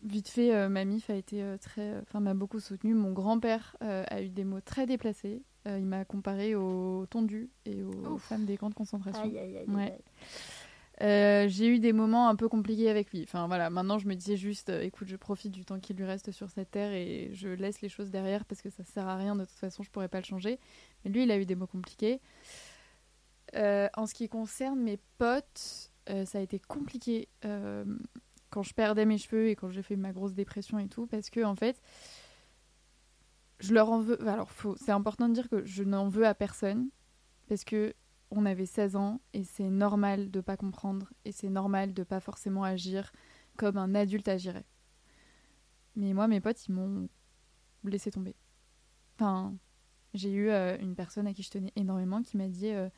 vite 0.05 0.29
fait, 0.29 0.53
euh, 0.53 0.69
ma 0.69 0.85
mif 0.85 1.09
a 1.09 1.15
été 1.15 1.41
euh, 1.41 1.57
très, 1.57 1.99
enfin, 2.01 2.19
m'a 2.19 2.33
beaucoup 2.33 2.59
soutenue. 2.59 2.93
Mon 2.93 3.11
grand-père 3.11 3.75
a 3.81 4.21
eu 4.21 4.29
des 4.29 4.43
mots 4.43 4.61
très 4.61 4.85
déplacés. 4.85 5.41
il 5.65 5.85
m'a 5.85 6.05
comparé 6.05 6.55
aux 6.55 7.05
tondus 7.07 7.49
et 7.65 7.83
aux, 7.83 8.17
femmes 8.17 8.45
des 8.45 8.57
camps 8.57 8.69
de 8.69 8.75
concentration. 8.75 9.23
Aïe, 9.23 9.37
aïe, 9.37 9.57
aïe, 9.57 9.93
euh, 11.01 11.47
j'ai 11.49 11.67
eu 11.67 11.79
des 11.79 11.91
moments 11.91 12.29
un 12.29 12.35
peu 12.35 12.47
compliqués 12.47 12.89
avec 12.89 13.11
lui. 13.11 13.23
Enfin 13.23 13.47
voilà, 13.47 13.69
maintenant 13.69 13.99
je 13.99 14.07
me 14.07 14.15
disais 14.15 14.37
juste, 14.37 14.69
euh, 14.69 14.81
écoute, 14.81 15.07
je 15.07 15.17
profite 15.17 15.51
du 15.51 15.65
temps 15.65 15.79
qui 15.79 15.93
lui 15.93 16.05
reste 16.05 16.31
sur 16.31 16.49
cette 16.49 16.71
terre 16.71 16.93
et 16.93 17.31
je 17.33 17.49
laisse 17.49 17.81
les 17.81 17.89
choses 17.89 18.11
derrière 18.11 18.45
parce 18.45 18.61
que 18.61 18.69
ça 18.69 18.83
sert 18.85 19.07
à 19.07 19.17
rien. 19.17 19.35
De 19.35 19.43
toute 19.43 19.59
façon, 19.59 19.83
je 19.83 19.89
pourrais 19.89 20.07
pas 20.07 20.19
le 20.19 20.25
changer. 20.25 20.59
Mais 21.03 21.11
lui, 21.11 21.23
il 21.23 21.31
a 21.31 21.37
eu 21.37 21.45
des 21.45 21.55
mots 21.55 21.67
compliqués. 21.67 22.21
Euh, 23.55 23.89
en 23.95 24.05
ce 24.05 24.13
qui 24.13 24.29
concerne 24.29 24.79
mes 24.79 24.99
potes, 25.17 25.91
ça 26.07 26.37
a 26.37 26.41
été 26.41 26.59
compliqué 26.59 27.27
quand 28.55 28.63
je 28.63 28.73
perdais 28.73 29.05
mes 29.05 29.17
cheveux 29.17 29.49
et 29.49 29.55
quand 29.57 29.69
j'ai 29.69 29.81
fait 29.81 29.97
ma 29.97 30.13
grosse 30.13 30.33
dépression 30.33 30.79
et 30.79 30.87
tout 30.87 31.07
parce 31.07 31.29
que 31.29 31.43
en 31.43 31.55
fait, 31.55 31.81
je 33.59 33.73
leur 33.73 33.91
en 33.91 33.99
veux. 33.99 34.17
Alors, 34.29 34.49
c'est 34.77 34.93
important 34.93 35.27
de 35.27 35.33
dire 35.33 35.49
que 35.49 35.65
je 35.65 35.83
n'en 35.83 36.07
veux 36.07 36.25
à 36.25 36.33
personne 36.33 36.89
parce 37.49 37.65
que 37.65 37.93
on 38.31 38.45
avait 38.45 38.65
16 38.65 38.95
ans 38.95 39.19
et 39.33 39.43
c'est 39.43 39.69
normal 39.69 40.31
de 40.31 40.39
pas 40.39 40.55
comprendre 40.55 41.11
et 41.25 41.33
c'est 41.33 41.49
normal 41.49 41.93
de 41.93 42.03
pas 42.03 42.21
forcément 42.21 42.63
agir 42.63 43.11
comme 43.57 43.75
un 43.75 43.93
adulte 43.93 44.29
agirait. 44.29 44.65
Mais 45.97 46.13
moi, 46.13 46.29
mes 46.29 46.39
potes, 46.39 46.65
ils 46.67 46.71
m'ont 46.71 47.09
laissé 47.83 48.09
tomber. 48.09 48.37
Enfin, 49.15 49.53
j'ai 50.13 50.31
eu 50.31 50.47
euh, 50.47 50.77
une 50.79 50.95
personne 50.95 51.27
à 51.27 51.33
qui 51.33 51.43
je 51.43 51.49
tenais 51.49 51.73
énormément 51.75 52.21
qui 52.21 52.37
m'a 52.37 52.47
dit 52.47 52.69
euh, 52.69 52.89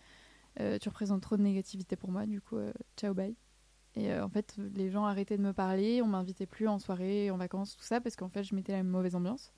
euh, 0.60 0.78
Tu 0.78 0.88
représentes 0.88 1.24
trop 1.24 1.36
de 1.36 1.42
négativité 1.42 1.96
pour 1.96 2.12
moi, 2.12 2.28
du 2.28 2.42
coup, 2.42 2.58
ciao, 2.96 3.16
bye. 3.16 3.36
Et 3.98 4.14
en 4.20 4.30
fait, 4.30 4.56
les 4.76 4.90
gens 4.90 5.06
arrêtaient 5.06 5.38
de 5.38 5.42
me 5.42 5.54
parler, 5.54 6.02
on 6.02 6.08
m'invitait 6.08 6.46
plus 6.46 6.68
en 6.68 6.78
soirée, 6.78 7.32
en 7.32 7.38
vacances, 7.38 7.76
tout 7.76 7.84
ça, 7.84 8.00
parce 8.00 8.16
qu'en 8.16 8.30
fait, 8.30 8.44
je 8.44 8.54
mettais 8.54 8.74
la 8.74 8.84
mauvaise 8.84 9.16
ambiance. 9.16 9.54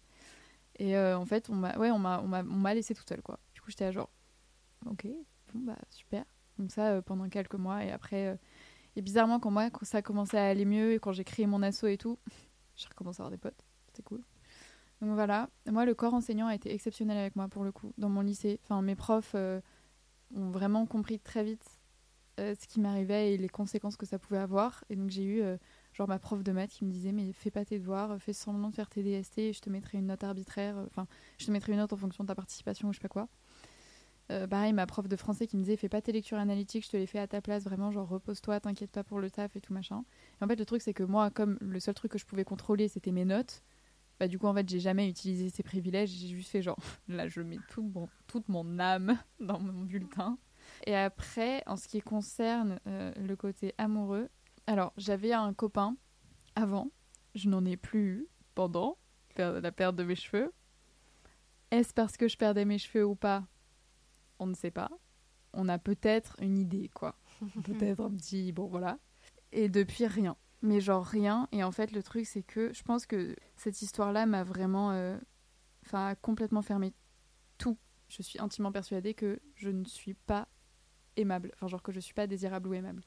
Et 0.77 0.97
en 0.97 1.25
fait, 1.25 1.49
on 1.49 1.55
m'a 1.55 1.77
ouais, 1.77 1.91
on 1.91 1.99
m'a 1.99 2.73
laissé 2.73 2.95
toute 2.95 3.09
seule, 3.09 3.21
quoi. 3.21 3.39
Du 3.53 3.61
coup, 3.61 3.69
j'étais 3.69 3.85
à 3.85 3.91
genre 3.91 4.09
Ok, 4.85 5.07
bon 5.53 5.59
bah 5.65 5.77
super. 5.89 6.23
Comme 6.57 6.69
ça 6.69 6.91
euh, 6.91 7.01
pendant 7.01 7.27
quelques 7.29 7.55
mois 7.55 7.83
et 7.83 7.91
après 7.91 8.27
euh, 8.27 8.35
et 8.95 9.01
bizarrement 9.01 9.39
quand 9.39 9.51
moi 9.51 9.69
quand 9.69 9.85
ça 9.85 10.01
commençait 10.01 10.37
à 10.37 10.47
aller 10.47 10.65
mieux 10.65 10.93
et 10.93 10.99
quand 10.99 11.11
j'ai 11.11 11.23
créé 11.23 11.45
mon 11.47 11.61
asso 11.61 11.85
et 11.85 11.97
tout, 11.97 12.17
j'ai 12.75 12.87
recommencé 12.87 13.21
à 13.21 13.25
avoir 13.25 13.31
des 13.31 13.37
potes. 13.37 13.65
C'était 13.87 14.03
cool. 14.03 14.21
Donc 15.01 15.11
voilà, 15.11 15.49
moi 15.69 15.85
le 15.85 15.93
corps 15.93 16.13
enseignant 16.13 16.47
a 16.47 16.55
été 16.55 16.73
exceptionnel 16.73 17.17
avec 17.17 17.35
moi 17.35 17.47
pour 17.47 17.63
le 17.63 17.71
coup 17.71 17.93
dans 17.97 18.09
mon 18.09 18.21
lycée. 18.21 18.59
Enfin 18.63 18.81
mes 18.81 18.95
profs 18.95 19.33
euh, 19.35 19.59
ont 20.35 20.49
vraiment 20.49 20.85
compris 20.85 21.19
très 21.19 21.43
vite 21.43 21.78
ce 22.39 22.67
qui 22.67 22.79
m'arrivait 22.79 23.33
et 23.33 23.37
les 23.37 23.49
conséquences 23.49 23.97
que 23.97 24.05
ça 24.05 24.19
pouvait 24.19 24.39
avoir 24.39 24.83
et 24.89 24.95
donc 24.95 25.09
j'ai 25.09 25.23
eu 25.23 25.41
genre 25.93 26.07
ma 26.07 26.19
prof 26.19 26.43
de 26.43 26.51
maths 26.51 26.71
qui 26.71 26.85
me 26.85 26.91
disait 26.91 27.11
mais 27.11 27.31
fais 27.33 27.51
pas 27.51 27.65
tes 27.65 27.79
devoirs, 27.79 28.17
fais 28.21 28.33
semblant 28.33 28.69
de 28.69 28.75
faire 28.75 28.89
tes 28.89 29.03
DST 29.03 29.37
et 29.39 29.53
je 29.53 29.61
te 29.61 29.69
mettrai 29.69 29.97
une 29.97 30.07
note 30.07 30.23
arbitraire, 30.23 30.75
enfin 30.85 31.07
je 31.37 31.45
te 31.45 31.51
mettrai 31.51 31.73
une 31.73 31.79
note 31.79 31.93
en 31.93 31.97
fonction 31.97 32.23
de 32.23 32.27
ta 32.27 32.35
participation 32.35 32.89
ou 32.89 32.93
je 32.93 32.97
sais 32.97 33.01
pas 33.01 33.09
quoi. 33.09 33.27
Euh, 34.31 34.45
pareil, 34.45 34.73
ma 34.73 34.85
prof 34.85 35.07
de 35.07 35.15
français 35.15 35.47
qui 35.47 35.57
me 35.57 35.63
disait 35.63 35.75
fais 35.75 35.89
pas 35.89 36.01
tes 36.01 36.11
lectures 36.11 36.37
analytiques, 36.37 36.85
je 36.85 36.91
te 36.91 36.97
les 36.97 37.07
fais 37.07 37.19
à 37.19 37.27
ta 37.27 37.41
place, 37.41 37.63
vraiment, 37.63 37.91
genre 37.91 38.07
repose-toi, 38.07 38.59
t'inquiète 38.59 38.91
pas 38.91 39.03
pour 39.03 39.19
le 39.19 39.31
taf 39.31 39.55
et 39.55 39.61
tout 39.61 39.73
machin. 39.73 40.03
Et 40.39 40.43
en 40.43 40.47
fait, 40.47 40.55
le 40.55 40.65
truc, 40.65 40.81
c'est 40.81 40.93
que 40.93 41.03
moi, 41.03 41.31
comme 41.31 41.57
le 41.61 41.79
seul 41.79 41.95
truc 41.95 42.11
que 42.11 42.19
je 42.19 42.25
pouvais 42.25 42.43
contrôler, 42.43 42.87
c'était 42.87 43.11
mes 43.11 43.25
notes, 43.25 43.63
bah 44.19 44.27
du 44.27 44.37
coup, 44.37 44.45
en 44.45 44.53
fait, 44.53 44.69
j'ai 44.69 44.79
jamais 44.79 45.09
utilisé 45.09 45.49
ces 45.49 45.63
privilèges, 45.63 46.09
j'ai 46.09 46.27
juste 46.27 46.49
fait 46.49 46.61
genre, 46.61 46.77
là, 47.07 47.27
je 47.27 47.41
mets 47.41 47.59
tout 47.69 47.81
mon, 47.81 48.07
toute 48.27 48.49
mon 48.49 48.77
âme 48.77 49.17
dans 49.39 49.59
mon 49.59 49.83
bulletin. 49.83 50.37
Et 50.85 50.95
après, 50.95 51.63
en 51.65 51.75
ce 51.75 51.87
qui 51.87 52.01
concerne 52.01 52.79
euh, 52.87 53.13
le 53.15 53.35
côté 53.35 53.73
amoureux, 53.77 54.29
alors, 54.69 54.93
j'avais 54.97 55.33
un 55.33 55.51
copain 55.51 55.97
avant, 56.55 56.91
je 57.33 57.49
n'en 57.49 57.65
ai 57.65 57.75
plus 57.75 58.01
eu 58.01 58.27
pendant 58.53 58.99
la 59.35 59.71
perte 59.71 59.95
de 59.95 60.03
mes 60.03 60.15
cheveux. 60.15 60.53
Est-ce 61.71 61.91
parce 61.91 62.17
que 62.17 62.27
je 62.27 62.37
perdais 62.37 62.65
mes 62.65 62.77
cheveux 62.77 63.03
ou 63.03 63.15
pas? 63.15 63.47
On 64.37 64.45
ne 64.45 64.53
sait 64.53 64.69
pas. 64.69 64.91
On 65.53 65.69
a 65.69 65.79
peut-être 65.79 66.35
une 66.39 66.55
idée, 66.55 66.91
quoi. 66.93 67.17
peut-être 67.63 68.01
un 68.01 68.11
petit. 68.11 68.51
Bon, 68.51 68.67
voilà. 68.67 68.99
Et 69.51 69.69
depuis, 69.69 70.05
rien. 70.05 70.37
Mais 70.61 70.81
genre 70.81 71.03
rien. 71.03 71.47
Et 71.51 71.63
en 71.63 71.71
fait, 71.71 71.91
le 71.91 72.03
truc, 72.03 72.27
c'est 72.27 72.43
que 72.43 72.71
je 72.71 72.83
pense 72.83 73.07
que 73.07 73.35
cette 73.55 73.81
histoire-là 73.81 74.27
m'a 74.27 74.43
vraiment. 74.43 74.91
Euh, 74.91 75.17
enfin, 75.83 76.13
complètement 76.21 76.61
fermé 76.61 76.93
tout. 77.57 77.79
Je 78.07 78.21
suis 78.21 78.39
intimement 78.39 78.71
persuadée 78.71 79.15
que 79.15 79.39
je 79.55 79.69
ne 79.69 79.85
suis 79.85 80.13
pas 80.13 80.47
aimable. 81.19 81.51
Enfin, 81.55 81.67
genre 81.67 81.81
que 81.81 81.91
je 81.91 81.99
suis 81.99 82.13
pas 82.13 82.27
désirable 82.27 82.69
ou 82.69 82.73
aimable. 82.73 83.03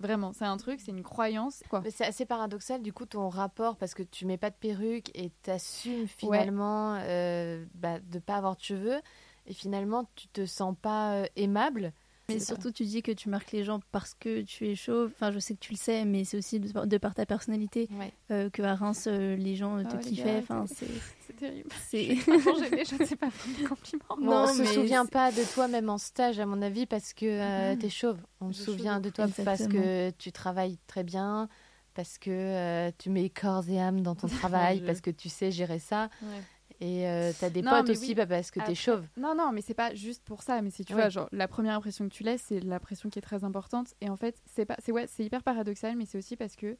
Vraiment, 0.00 0.32
c'est 0.32 0.44
un 0.44 0.56
truc, 0.56 0.80
c'est 0.80 0.90
une 0.90 1.04
croyance. 1.04 1.62
Quoi. 1.70 1.82
C'est 1.88 2.04
assez 2.04 2.26
paradoxal, 2.26 2.82
du 2.82 2.92
coup, 2.92 3.06
ton 3.06 3.28
rapport, 3.28 3.76
parce 3.76 3.94
que 3.94 4.02
tu 4.02 4.26
mets 4.26 4.36
pas 4.36 4.50
de 4.50 4.56
perruque 4.56 5.16
et 5.16 5.30
t'assumes 5.42 6.08
finalement 6.08 6.96
euh, 7.02 7.64
bah, 7.74 8.00
de 8.00 8.18
pas 8.18 8.34
avoir 8.34 8.56
de 8.56 8.62
cheveux, 8.62 9.00
et 9.46 9.54
finalement, 9.54 10.10
tu 10.16 10.26
te 10.28 10.44
sens 10.44 10.74
pas 10.80 11.14
euh, 11.14 11.26
aimable. 11.36 11.92
Mais 12.28 12.38
surtout, 12.38 12.70
tu 12.70 12.84
dis 12.84 13.02
que 13.02 13.12
tu 13.12 13.28
marques 13.28 13.52
les 13.52 13.64
gens 13.64 13.80
parce 13.90 14.14
que 14.14 14.42
tu 14.42 14.68
es 14.68 14.74
chauve. 14.74 15.10
Enfin, 15.14 15.32
je 15.32 15.38
sais 15.38 15.54
que 15.54 15.60
tu 15.60 15.72
le 15.72 15.78
sais, 15.78 16.04
mais 16.04 16.24
c'est 16.24 16.36
aussi 16.36 16.60
de, 16.60 16.98
par 16.98 17.14
ta 17.14 17.26
personnalité 17.26 17.88
euh, 18.30 18.48
que 18.50 18.62
à 18.62 18.74
Reims, 18.74 19.06
euh, 19.06 19.36
les 19.36 19.56
gens 19.56 19.78
euh, 19.78 19.84
te 19.84 19.96
oh, 19.96 19.98
kiffaient. 19.98 20.38
Enfin, 20.38 20.64
c'est 21.26 21.36
terrible. 21.36 21.70
C'est. 21.88 22.14
je 22.16 23.02
ne 23.02 23.06
sais 23.06 23.16
pas 23.16 23.28
compliment. 23.68 24.16
Non, 24.20 24.46
on 24.48 24.54
ne 24.54 24.64
se 24.64 24.72
souvient 24.72 25.06
pas 25.06 25.32
de 25.32 25.42
toi 25.52 25.68
même 25.68 25.88
en 25.88 25.98
stage, 25.98 26.38
à 26.38 26.46
mon 26.46 26.62
avis, 26.62 26.86
parce 26.86 27.12
que 27.12 27.74
tu 27.74 27.86
es 27.86 27.90
chauve. 27.90 28.18
On 28.40 28.52
se 28.52 28.64
souvient 28.64 29.00
de 29.00 29.10
toi 29.10 29.26
parce 29.44 29.66
que 29.66 30.10
tu 30.10 30.32
travailles 30.32 30.78
très 30.86 31.04
bien, 31.04 31.48
parce 31.94 32.18
que 32.18 32.90
tu 32.98 33.10
mets 33.10 33.28
corps 33.30 33.68
et 33.68 33.80
âme 33.80 34.00
dans 34.02 34.14
ton 34.14 34.28
travail, 34.28 34.80
parce 34.80 35.00
que 35.00 35.10
tu 35.10 35.28
sais 35.28 35.50
gérer 35.50 35.78
ça. 35.78 36.08
Et 36.82 37.06
euh, 37.06 37.32
t'as 37.38 37.48
des 37.48 37.62
potes 37.62 37.90
aussi 37.90 38.12
parce 38.12 38.50
que 38.50 38.58
t'es 38.58 38.74
chauve. 38.74 39.06
Non, 39.16 39.36
non, 39.36 39.52
mais 39.52 39.60
c'est 39.60 39.72
pas 39.72 39.94
juste 39.94 40.24
pour 40.24 40.42
ça. 40.42 40.60
Mais 40.62 40.70
si 40.70 40.84
tu 40.84 40.94
vois, 40.94 41.10
genre, 41.10 41.28
la 41.30 41.46
première 41.46 41.76
impression 41.76 42.08
que 42.08 42.12
tu 42.12 42.24
laisses, 42.24 42.42
c'est 42.42 42.58
l'impression 42.58 43.08
qui 43.08 43.20
est 43.20 43.22
très 43.22 43.44
importante. 43.44 43.94
Et 44.00 44.10
en 44.10 44.16
fait, 44.16 44.42
c'est 44.46 44.64
pas, 44.64 44.74
c'est 44.80 44.90
ouais, 44.90 45.06
c'est 45.06 45.24
hyper 45.24 45.44
paradoxal, 45.44 45.94
mais 45.96 46.06
c'est 46.06 46.18
aussi 46.18 46.36
parce 46.36 46.56
que 46.56 46.76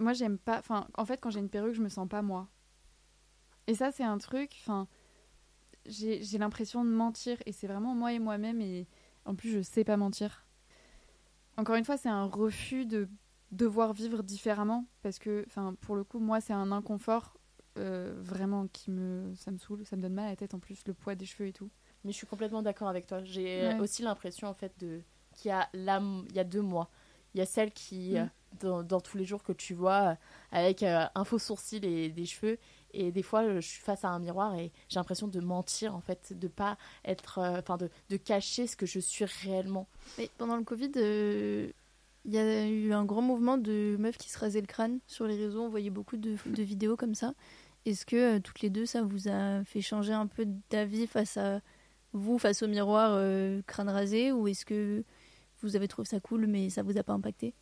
moi, 0.00 0.12
j'aime 0.12 0.38
pas. 0.38 0.58
Enfin, 0.58 0.88
en 0.98 1.04
fait, 1.04 1.20
quand 1.20 1.30
j'ai 1.30 1.38
une 1.38 1.48
perruque, 1.48 1.74
je 1.74 1.82
me 1.82 1.88
sens 1.88 2.08
pas 2.08 2.20
moi. 2.20 2.48
Et 3.68 3.74
ça, 3.76 3.92
c'est 3.92 4.02
un 4.02 4.18
truc. 4.18 4.56
Enfin, 4.62 4.88
j'ai, 5.86 6.20
j'ai 6.24 6.38
l'impression 6.38 6.84
de 6.84 6.90
mentir. 6.90 7.36
Et 7.46 7.52
c'est 7.52 7.68
vraiment 7.68 7.94
moi 7.94 8.12
et 8.12 8.18
moi-même. 8.18 8.60
Et 8.60 8.88
en 9.24 9.36
plus, 9.36 9.52
je 9.52 9.62
sais 9.62 9.84
pas 9.84 9.96
mentir. 9.96 10.44
Encore 11.56 11.76
une 11.76 11.84
fois, 11.84 11.96
c'est 11.96 12.08
un 12.08 12.24
refus 12.24 12.86
de 12.86 13.08
devoir 13.52 13.92
vivre 13.92 14.24
différemment. 14.24 14.84
Parce 15.00 15.20
que, 15.20 15.44
enfin, 15.46 15.76
pour 15.80 15.94
le 15.94 16.02
coup, 16.02 16.18
moi, 16.18 16.40
c'est 16.40 16.54
un 16.54 16.72
inconfort 16.72 17.36
euh, 17.78 18.12
vraiment 18.18 18.66
qui 18.66 18.90
me 18.90 19.34
ça 19.36 19.50
me 19.50 19.58
saoule 19.58 19.84
ça 19.86 19.96
me 19.96 20.02
donne 20.02 20.14
mal 20.14 20.26
à 20.26 20.30
la 20.30 20.36
tête 20.36 20.54
en 20.54 20.58
plus 20.58 20.80
le 20.86 20.94
poids 20.94 21.14
des 21.14 21.24
cheveux 21.24 21.48
et 21.48 21.52
tout 21.52 21.70
mais 22.04 22.12
je 22.12 22.16
suis 22.16 22.26
complètement 22.26 22.62
d'accord 22.62 22.88
avec 22.88 23.06
toi 23.06 23.22
j'ai 23.24 23.74
aussi 23.80 24.02
l'impression 24.02 24.48
en 24.48 24.54
fait 24.54 24.72
de 24.78 25.00
qu'il 25.34 25.48
y 25.48 25.52
a 25.52 25.68
là 25.72 26.02
il 26.28 26.36
y 26.36 26.38
a 26.38 26.44
deux 26.44 26.60
mois 26.60 26.90
il 27.34 27.38
y 27.38 27.40
a 27.40 27.46
celle 27.46 27.72
qui 27.72 28.12
mm. 28.12 28.30
euh, 28.64 28.82
dans, 28.82 29.00
tous 29.00 29.16
les 29.16 29.24
jours 29.24 29.42
que 29.42 29.52
tu 29.52 29.72
vois 29.72 30.10
euh, 30.10 30.14
avec 30.50 30.82
un 30.82 31.24
faux 31.24 31.38
sourcil 31.38 31.84
et 31.86 32.10
des 32.10 32.26
cheveux 32.26 32.58
et 32.92 33.10
des 33.10 33.22
fois 33.22 33.54
je 33.54 33.66
suis 33.66 33.80
face 33.80 34.04
à 34.04 34.08
un 34.08 34.18
miroir 34.18 34.54
et 34.56 34.70
j'ai 34.90 34.98
l'impression 34.98 35.26
de 35.26 35.40
mentir 35.40 35.96
en 35.96 36.00
fait 36.02 36.38
de 36.38 36.48
pas 36.48 36.76
être 37.06 37.38
enfin 37.38 37.78
de, 37.78 37.88
de, 38.10 38.16
cacher 38.18 38.66
ce 38.66 38.76
que 38.76 38.84
je 38.84 39.00
suis 39.00 39.24
réellement 39.24 39.88
mais 40.18 40.28
pendant 40.36 40.56
le 40.56 40.64
covid 40.64 40.92
il 42.24 42.32
y 42.32 42.38
a 42.38 42.66
eu 42.66 42.92
un 42.92 43.04
grand 43.04 43.22
mouvement 43.22 43.58
de 43.58 43.96
meufs 43.98 44.16
qui 44.16 44.30
se 44.30 44.38
rasaient 44.38 44.60
le 44.60 44.66
crâne 44.66 45.00
sur 45.06 45.26
les 45.26 45.36
réseaux. 45.36 45.62
On 45.62 45.68
voyait 45.68 45.90
beaucoup 45.90 46.16
de, 46.16 46.36
de 46.46 46.62
vidéos 46.62 46.96
comme 46.96 47.14
ça. 47.14 47.34
Est-ce 47.84 48.06
que 48.06 48.36
euh, 48.36 48.40
toutes 48.40 48.60
les 48.60 48.70
deux, 48.70 48.86
ça 48.86 49.02
vous 49.02 49.28
a 49.28 49.64
fait 49.64 49.80
changer 49.80 50.12
un 50.12 50.26
peu 50.26 50.46
d'avis 50.70 51.06
face 51.06 51.36
à 51.36 51.60
vous, 52.12 52.38
face 52.38 52.62
au 52.62 52.68
miroir 52.68 53.12
euh, 53.14 53.60
crâne 53.66 53.88
rasé 53.88 54.32
Ou 54.32 54.48
est-ce 54.48 54.64
que 54.64 55.04
vous 55.60 55.76
avez 55.76 55.88
trouvé 55.88 56.06
ça 56.06 56.20
cool, 56.20 56.46
mais 56.46 56.70
ça 56.70 56.82
vous 56.82 56.96
a 56.98 57.02
pas 57.02 57.12
impacté? 57.12 57.54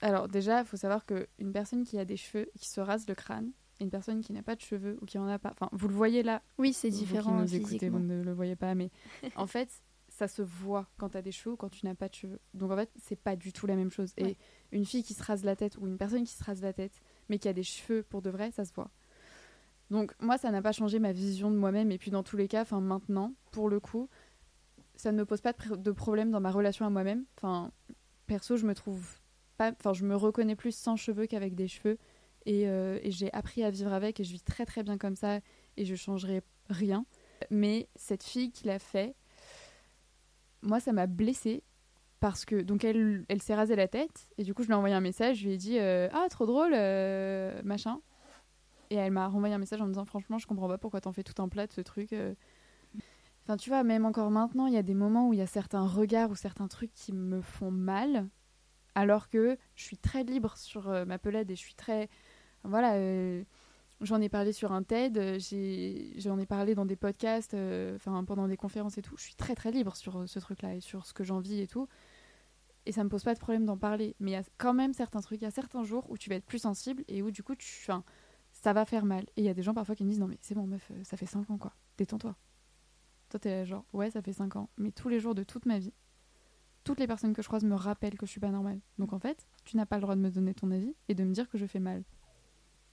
Alors, 0.00 0.28
déjà, 0.28 0.60
il 0.60 0.66
faut 0.66 0.76
savoir 0.76 1.06
qu'une 1.06 1.52
personne 1.52 1.84
qui 1.84 1.98
a 1.98 2.04
des 2.04 2.16
cheveux 2.16 2.50
qui 2.58 2.68
se 2.68 2.80
rase 2.80 3.06
le 3.08 3.14
crâne, 3.14 3.52
et 3.80 3.84
une 3.84 3.90
personne 3.90 4.20
qui 4.20 4.32
n'a 4.32 4.42
pas 4.42 4.54
de 4.54 4.60
cheveux 4.60 4.98
ou 5.00 5.06
qui 5.06 5.18
en 5.18 5.26
a 5.26 5.38
pas. 5.38 5.50
Enfin, 5.52 5.68
vous 5.72 5.88
le 5.88 5.94
voyez 5.94 6.22
là. 6.22 6.42
Oui, 6.58 6.72
c'est 6.72 6.90
différent. 6.90 7.38
Vous 7.38 7.46
qui 7.46 7.58
nous 7.58 7.66
écoutez, 7.66 7.88
vous 7.88 7.98
ne 7.98 8.22
le 8.22 8.32
voyez 8.32 8.56
pas, 8.56 8.74
mais 8.74 8.90
en 9.36 9.46
fait, 9.46 9.68
ça 10.08 10.28
se 10.28 10.42
voit 10.42 10.86
quand 10.96 11.10
tu 11.10 11.16
as 11.16 11.22
des 11.22 11.32
cheveux 11.32 11.54
ou 11.54 11.56
quand 11.56 11.70
tu 11.70 11.84
n'as 11.86 11.94
pas 11.94 12.08
de 12.08 12.14
cheveux. 12.14 12.38
Donc 12.54 12.70
en 12.70 12.76
fait, 12.76 12.90
c'est 13.02 13.18
pas 13.18 13.34
du 13.34 13.52
tout 13.52 13.66
la 13.66 13.74
même 13.74 13.90
chose. 13.90 14.12
Et 14.16 14.36
une 14.70 14.84
fille 14.84 15.02
qui 15.02 15.14
se 15.14 15.22
rase 15.22 15.44
la 15.44 15.56
tête 15.56 15.76
ou 15.78 15.86
une 15.88 15.98
personne 15.98 16.24
qui 16.24 16.34
se 16.34 16.44
rase 16.44 16.62
la 16.62 16.72
tête, 16.72 17.00
mais 17.28 17.38
qui 17.38 17.48
a 17.48 17.52
des 17.52 17.64
cheveux 17.64 18.04
pour 18.04 18.22
de 18.22 18.30
vrai, 18.30 18.50
ça 18.52 18.64
se 18.64 18.72
voit. 18.72 18.90
Donc 19.90 20.14
moi, 20.20 20.38
ça 20.38 20.50
n'a 20.50 20.62
pas 20.62 20.72
changé 20.72 20.98
ma 20.98 21.12
vision 21.12 21.50
de 21.50 21.56
moi-même. 21.56 21.90
Et 21.92 21.98
puis 21.98 22.10
dans 22.10 22.22
tous 22.22 22.36
les 22.36 22.48
cas, 22.48 22.62
enfin 22.62 22.80
maintenant, 22.80 23.34
pour 23.50 23.68
le 23.68 23.80
coup, 23.80 24.08
ça 24.96 25.12
ne 25.12 25.18
me 25.18 25.24
pose 25.24 25.40
pas 25.40 25.52
de, 25.52 25.90
problème 25.92 26.30
dans 26.30 26.40
ma 26.40 26.50
relation 26.50 26.86
à 26.86 26.90
moi-même. 26.90 27.24
Enfin, 27.36 27.70
perso, 28.26 28.56
je 28.56 28.66
me 28.66 28.74
trouve 28.74 29.20
pas, 29.56 29.72
enfin, 29.72 29.92
je 29.92 30.04
me 30.04 30.16
reconnais 30.16 30.56
plus 30.56 30.74
sans 30.74 30.96
cheveux 30.96 31.26
qu'avec 31.26 31.54
des 31.54 31.68
cheveux. 31.68 31.98
Et, 32.46 32.68
euh, 32.68 32.98
et 33.02 33.10
j'ai 33.10 33.32
appris 33.32 33.64
à 33.64 33.70
vivre 33.70 33.92
avec 33.92 34.20
et 34.20 34.24
je 34.24 34.32
vis 34.32 34.42
très 34.42 34.66
très 34.66 34.82
bien 34.82 34.98
comme 34.98 35.16
ça 35.16 35.40
et 35.76 35.84
je 35.84 35.94
changerai 35.94 36.42
rien. 36.68 37.06
Mais 37.50 37.88
cette 37.96 38.22
fille 38.22 38.50
qui 38.50 38.66
l'a 38.66 38.78
fait, 38.78 39.14
moi, 40.62 40.80
ça 40.80 40.92
m'a 40.92 41.06
blessée 41.06 41.62
parce 42.24 42.46
que 42.46 42.62
donc 42.62 42.84
elle, 42.84 43.26
elle 43.28 43.42
s'est 43.42 43.54
rasée 43.54 43.76
la 43.76 43.86
tête 43.86 44.28
et 44.38 44.44
du 44.44 44.54
coup 44.54 44.62
je 44.62 44.68
lui 44.68 44.72
ai 44.72 44.76
envoyé 44.76 44.94
un 44.94 45.02
message, 45.02 45.40
je 45.40 45.44
lui 45.44 45.52
ai 45.52 45.56
dit 45.58 45.78
euh, 45.78 46.08
ah 46.10 46.26
trop 46.30 46.46
drôle 46.46 46.72
euh, 46.72 47.60
machin 47.64 48.00
et 48.94 48.98
elle 48.98 49.12
m'a 49.12 49.28
renvoyé 49.28 49.54
un 49.54 49.58
message 49.58 49.80
en 49.80 49.84
me 49.84 49.90
disant 49.90 50.04
franchement 50.04 50.38
je 50.38 50.46
comprends 50.46 50.68
pas 50.68 50.78
pourquoi 50.78 51.00
t'en 51.00 51.12
fais 51.12 51.22
tout 51.22 51.40
un 51.42 51.48
plat 51.48 51.66
de 51.66 51.72
ce 51.72 51.80
truc. 51.80 52.12
Euh. 52.12 52.34
Enfin 53.44 53.56
tu 53.56 53.70
vois 53.70 53.84
même 53.84 54.06
encore 54.06 54.30
maintenant 54.30 54.66
il 54.66 54.74
y 54.74 54.78
a 54.78 54.82
des 54.82 54.94
moments 54.94 55.28
où 55.28 55.32
il 55.34 55.38
y 55.38 55.42
a 55.42 55.46
certains 55.46 55.86
regards 55.86 56.30
ou 56.30 56.34
certains 56.34 56.68
trucs 56.68 56.92
qui 56.94 57.12
me 57.12 57.42
font 57.42 57.70
mal 57.70 58.28
alors 58.94 59.28
que 59.28 59.58
je 59.74 59.82
suis 59.82 59.98
très 59.98 60.24
libre 60.24 60.56
sur 60.56 60.88
ma 61.06 61.18
pelade 61.18 61.50
et 61.50 61.56
je 61.56 61.60
suis 61.60 61.74
très 61.74 62.08
voilà 62.62 62.96
J'en 64.00 64.20
ai 64.20 64.28
parlé 64.28 64.52
sur 64.52 64.72
un 64.72 64.82
TED, 64.82 65.16
euh, 65.18 65.38
j'en 66.18 66.38
ai, 66.38 66.46
parlé 66.46 66.74
dans 66.74 66.84
des 66.84 66.96
podcasts, 66.96 67.54
euh, 67.54 67.94
enfin 67.96 68.24
pendant 68.24 68.48
des 68.48 68.56
conférences 68.56 68.98
et 68.98 69.02
tout. 69.02 69.16
Je 69.16 69.22
suis 69.22 69.34
très 69.34 69.54
très 69.54 69.70
libre 69.70 69.96
sur 69.96 70.18
euh, 70.18 70.26
ce 70.26 70.38
truc-là 70.40 70.74
et 70.74 70.80
sur 70.80 71.06
ce 71.06 71.14
que 71.14 71.22
j'en 71.24 71.38
vis 71.38 71.60
et 71.60 71.66
tout. 71.66 71.88
Et 72.86 72.92
ça 72.92 73.02
me 73.04 73.08
pose 73.08 73.22
pas 73.22 73.34
de 73.34 73.38
problème 73.38 73.64
d'en 73.64 73.78
parler. 73.78 74.14
Mais 74.20 74.32
il 74.32 74.34
y 74.34 74.36
a 74.36 74.42
quand 74.58 74.74
même 74.74 74.92
certains 74.92 75.20
trucs, 75.20 75.40
il 75.40 75.44
y 75.44 75.46
a 75.46 75.50
certains 75.50 75.84
jours 75.84 76.04
où 76.10 76.18
tu 76.18 76.28
vas 76.28 76.36
être 76.36 76.44
plus 76.44 76.58
sensible 76.58 77.04
et 77.08 77.22
où 77.22 77.30
du 77.30 77.42
coup, 77.42 77.54
tu, 77.54 77.86
ça 78.64 78.72
va 78.72 78.86
faire 78.86 79.04
mal. 79.04 79.24
Et 79.36 79.42
il 79.42 79.44
y 79.44 79.50
a 79.50 79.54
des 79.54 79.62
gens 79.62 79.74
parfois 79.74 79.94
qui 79.94 80.04
me 80.04 80.08
disent 80.08 80.20
Non, 80.20 80.26
mais 80.26 80.38
c'est 80.40 80.54
bon, 80.54 80.66
meuf, 80.66 80.90
ça 81.02 81.18
fait 81.18 81.26
5 81.26 81.50
ans 81.50 81.58
quoi, 81.58 81.74
détends-toi. 81.98 82.34
Toi, 83.28 83.38
t'es 83.38 83.66
genre 83.66 83.84
Ouais, 83.92 84.10
ça 84.10 84.22
fait 84.22 84.32
5 84.32 84.56
ans. 84.56 84.70
Mais 84.78 84.90
tous 84.90 85.10
les 85.10 85.20
jours 85.20 85.34
de 85.34 85.42
toute 85.42 85.66
ma 85.66 85.78
vie, 85.78 85.92
toutes 86.82 86.98
les 86.98 87.06
personnes 87.06 87.34
que 87.34 87.42
je 87.42 87.46
croise 87.46 87.62
me 87.62 87.74
rappellent 87.74 88.16
que 88.16 88.24
je 88.24 88.30
suis 88.30 88.40
pas 88.40 88.48
normale. 88.48 88.80
Donc 88.98 89.12
en 89.12 89.18
fait, 89.18 89.46
tu 89.66 89.76
n'as 89.76 89.84
pas 89.84 89.96
le 89.96 90.02
droit 90.02 90.16
de 90.16 90.22
me 90.22 90.30
donner 90.30 90.54
ton 90.54 90.70
avis 90.70 90.94
et 91.10 91.14
de 91.14 91.24
me 91.24 91.34
dire 91.34 91.46
que 91.50 91.58
je 91.58 91.66
fais 91.66 91.78
mal. 91.78 92.04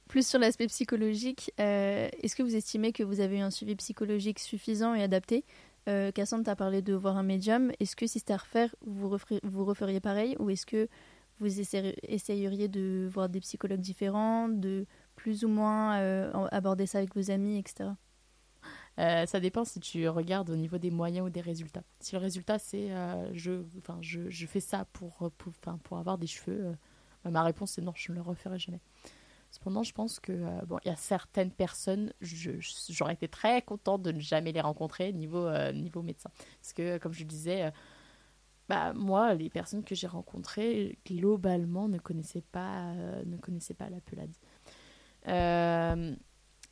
Plus 0.10 0.28
sur 0.28 0.40
l'aspect 0.40 0.68
psychologique, 0.68 1.54
euh, 1.62 2.10
est-ce 2.22 2.36
que 2.36 2.44
vous 2.44 2.58
estimez 2.58 2.92
que 2.92 3.04
vous 3.04 3.22
avez 3.22 3.38
eu 3.38 3.42
un 3.42 3.50
suivi 3.50 3.78
psychologique 3.78 4.40
suffisant 4.40 4.94
et 4.94 5.02
adapté? 5.02 5.46
Euh, 5.88 6.12
Cassandre 6.12 6.44
t'a 6.44 6.58
parlé 6.58 6.82
de 6.82 6.94
voir 6.94 7.16
un 7.16 7.24
médium. 7.24 7.72
Est-ce 7.80 7.96
que 7.96 8.08
si 8.08 8.20
c'était 8.20 8.34
à 8.34 8.38
refaire, 8.38 8.76
vous, 8.82 9.16
vous 9.44 9.64
referiez 9.64 10.02
pareil? 10.02 10.36
Ou 10.40 10.50
est-ce 10.50 10.66
que 10.66 10.90
vous 11.40 11.62
essayeriez 11.62 12.68
de 12.68 13.08
voir 13.10 13.30
des 13.30 13.40
psychologues 13.40 13.80
différents, 13.80 14.50
de 14.50 14.86
plus 15.22 15.46
ou 15.46 15.48
moins 15.48 16.00
euh, 16.00 16.32
aborder 16.52 16.86
ça 16.86 16.98
avec 16.98 17.16
vos 17.16 17.32
amis, 17.32 17.58
etc. 17.60 17.90
ça 18.98 19.40
dépend 19.40 19.64
si 19.66 19.80
tu 19.80 20.08
regardes 20.08 20.50
au 20.50 20.56
niveau 20.56 20.78
des 20.78 20.92
moyens 20.92 21.28
ou 21.28 21.30
des 21.30 21.42
résultats. 21.42 21.84
Si 22.00 22.16
le 22.16 22.20
résultat 22.22 22.60
c'est 22.60 22.90
je, 23.34 23.64
je, 24.02 24.30
je, 24.30 24.46
fais 24.46 24.60
ça 24.60 24.86
pour, 24.94 25.32
pour, 25.38 25.54
pour 25.84 25.98
avoir 25.98 26.18
des 26.18 26.28
cheveux, 26.28 26.76
ma 27.26 27.44
réponse 27.44 27.74
c'est 27.74 27.82
non, 27.82 27.94
je 27.96 28.12
ne 28.12 28.18
le 28.18 28.22
referai 28.22 28.60
jamais. 28.60 28.82
Cependant, 29.52 29.84
je 29.84 29.94
pense 29.94 30.20
que 30.20 30.32
euh, 30.32 30.62
bon, 30.66 30.80
il 30.86 30.88
y 30.88 30.92
a 30.92 30.96
certaines 30.96 31.52
personnes, 31.52 32.14
j'aurais 32.22 33.14
été 33.14 33.28
très 33.28 33.62
contente 33.62 34.02
de 34.02 34.14
ne 34.14 34.20
jamais 34.20 34.54
les 34.54 34.62
rencontrer 34.62 35.12
niveau 35.12 35.46
euh, 35.46 35.74
niveau 35.74 36.02
médecin, 36.02 36.32
parce 36.62 36.72
que 36.74 36.98
comme 36.98 37.12
je 37.12 37.26
disais, 37.26 37.66
euh, 37.66 37.72
bah 38.70 38.94
moi, 38.94 39.34
les 39.34 39.50
personnes 39.50 39.84
que 39.84 39.94
j'ai 39.94 40.08
rencontrées 40.08 40.98
globalement 41.06 41.90
ne 41.90 42.00
connaissaient 42.00 42.44
pas 42.54 42.94
ne 43.26 43.36
connaissaient 43.38 43.74
pas 43.74 43.90
la 43.90 44.00
pelade. 44.00 44.32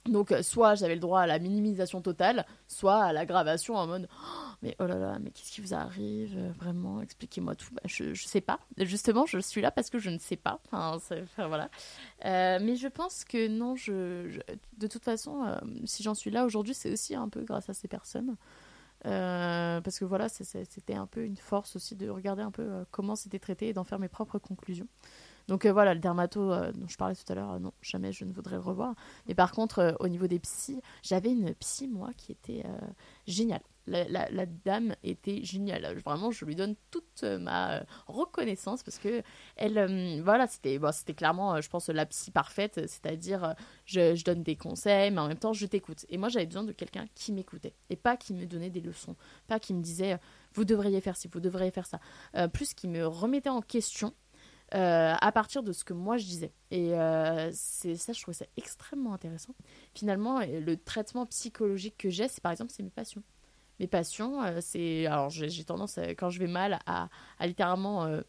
Donc, 0.10 0.34
soit 0.42 0.76
j'avais 0.76 0.96
le 0.96 1.02
droit 1.02 1.22
à 1.22 1.28
la 1.28 1.40
minimisation 1.40 2.02
totale, 2.02 2.46
soit 2.68 3.04
à 3.04 3.14
l'aggravation 3.14 3.76
en 3.76 3.86
mode 3.86 4.08
oh, 4.12 4.48
Mais 4.64 4.76
oh 4.80 4.86
là 4.86 4.98
là, 4.98 5.20
mais 5.20 5.30
qu'est-ce 5.30 5.52
qui 5.52 5.62
vous 5.62 5.74
arrive 5.74 6.38
Vraiment, 6.58 7.02
expliquez-moi 7.02 7.56
tout. 7.56 7.74
Bah, 7.74 7.82
je, 7.86 8.14
je 8.14 8.26
sais 8.26 8.42
pas. 8.42 8.60
Justement, 8.78 9.26
je 9.26 9.40
suis 9.40 9.62
là 9.62 9.72
parce 9.72 9.90
que 9.90 10.00
je 10.00 10.10
ne 10.10 10.18
sais 10.18 10.38
pas. 10.38 10.62
Enfin, 10.72 10.98
voilà. 11.38 11.70
Euh, 12.26 12.60
mais 12.62 12.76
je 12.76 12.88
pense 12.88 13.24
que 13.24 13.48
non, 13.48 13.76
je, 13.76 14.40
de 14.78 14.88
toute 14.88 15.04
façon, 15.04 15.44
euh, 15.44 15.58
si 15.86 16.02
j'en 16.02 16.16
suis 16.16 16.32
là 16.32 16.46
aujourd'hui, 16.46 16.74
c'est 16.74 16.92
aussi 16.92 17.14
un 17.14 17.30
peu 17.30 17.44
grâce 17.44 17.70
à 17.70 17.74
ces 17.74 17.88
personnes. 17.88 18.36
Euh, 19.06 19.80
parce 19.80 20.00
que 20.00 20.06
voilà, 20.06 20.28
c'était 20.28 20.96
un 20.96 21.08
peu 21.08 21.24
une 21.24 21.38
force 21.38 21.76
aussi 21.76 21.96
de 21.96 22.10
regarder 22.10 22.42
un 22.42 22.52
peu 22.52 22.86
comment 22.92 23.16
c'était 23.16 23.40
traité 23.40 23.68
et 23.70 23.74
d'en 23.74 23.84
faire 23.84 24.00
mes 24.00 24.10
propres 24.10 24.40
conclusions. 24.40 24.88
Donc 25.50 25.66
euh, 25.66 25.74
voilà, 25.74 25.96
le 25.96 26.00
dermato 26.00 26.54
euh, 26.54 26.72
dont 26.72 26.88
je 26.88 26.96
parlais 26.96 27.16
tout 27.16 27.30
à 27.32 27.36
l'heure, 27.36 27.54
euh, 27.54 27.60
non, 27.60 27.74
jamais 27.82 28.12
je 28.12 28.24
ne 28.24 28.32
voudrais 28.32 28.56
le 28.56 28.62
revoir. 28.62 28.94
Mais 29.28 29.34
par 29.34 29.52
contre, 29.52 29.98
au 30.00 30.08
niveau 30.08 30.28
des 30.28 30.38
psys, 30.38 30.80
j'avais 31.02 31.32
une 31.32 31.56
psy, 31.56 31.88
moi, 31.88 32.12
qui 32.16 32.32
était 32.32 32.64
géniale. 33.28 33.64
La, 33.88 34.46
dame 34.46 34.96
était 35.04 35.44
géniale. 35.44 35.98
Vraiment, 36.06 36.30
je 36.30 36.46
lui 36.46 36.56
donne 36.56 36.76
toute 36.92 37.24
ma 37.24 37.84
reconnaissance 38.06 38.84
parce 38.84 39.00
que 39.00 39.24
elle, 39.56 40.22
voilà, 40.22 40.46
c'était, 40.46 40.80
clairement, 41.16 41.60
je 41.60 41.68
pense, 41.70 41.90
la 41.90 42.06
psy 42.06 42.30
parfaite. 42.30 42.76
C'est-à-dire, 42.88 43.56
je, 43.86 44.14
je, 44.14 44.24
donne 44.24 44.44
des 44.44 44.56
conseils, 44.56 45.10
mais 45.10 45.22
en 45.22 45.28
même 45.28 45.40
temps, 45.40 45.54
je 45.54 45.66
t'écoute. 45.66 46.06
Et 46.10 46.18
moi, 46.20 46.30
j'avais 46.30 46.46
besoin 46.46 46.64
de 46.64 46.72
quelqu'un 46.72 47.08
qui 47.16 47.32
m'écoutait 47.32 47.74
et 47.90 47.96
pas 47.96 48.16
qui 48.16 48.36
me 48.36 48.46
donnait 48.46 48.70
des 48.70 48.82
leçons, 48.82 49.16
pas 49.48 49.60
qui 49.60 49.74
me 49.74 49.82
disait 49.82 50.20
vous 50.54 50.66
devriez 50.66 51.02
faire 51.02 51.18
ci, 51.18 51.28
vous 51.28 51.40
devriez 51.40 51.72
faire 51.72 51.88
ça. 51.88 52.00
Plus 52.50 52.76
qui 52.76 52.88
me 52.88 53.08
remettait 53.08 53.50
en 53.50 53.62
question 53.62 54.14
euh, 54.74 55.16
à 55.20 55.32
partir 55.32 55.64
de 55.64 55.72
ce 55.72 55.84
que 55.84 55.94
moi 55.94 56.18
je 56.18 56.26
disais. 56.26 56.52
Et 56.72 56.94
euh, 56.94 57.52
ça, 57.52 58.14
je 58.14 58.22
trouvais 58.22 58.38
ça 58.38 58.46
extrêmement 58.58 59.14
intéressant. 59.14 59.56
Finalement, 59.94 60.40
le 60.40 60.76
traitement 60.76 61.26
psychologique 61.26 61.96
que 61.98 62.10
j'ai, 62.10 62.28
c'est 62.28 62.42
par 62.42 62.52
exemple, 62.52 62.72
c'est 62.76 62.84
mes 62.84 62.90
passions. 62.90 63.24
Mes 63.80 63.88
passions, 63.88 64.42
c'est. 64.60 65.06
Alors, 65.06 65.30
j'ai 65.30 65.64
tendance, 65.64 66.00
quand 66.18 66.30
je 66.30 66.40
vais 66.40 66.48
mal, 66.48 66.80
à, 66.86 67.08
à 67.40 67.48
littéralement 67.48 68.22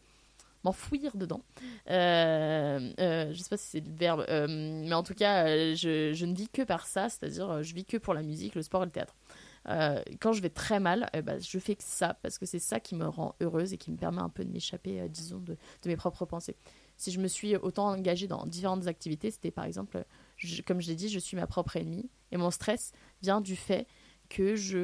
m'enfouir 0.63 1.15
dedans. 1.15 1.41
Euh, 1.89 2.91
euh, 2.99 3.33
je 3.33 3.41
sais 3.41 3.49
pas 3.49 3.57
si 3.57 3.67
c'est 3.67 3.79
le 3.79 3.91
verbe, 3.91 4.25
euh, 4.29 4.47
mais 4.49 4.93
en 4.93 5.03
tout 5.03 5.13
cas, 5.13 5.47
euh, 5.47 5.75
je, 5.75 6.25
ne 6.25 6.35
vis 6.35 6.49
que 6.49 6.61
par 6.61 6.85
ça, 6.85 7.09
c'est-à-dire 7.09 7.63
je 7.63 7.73
vis 7.73 7.85
que 7.85 7.97
pour 7.97 8.13
la 8.13 8.21
musique, 8.21 8.55
le 8.55 8.61
sport 8.61 8.83
et 8.83 8.85
le 8.85 8.91
théâtre. 8.91 9.15
Quand 9.65 10.33
je 10.33 10.41
vais 10.41 10.49
très 10.49 10.79
mal, 10.79 11.09
bah, 11.23 11.39
je 11.39 11.59
fais 11.59 11.75
que 11.75 11.83
ça, 11.83 12.15
parce 12.21 12.37
que 12.37 12.45
c'est 12.45 12.59
ça 12.59 12.79
qui 12.79 12.95
me 12.95 13.07
rend 13.07 13.35
heureuse 13.41 13.73
et 13.73 13.77
qui 13.77 13.91
me 13.91 13.97
permet 13.97 14.21
un 14.21 14.29
peu 14.29 14.43
de 14.43 14.51
m'échapper, 14.51 15.07
disons, 15.09 15.39
de, 15.39 15.53
de, 15.53 15.89
mes 15.89 15.95
propres 15.95 16.25
pensées. 16.25 16.55
Si 16.97 17.11
je 17.11 17.19
me 17.19 17.27
suis 17.27 17.55
autant 17.55 17.89
engagée 17.89 18.27
dans 18.27 18.45
différentes 18.45 18.87
activités, 18.87 19.31
c'était 19.31 19.51
par 19.51 19.65
exemple, 19.65 20.03
comme 20.65 20.81
je 20.81 20.87
l'ai 20.87 20.95
dit, 20.95 21.09
je 21.09 21.19
suis 21.19 21.37
ma 21.37 21.47
propre 21.47 21.77
ennemie, 21.77 22.09
et 22.31 22.37
mon 22.37 22.51
stress 22.51 22.91
vient 23.21 23.41
du 23.41 23.55
fait 23.55 23.87
que 24.29 24.55
je 24.55 24.77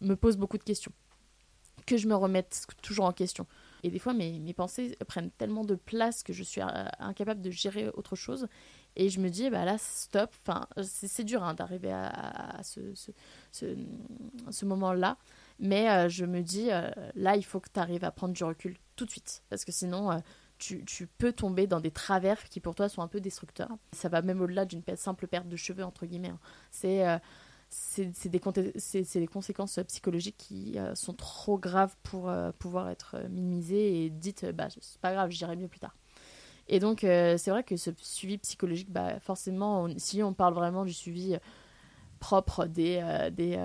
me 0.00 0.14
pose 0.14 0.36
beaucoup 0.36 0.58
de 0.58 0.64
questions, 0.64 0.92
que 1.86 1.96
je 1.96 2.08
me 2.08 2.14
remette 2.14 2.66
toujours 2.82 3.06
en 3.06 3.12
question. 3.12 3.46
Et 3.82 3.90
des 3.90 3.98
fois, 3.98 4.12
mes, 4.12 4.52
pensées 4.52 4.96
prennent 5.08 5.30
tellement 5.30 5.64
de 5.64 5.74
place 5.74 6.22
que 6.22 6.32
je 6.32 6.42
suis 6.42 6.60
euh, 6.60 6.66
incapable 6.98 7.40
de 7.40 7.50
gérer 7.50 7.88
autre 7.94 8.16
chose. 8.16 8.46
Et 8.96 9.08
je 9.08 9.20
me 9.20 9.28
dis, 9.28 9.50
bah 9.50 9.64
là, 9.64 9.76
stop. 9.78 10.30
Enfin, 10.44 10.66
c'est 10.82 11.24
dur 11.24 11.42
hein, 11.42 11.54
d'arriver 11.54 11.92
à, 11.92 12.60
ce, 12.62 14.64
moment-là. 14.64 15.16
Mais 15.58 15.90
euh, 15.90 16.08
je 16.08 16.24
me 16.24 16.42
dis, 16.42 16.70
euh, 16.70 16.90
là, 17.14 17.36
il 17.36 17.44
faut 17.44 17.60
que 17.60 17.68
tu 17.72 17.80
arrives 17.80 18.04
à 18.04 18.10
prendre 18.10 18.34
du 18.34 18.44
recul 18.44 18.76
tout 18.96 19.04
de 19.04 19.10
suite. 19.10 19.42
Parce 19.48 19.64
que 19.64 19.72
sinon, 19.72 20.22
tu, 20.58 20.84
tu, 20.84 21.06
peux 21.06 21.32
tomber 21.32 21.66
dans 21.66 21.80
des 21.80 21.90
travers 21.90 22.42
qui, 22.44 22.60
pour 22.60 22.74
toi, 22.74 22.88
sont 22.88 23.02
un 23.02 23.08
peu 23.08 23.20
destructeurs. 23.20 23.70
Ça 23.92 24.08
va 24.08 24.22
même 24.22 24.40
au-delà 24.40 24.64
d'une 24.64 24.82
simple 24.96 25.26
perte 25.26 25.48
de 25.48 25.56
cheveux, 25.56 25.84
entre 25.84 26.06
guillemets. 26.06 26.30
Hein. 26.30 27.20
C'est 27.72 28.28
des, 28.28 29.26
conséquences 29.26 29.80
psychologiques 29.88 30.36
qui 30.36 30.78
euh, 30.78 30.94
sont 30.94 31.14
trop 31.14 31.58
graves 31.58 31.96
pour 32.02 32.28
euh, 32.28 32.52
pouvoir 32.58 32.90
être 32.90 33.14
euh, 33.14 33.28
minimisées 33.30 34.04
et 34.04 34.10
dites, 34.10 34.44
bah, 34.44 34.68
c'est 34.68 35.00
pas 35.00 35.14
grave, 35.14 35.30
j'irai 35.30 35.56
mieux 35.56 35.68
plus 35.68 35.80
tard. 35.80 35.96
Et 36.72 36.78
donc, 36.78 37.00
c'est 37.02 37.50
vrai 37.50 37.62
que 37.64 37.76
ce 37.76 37.90
suivi 37.98 38.38
psychologique, 38.38 38.90
bah, 38.90 39.20
forcément, 39.20 39.88
si 39.98 40.22
on 40.22 40.32
parle 40.32 40.54
vraiment 40.54 40.84
du 40.86 40.94
suivi 40.94 41.36
propre 42.18 42.64
des, 42.64 43.28
des, 43.32 43.58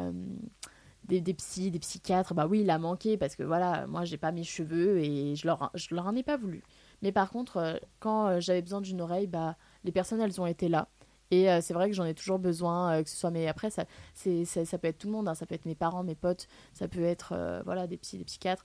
des, 1.06 1.22
des, 1.22 1.34
psys, 1.34 1.72
des 1.72 1.80
psychiatres, 1.80 2.34
bah 2.34 2.48
oui, 2.48 2.62
il 2.62 2.70
a 2.70 2.78
manqué 2.78 3.16
parce 3.18 3.38
que 3.38 3.44
voilà, 3.44 3.88
moi, 3.88 4.04
j'ai 4.04 4.18
pas 4.18 4.34
mes 4.34 4.44
cheveux 4.44 5.00
et 5.00 5.38
je 5.38 5.48
leur, 5.48 5.72
je 5.74 5.96
leur 5.96 6.06
en 6.06 6.16
ai 6.18 6.24
pas 6.24 6.36
voulu. 6.36 6.64
Mais 7.02 7.14
par 7.14 7.30
contre, 7.30 7.80
quand 8.02 8.42
j'avais 8.42 8.62
besoin 8.62 8.82
d'une 8.82 9.00
oreille, 9.00 9.28
bah, 9.28 9.56
les 9.86 9.94
personnes, 9.94 10.20
elles 10.20 10.42
ont 10.42 10.48
été 10.48 10.68
là 10.68 10.90
et 11.32 11.50
euh, 11.50 11.60
c'est 11.62 11.74
vrai 11.74 11.90
que 11.90 11.96
j'en 11.96 12.06
ai 12.06 12.14
toujours 12.14 12.40
besoin, 12.40 12.94
euh, 13.00 13.04
que 13.04 13.10
ce 13.10 13.18
soit. 13.18 13.32
Mais 13.32 13.48
après, 13.48 13.70
ça, 13.70 13.86
c'est, 14.14 14.46
ça, 14.46 14.66
ça, 14.66 14.78
peut 14.78 14.88
être 14.88 14.98
tout 14.98 15.08
le 15.08 15.14
monde. 15.14 15.28
Hein. 15.28 15.36
Ça 15.36 15.46
peut 15.46 15.56
être 15.56 15.66
mes 15.66 15.76
parents, 15.76 16.04
mes 16.04 16.16
potes. 16.16 16.48
Ça 16.74 16.88
peut 16.88 17.04
être 17.04 17.34
euh, 17.34 17.62
voilà 17.66 17.88
des 17.88 17.98
psys, 17.98 18.18
des 18.18 18.24
psychiatres. 18.26 18.64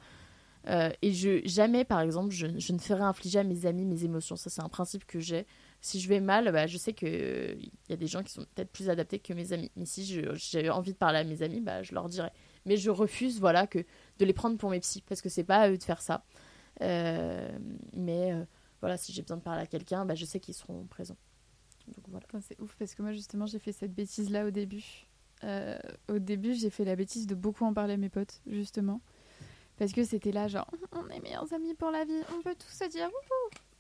Et 0.67 1.13
je 1.13 1.41
jamais, 1.45 1.85
par 1.85 2.01
exemple, 2.01 2.31
je, 2.31 2.47
ne 2.47 2.79
ferai 2.79 3.03
infliger 3.03 3.41
à 3.41 3.45
mes 3.45 3.67
amis 3.67 3.85
mes 3.85 4.05
émotions. 4.05 4.37
Ça, 4.37 4.51
c'est 4.51 4.63
un 4.63 4.69
principe 4.69 5.05
que 5.05 5.21
j'ai. 5.21 5.47
Si 5.81 6.01
je 6.01 6.09
vais 6.09 6.21
mal, 6.21 6.51
bah, 6.53 6.67
je 6.67 6.79
sais 6.79 6.93
que 6.93 7.57
il 7.59 7.71
y 7.91 7.93
a 7.93 7.97
des 7.97 8.07
gens 8.07 8.23
qui 8.23 8.33
sont 8.33 8.45
peut-être 8.55 8.71
plus 8.71 8.89
adaptés 8.89 9.19
que 9.19 9.33
mes 9.33 9.53
amis. 9.53 9.71
Mais 9.77 9.87
si 9.87 10.05
j'ai 10.05 10.71
envie 10.71 10.93
de 10.93 10.99
parler 10.99 11.19
à 11.19 11.25
mes 11.25 11.43
amis, 11.43 11.61
bah, 11.61 11.83
je 11.83 11.95
leur 11.95 12.09
dirai. 12.09 12.31
Mais 12.67 12.77
je 12.77 12.91
refuse, 12.91 13.41
voilà, 13.41 13.67
que 13.67 13.81
de 14.19 14.25
les 14.25 14.33
prendre 14.33 14.57
pour 14.57 14.71
mes 14.71 14.81
psys 14.81 15.03
parce 15.09 15.21
que 15.21 15.29
c'est 15.29 15.45
pas 15.45 15.59
à 15.59 15.71
eux 15.71 15.79
de 15.79 15.83
faire 15.83 16.01
ça. 16.01 16.25
mais 16.81 18.33
voilà, 18.81 18.97
si 18.97 19.13
j'ai 19.13 19.23
besoin 19.23 19.39
de 19.39 19.43
parler 19.43 19.63
à 19.63 19.67
quelqu'un, 19.67 20.05
bah, 20.05 20.15
je 20.15 20.25
sais 20.25 20.41
qu'ils 20.41 20.55
seront 20.55 20.85
présents. 20.87 21.17
C'est 22.41 22.61
ouf 22.61 22.77
parce 22.79 22.95
que 22.95 23.03
moi 23.03 23.13
justement 23.13 23.47
j'ai 23.47 23.59
fait 23.59 23.73
cette 23.73 23.95
bêtise 23.95 24.31
là 24.31 24.47
au 24.47 24.51
début. 24.51 25.07
Euh, 25.45 25.79
au 26.09 26.19
début 26.19 26.55
j'ai 26.55 26.71
fait 26.71 26.85
la 26.85 26.95
bêtise 26.95 27.27
de 27.27 27.35
beaucoup 27.35 27.65
en 27.65 27.75
parler 27.75 27.95
à 27.95 27.97
mes 27.97 28.09
potes 28.09 28.41
justement. 28.47 29.01
Parce 29.79 29.93
que 29.93 30.05
c'était 30.05 30.33
là 30.33 30.49
genre 30.49 30.71
on 30.93 31.09
est 31.09 31.21
meilleurs 31.21 31.53
amis 31.53 31.75
pour 31.75 31.91
la 31.91 32.05
vie, 32.05 32.21
on 32.37 32.43
peut 32.43 32.55
tous 32.59 32.73
se 32.73 32.89
dire 32.91 33.09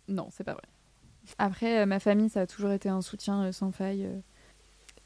Non, 0.08 0.28
c'est 0.30 0.44
pas 0.44 0.54
vrai. 0.54 0.62
Après 1.38 1.80
euh, 1.80 1.86
ma 1.86 2.00
famille 2.00 2.28
ça 2.28 2.42
a 2.42 2.46
toujours 2.46 2.72
été 2.72 2.88
un 2.88 3.02
soutien 3.02 3.44
euh, 3.44 3.52
sans 3.52 3.72
faille. 3.72 4.08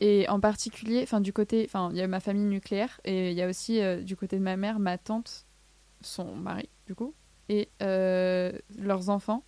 Et 0.00 0.28
en 0.28 0.40
particulier, 0.40 1.00
enfin 1.02 1.20
du 1.20 1.32
côté, 1.32 1.64
enfin 1.66 1.88
il 1.90 1.96
y 1.96 2.02
a 2.02 2.06
ma 2.06 2.20
famille 2.20 2.44
nucléaire 2.44 3.00
et 3.04 3.30
il 3.30 3.36
y 3.36 3.40
a 3.40 3.48
aussi 3.48 3.80
du 4.04 4.14
côté 4.14 4.36
de 4.36 4.42
ma 4.42 4.58
mère, 4.58 4.78
ma 4.78 4.98
tante, 4.98 5.46
son 6.02 6.36
mari 6.36 6.68
du 6.86 6.94
coup, 6.94 7.14
et 7.48 7.70
leurs 7.80 9.08
enfants 9.08 9.42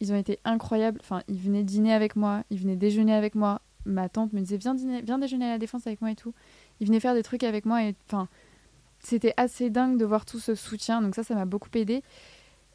ils 0.00 0.12
ont 0.12 0.16
été 0.16 0.38
incroyables. 0.44 0.98
Enfin, 1.00 1.22
ils 1.28 1.38
venaient 1.38 1.62
dîner 1.62 1.92
avec 1.92 2.16
moi, 2.16 2.44
ils 2.50 2.58
venaient 2.58 2.76
déjeuner 2.76 3.14
avec 3.14 3.34
moi. 3.34 3.60
Ma 3.86 4.08
tante 4.08 4.32
me 4.32 4.40
disait 4.40 4.56
viens 4.56 4.74
viens 4.74 5.18
déjeuner 5.18 5.46
à 5.46 5.50
la 5.50 5.58
défense 5.58 5.86
avec 5.86 6.00
moi 6.00 6.10
et 6.10 6.14
tout. 6.14 6.34
Ils 6.80 6.86
venaient 6.86 7.00
faire 7.00 7.14
des 7.14 7.22
trucs 7.22 7.44
avec 7.44 7.66
moi 7.66 7.82
et 7.82 7.94
enfin, 8.06 8.28
c'était 9.06 9.34
assez 9.36 9.70
dingue 9.70 9.98
de 9.98 10.04
voir 10.04 10.24
tout 10.24 10.38
ce 10.38 10.54
soutien. 10.54 11.02
Donc 11.02 11.14
ça, 11.14 11.22
ça 11.22 11.34
m'a 11.34 11.44
beaucoup 11.44 11.68
aidé. 11.74 12.02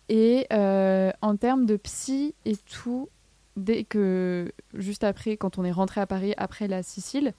Et 0.09 0.47
euh, 0.51 1.11
en 1.21 1.37
termes 1.37 1.65
de 1.65 1.77
psy 1.77 2.33
et 2.45 2.57
tout, 2.57 3.09
dès 3.55 3.83
que 3.83 4.51
juste 4.73 5.03
après, 5.03 5.37
quand 5.37 5.57
on 5.57 5.63
est 5.63 5.71
rentré 5.71 6.01
à 6.01 6.07
Paris 6.07 6.33
après 6.37 6.67
la 6.67 6.83
Sicile, 6.83 7.33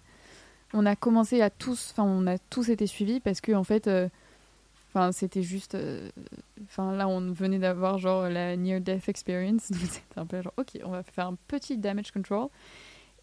on 0.72 0.86
a 0.86 0.94
commencé 0.94 1.42
à 1.42 1.50
tous, 1.50 1.92
enfin, 1.92 2.04
on 2.04 2.26
a 2.28 2.38
tous 2.38 2.68
été 2.68 2.86
suivis 2.86 3.20
parce 3.20 3.40
que 3.40 3.52
en 3.52 3.64
fait. 3.64 3.86
Euh, 3.86 4.08
Enfin, 4.92 5.12
c'était 5.12 5.44
juste. 5.44 5.76
Euh, 5.76 6.10
enfin, 6.64 6.96
là, 6.96 7.06
on 7.06 7.30
venait 7.30 7.60
d'avoir 7.60 7.98
genre 7.98 8.28
la 8.28 8.56
near 8.56 8.80
death 8.80 9.08
experience, 9.08 9.70
donc 9.70 9.82
c'était 9.82 10.18
un 10.18 10.26
peu 10.26 10.42
genre, 10.42 10.52
ok, 10.56 10.80
on 10.84 10.90
va 10.90 11.04
faire 11.04 11.28
un 11.28 11.36
petit 11.46 11.78
damage 11.78 12.10
control. 12.10 12.48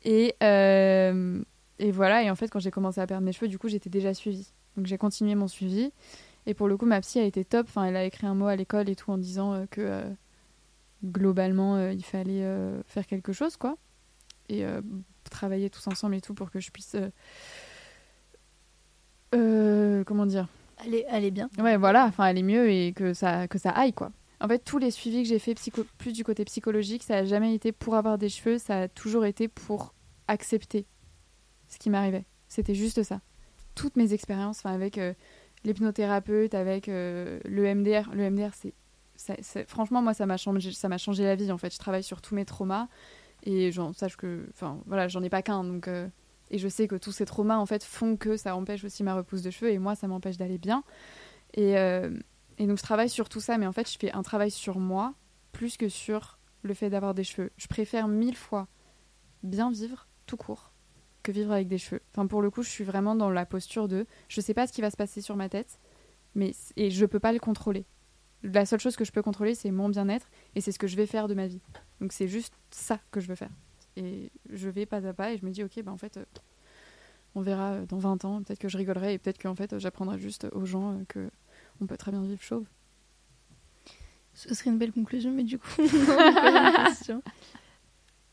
Et, 0.05 0.33
et 0.39 1.91
voilà. 1.91 2.23
Et 2.23 2.31
en 2.31 2.35
fait, 2.35 2.47
quand 2.47 2.59
j'ai 2.59 2.71
commencé 2.71 3.01
à 3.01 3.07
perdre 3.07 3.25
mes 3.25 3.33
cheveux, 3.33 3.49
du 3.49 3.59
coup, 3.59 3.67
j'étais 3.67 3.89
déjà 3.89 4.13
suivie. 4.13 4.53
Donc 4.77 4.85
j'ai 4.85 4.97
continué 4.97 5.35
mon 5.35 5.47
suivi. 5.47 5.91
Et 6.45 6.53
pour 6.53 6.67
le 6.67 6.77
coup, 6.77 6.85
ma 6.85 7.01
psy 7.01 7.19
a 7.19 7.23
été 7.23 7.43
top. 7.43 7.65
Enfin, 7.67 7.83
elle 7.85 7.97
a 7.97 8.05
écrit 8.05 8.25
un 8.25 8.35
mot 8.35 8.47
à 8.47 8.55
l'école 8.55 8.89
et 8.89 8.95
tout 8.95 9.11
en 9.11 9.17
disant 9.17 9.53
euh, 9.53 9.65
que 9.69 10.03
globalement, 11.03 11.89
il 11.89 12.03
fallait 12.03 12.43
faire 12.85 13.05
quelque 13.05 13.33
chose, 13.33 13.57
quoi. 13.57 13.77
Et 14.49 14.63
travailler 15.29 15.69
tous 15.69 15.85
ensemble 15.87 16.15
et 16.15 16.21
tout 16.21 16.33
pour 16.33 16.49
que 16.49 16.59
je 16.59 16.71
puisse. 16.71 16.95
comment 19.31 20.25
dire? 20.25 20.47
Elle 20.85 21.25
est, 21.25 21.31
bien. 21.31 21.49
Ouais, 21.59 21.77
voilà, 21.77 22.05
enfin, 22.05 22.27
est 22.27 22.43
mieux 22.43 22.69
et 22.69 22.93
que 22.93 23.13
ça, 23.13 23.47
que 23.47 23.57
ça 23.57 23.71
aille, 23.71 23.93
quoi. 23.93 24.11
En 24.39 24.47
fait, 24.47 24.59
tous 24.59 24.77
les 24.77 24.91
suivis 24.91 25.23
que 25.23 25.29
j'ai 25.29 25.39
fait 25.39 25.55
psycho 25.55 25.83
plus 25.97 26.13
du 26.13 26.23
côté 26.23 26.45
psychologique, 26.45 27.01
ça 27.03 27.15
n'a 27.15 27.25
jamais 27.25 27.55
été 27.55 27.71
pour 27.71 27.95
avoir 27.95 28.17
des 28.17 28.29
cheveux, 28.29 28.59
ça 28.59 28.81
a 28.81 28.87
toujours 28.87 29.25
été 29.25 29.47
pour 29.47 29.95
accepter 30.27 30.85
ce 31.67 31.79
qui 31.79 31.89
m'arrivait. 31.89 32.25
C'était 32.47 32.75
juste 32.75 33.01
ça. 33.01 33.21
Toutes 33.77 33.95
mes 33.95 34.11
expériences, 34.13 34.65
avec 34.65 34.97
euh, 34.97 35.13
l'hypnothérapeute, 35.63 36.53
avec 36.53 36.89
euh, 36.89 37.39
le 37.45 37.73
MDR, 37.75 38.09
le 38.13 38.29
MDR, 38.29 38.51
c'est, 39.15 39.67
franchement, 39.67 40.01
moi, 40.01 40.13
ça 40.13 40.25
m'a 40.25 40.37
changé, 40.37 40.71
ça 40.71 40.89
m'a 40.89 40.97
changé 40.97 41.23
la 41.23 41.35
vie. 41.35 41.51
En 41.51 41.57
fait, 41.57 41.73
je 41.73 41.79
travaille 41.79 42.03
sur 42.03 42.21
tous 42.21 42.35
mes 42.35 42.45
traumas 42.45 42.87
et 43.43 43.71
j'en 43.71 43.93
sache 43.93 44.15
que, 44.15 44.47
enfin, 44.49 44.79
voilà, 44.85 45.07
j'en 45.07 45.23
ai 45.23 45.29
pas 45.29 45.41
qu'un, 45.41 45.63
donc. 45.63 45.87
Euh, 45.87 46.07
et 46.49 46.59
je 46.59 46.67
sais 46.69 46.87
que 46.87 46.95
tous 46.95 47.11
ces 47.11 47.25
traumas, 47.25 47.57
en 47.57 47.65
fait, 47.65 47.83
font 47.83 48.15
que 48.15 48.37
ça 48.37 48.55
empêche 48.55 48.85
aussi 48.85 49.03
ma 49.03 49.15
repousse 49.15 49.41
de 49.41 49.49
cheveux 49.49 49.71
et 49.71 49.79
moi, 49.79 49.95
ça 49.95 50.07
m'empêche 50.07 50.37
d'aller 50.37 50.57
bien. 50.57 50.83
Et, 51.53 51.77
euh, 51.77 52.09
et, 52.57 52.67
donc, 52.67 52.77
je 52.77 52.83
travaille 52.83 53.09
sur 53.09 53.27
tout 53.27 53.41
ça, 53.41 53.57
mais 53.57 53.67
en 53.67 53.73
fait, 53.73 53.91
je 53.91 53.97
fais 53.99 54.13
un 54.13 54.23
travail 54.23 54.49
sur 54.49 54.79
moi 54.79 55.13
plus 55.51 55.75
que 55.75 55.89
sur 55.89 56.39
le 56.61 56.73
fait 56.73 56.89
d'avoir 56.89 57.13
des 57.13 57.25
cheveux. 57.25 57.51
Je 57.57 57.67
préfère 57.67 58.07
mille 58.07 58.37
fois 58.37 58.67
bien 59.43 59.71
vivre 59.71 60.07
tout 60.25 60.37
court 60.37 60.71
que 61.27 61.31
vivre 61.33 61.51
avec 61.51 61.67
des 61.67 61.77
cheveux. 61.77 62.01
Enfin, 62.13 62.25
pour 62.25 62.41
le 62.41 62.49
coup, 62.49 62.63
je 62.63 62.69
suis 62.69 62.85
vraiment 62.85 63.13
dans 63.13 63.29
la 63.29 63.45
posture 63.45 63.89
de 63.89 64.05
je 64.29 64.39
sais 64.39 64.53
pas 64.53 64.65
ce 64.65 64.71
qui 64.71 64.81
va 64.81 64.89
se 64.89 64.95
passer 64.95 65.21
sur 65.21 65.35
ma 65.35 65.49
tête, 65.49 65.77
mais 66.35 66.53
et 66.77 66.89
je 66.89 67.05
peux 67.05 67.19
pas 67.19 67.33
le 67.33 67.39
contrôler. 67.39 67.85
La 68.43 68.65
seule 68.65 68.79
chose 68.79 68.95
que 68.95 69.03
je 69.03 69.11
peux 69.11 69.21
contrôler, 69.21 69.53
c'est 69.53 69.71
mon 69.71 69.89
bien-être 69.89 70.29
et 70.55 70.61
c'est 70.61 70.71
ce 70.71 70.79
que 70.79 70.87
je 70.87 70.95
vais 70.95 71.05
faire 71.05 71.27
de 71.27 71.33
ma 71.33 71.47
vie. 71.47 71.59
Donc, 71.99 72.13
c'est 72.13 72.29
juste 72.29 72.53
ça 72.71 72.99
que 73.11 73.19
je 73.19 73.27
veux 73.27 73.35
faire. 73.35 73.51
Et 73.97 74.31
je 74.49 74.69
vais 74.69 74.85
pas 74.85 75.05
à 75.05 75.13
pas 75.13 75.33
et 75.33 75.37
je 75.37 75.45
me 75.45 75.51
dis, 75.51 75.63
ok, 75.63 75.83
bah 75.83 75.91
en 75.91 75.97
fait, 75.97 76.15
euh, 76.17 76.23
on 77.35 77.41
verra 77.41 77.73
euh, 77.73 77.85
dans 77.85 77.97
20 77.97 78.23
ans, 78.23 78.41
peut-être 78.41 78.59
que 78.59 78.69
je 78.69 78.77
rigolerai 78.77 79.13
et 79.13 79.17
peut-être 79.17 79.41
qu'en 79.41 79.55
fait, 79.55 79.77
j'apprendrai 79.79 80.17
juste 80.19 80.47
aux 80.53 80.65
gens 80.65 80.93
euh, 80.93 81.03
que 81.09 81.29
on 81.81 81.87
peut 81.87 81.97
très 81.97 82.11
bien 82.11 82.21
vivre 82.21 82.41
chauve. 82.41 82.65
Ce 84.33 84.53
serait 84.53 84.69
une 84.69 84.77
belle 84.77 84.93
conclusion, 84.93 85.31
mais 85.31 85.43
du 85.43 85.59
coup, 85.59 85.67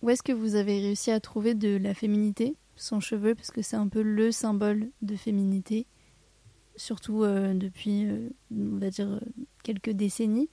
Où 0.03 0.11
est-ce 0.11 0.23
que 0.23 0.33
vous 0.33 0.55
avez 0.55 0.81
réussi 0.81 1.11
à 1.11 1.19
trouver 1.19 1.55
de 1.55 1.79
la 1.79 1.95
féminité? 1.95 2.57
Sans 2.77 3.01
cheveux 3.01 3.35
Parce 3.35 3.51
que 3.51 3.63
c'est 3.63 3.77
un 3.77 3.89
peu 3.89 4.03
le 4.03 4.33
symbole 4.33 4.89
de 5.03 5.17
féminité, 5.17 5.87
surtout 6.77 7.23
depuis, 7.25 8.09
on 8.51 8.79
va 8.79 8.91
dire, 8.91 9.21
quelques 9.63 9.91
décennies. 9.91 10.49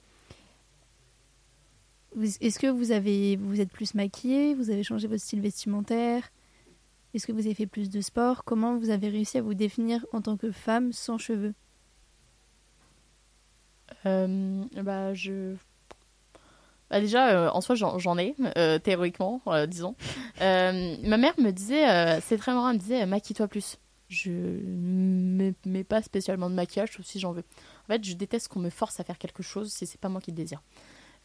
Est-ce 2.20 2.60
que 2.60 2.68
vous 2.68 2.92
avez 2.92 3.38
vous 3.38 3.62
êtes 3.62 3.72
plus 3.72 3.94
maquillée 3.96 4.54
Vous 4.54 4.70
avez 4.70 4.84
changé 4.84 5.08
votre 5.08 5.24
style 5.24 5.42
vestimentaire? 5.42 6.30
Est-ce 7.14 7.28
que 7.28 7.32
vous 7.32 7.46
avez 7.46 7.54
fait 7.54 7.68
plus 7.68 7.90
de 7.90 8.02
sport? 8.02 8.44
Comment 8.44 8.78
vous 8.78 8.90
avez 8.90 9.10
réussi 9.10 9.38
à 9.38 9.42
vous 9.42 9.54
définir 9.54 10.06
en 10.14 10.22
tant 10.22 10.38
que 10.38 10.52
femme 10.52 10.94
sans 10.94 11.18
cheveux? 11.18 11.54
Euh, 14.06 14.64
bah, 14.82 15.14
je. 15.14 15.56
Bah, 16.92 17.00
déjà, 17.00 17.30
euh, 17.30 17.50
en 17.52 17.62
soi, 17.62 17.74
j'en 17.76 18.18
ai, 18.18 18.36
euh, 18.58 18.78
théoriquement, 18.78 19.42
euh, 19.48 19.66
disons. 19.66 19.96
Ma 20.40 21.18
mère 21.18 21.34
me 21.40 21.52
disait, 21.52 22.20
c'est 22.22 22.38
très 22.38 22.54
marrant, 22.54 22.70
elle 22.70 22.76
me 22.76 22.80
disait, 22.82 23.06
maquille-toi 23.06 23.48
plus. 23.48 23.78
Je 24.10 24.30
ne 24.30 25.54
mets 25.66 25.84
pas 25.86 26.02
spécialement 26.02 26.50
de 26.50 26.56
maquillage, 26.56 26.92
sauf 26.92 27.06
si 27.06 27.18
j'en 27.20 27.32
veux. 27.32 27.46
En 27.86 27.88
fait, 27.88 28.04
je 28.04 28.14
déteste 28.14 28.50
qu'on 28.50 28.60
me 28.60 28.70
force 28.70 29.00
à 29.00 29.06
faire 29.06 29.18
quelque 29.18 29.42
chose 29.42 29.72
si 29.72 29.86
c'est 29.88 30.00
pas 30.02 30.10
moi 30.10 30.20
qui 30.20 30.32
le 30.32 30.36
désire. 30.36 30.62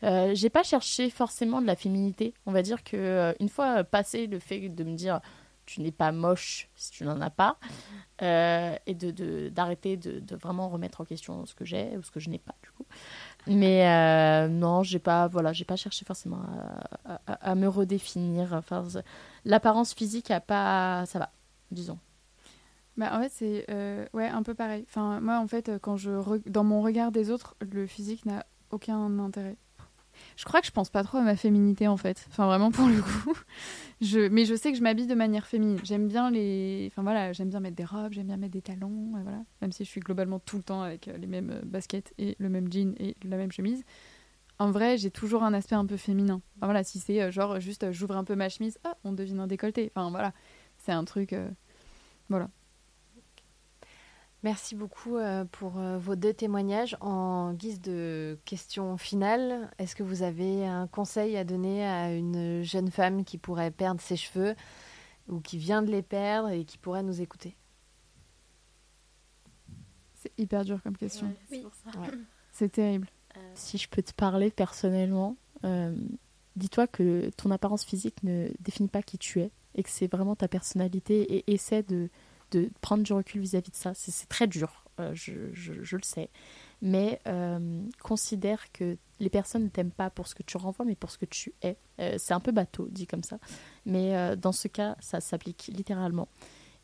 J'ai 0.02 0.50
pas 0.50 0.62
cherché 0.62 1.10
forcément 1.10 1.60
de 1.60 1.66
la 1.66 1.74
féminité. 1.74 2.32
On 2.46 2.52
va 2.52 2.62
dire 2.62 2.84
que 2.84 3.34
une 3.40 3.48
fois 3.48 3.82
passé 3.82 4.28
le 4.28 4.38
fait 4.38 4.68
de 4.68 4.84
me 4.84 4.94
dire 4.94 5.20
tu 5.64 5.80
n'es 5.80 5.90
pas 5.90 6.12
moche 6.12 6.68
si 6.76 6.92
tu 6.92 7.02
n'en 7.02 7.20
as 7.20 7.30
pas, 7.30 7.58
et 8.22 8.94
de- 8.94 9.48
d'arrêter 9.48 9.96
de, 9.96 10.20
de 10.20 10.36
vraiment 10.36 10.68
remettre 10.68 11.00
en 11.00 11.04
question 11.04 11.44
ce 11.44 11.56
que 11.56 11.64
j'ai 11.64 11.96
ou 11.96 12.02
ce 12.04 12.12
que 12.12 12.20
je 12.20 12.30
n'ai 12.30 12.38
pas 12.38 12.54
du 12.62 12.70
coup. 12.70 12.86
Mais 13.46 13.88
euh, 13.88 14.48
non, 14.48 14.82
j'ai 14.82 14.98
pas 14.98 15.28
voilà, 15.28 15.52
j'ai 15.52 15.64
pas 15.64 15.76
cherché 15.76 16.04
forcément 16.04 16.40
à, 17.26 17.54
me 17.54 17.68
redéfinir. 17.68 18.52
Enfin, 18.52 18.84
l'apparence 19.44 19.94
physique 19.94 20.30
a 20.30 20.40
pas, 20.40 21.04
ça 21.06 21.18
va, 21.18 21.30
disons. 21.70 21.98
Bah, 22.96 23.10
en 23.12 23.20
fait, 23.22 23.30
c'est 23.32 23.66
euh, 23.70 24.06
ouais, 24.14 24.26
un 24.26 24.42
peu 24.42 24.54
pareil. 24.54 24.84
Enfin, 24.88 25.20
moi, 25.20 25.38
en 25.38 25.46
fait, 25.46 25.70
quand 25.80 25.96
je 25.96 26.10
dans 26.48 26.64
mon 26.64 26.82
regard 26.82 27.12
des 27.12 27.30
autres, 27.30 27.54
le 27.60 27.86
physique 27.86 28.26
n'a 28.26 28.44
aucun 28.70 29.18
intérêt. 29.18 29.56
Je 30.36 30.44
crois 30.44 30.60
que 30.60 30.66
je 30.66 30.72
pense 30.72 30.90
pas 30.90 31.02
trop 31.02 31.16
à 31.18 31.22
ma 31.22 31.34
féminité, 31.34 31.88
en 31.88 31.96
fait. 31.96 32.26
Enfin, 32.30 32.46
vraiment, 32.46 32.70
pour 32.70 32.86
le 32.86 33.00
coup. 33.00 33.36
Mais 34.30 34.44
je 34.44 34.54
sais 34.54 34.70
que 34.70 34.76
je 34.76 34.82
m'habille 34.82 35.06
de 35.06 35.14
manière 35.14 35.46
féminine. 35.46 35.78
J'aime 35.82 36.08
bien 36.08 36.30
les... 36.30 36.88
Enfin, 36.92 37.02
voilà, 37.02 37.32
j'aime 37.32 37.48
bien 37.48 37.60
mettre 37.60 37.76
des 37.76 37.86
robes, 37.86 38.12
j'aime 38.12 38.26
bien 38.26 38.36
mettre 38.36 38.52
des 38.52 38.60
talons, 38.60 39.10
voilà. 39.12 39.42
Même 39.62 39.72
si 39.72 39.84
je 39.84 39.88
suis 39.88 40.00
globalement 40.00 40.38
tout 40.38 40.58
le 40.58 40.62
temps 40.62 40.82
avec 40.82 41.08
euh, 41.08 41.16
les 41.16 41.26
mêmes 41.26 41.50
euh, 41.50 41.62
baskets 41.64 42.12
et 42.18 42.36
le 42.38 42.50
même 42.50 42.70
jean 42.70 42.94
et 42.98 43.16
la 43.24 43.38
même 43.38 43.50
chemise. 43.50 43.82
En 44.58 44.70
vrai, 44.70 44.98
j'ai 44.98 45.10
toujours 45.10 45.42
un 45.42 45.54
aspect 45.54 45.74
un 45.74 45.86
peu 45.86 45.96
féminin. 45.96 46.42
Enfin, 46.56 46.66
voilà, 46.66 46.84
si 46.84 46.98
c'est 46.98 47.22
euh, 47.22 47.30
genre 47.30 47.58
juste 47.58 47.90
j'ouvre 47.92 48.16
un 48.16 48.24
peu 48.24 48.34
ma 48.34 48.50
chemise, 48.50 48.78
on 49.04 49.12
devine 49.12 49.40
un 49.40 49.46
décolleté. 49.46 49.90
Enfin, 49.94 50.10
voilà. 50.10 50.32
C'est 50.76 50.92
un 50.92 51.04
truc... 51.04 51.34
Voilà. 52.28 52.50
Merci 54.46 54.76
beaucoup 54.76 55.16
euh, 55.16 55.44
pour 55.44 55.76
euh, 55.80 55.98
vos 55.98 56.14
deux 56.14 56.32
témoignages. 56.32 56.96
En 57.00 57.52
guise 57.52 57.80
de 57.80 58.38
question 58.44 58.96
finale, 58.96 59.68
est-ce 59.80 59.96
que 59.96 60.04
vous 60.04 60.22
avez 60.22 60.64
un 60.64 60.86
conseil 60.86 61.36
à 61.36 61.42
donner 61.42 61.84
à 61.84 62.12
une 62.12 62.62
jeune 62.62 62.92
femme 62.92 63.24
qui 63.24 63.38
pourrait 63.38 63.72
perdre 63.72 64.00
ses 64.00 64.14
cheveux 64.14 64.54
ou 65.26 65.40
qui 65.40 65.58
vient 65.58 65.82
de 65.82 65.90
les 65.90 66.02
perdre 66.02 66.50
et 66.50 66.64
qui 66.64 66.78
pourrait 66.78 67.02
nous 67.02 67.20
écouter? 67.20 67.56
C'est 70.14 70.30
hyper 70.38 70.64
dur 70.64 70.80
comme 70.80 70.96
question. 70.96 71.34
Oui. 71.50 71.66
C'est 72.52 72.70
terrible. 72.70 73.08
Si 73.54 73.78
je 73.78 73.88
peux 73.88 74.00
te 74.00 74.12
parler 74.12 74.52
personnellement, 74.52 75.36
euh, 75.64 75.92
dis-toi 76.54 76.86
que 76.86 77.30
ton 77.30 77.50
apparence 77.50 77.84
physique 77.84 78.22
ne 78.22 78.48
définit 78.60 78.90
pas 78.90 79.02
qui 79.02 79.18
tu 79.18 79.40
es 79.40 79.50
et 79.74 79.82
que 79.82 79.90
c'est 79.90 80.06
vraiment 80.06 80.36
ta 80.36 80.46
personnalité 80.46 81.36
et 81.36 81.52
essaie 81.52 81.82
de, 81.82 82.08
de 82.50 82.70
prendre 82.80 83.02
du 83.02 83.12
recul 83.12 83.40
vis-à-vis 83.40 83.70
de 83.70 83.76
ça. 83.76 83.92
C'est 83.94 84.28
très 84.28 84.46
dur, 84.46 84.84
euh, 85.00 85.10
je, 85.14 85.32
le 85.96 86.02
sais. 86.02 86.30
Mais 86.82 87.20
euh, 87.26 87.82
considère 88.02 88.70
que 88.72 88.96
les 89.18 89.30
personnes 89.30 89.64
ne 89.64 89.68
t'aiment 89.68 89.90
pas 89.90 90.10
pour 90.10 90.26
ce 90.28 90.34
que 90.34 90.42
tu 90.42 90.56
renvoies, 90.56 90.84
mais 90.84 90.94
pour 90.94 91.10
ce 91.10 91.18
que 91.18 91.24
tu 91.24 91.52
es. 91.62 91.76
Euh, 92.00 92.16
c'est 92.18 92.34
un 92.34 92.40
peu 92.40 92.52
bateau, 92.52 92.86
dit 92.90 93.06
comme 93.06 93.22
ça. 93.22 93.38
Mais 93.86 94.36
dans 94.36 94.52
ce 94.52 94.68
cas, 94.68 94.96
ça 95.00 95.20
s'applique 95.20 95.70
littéralement. 95.72 96.28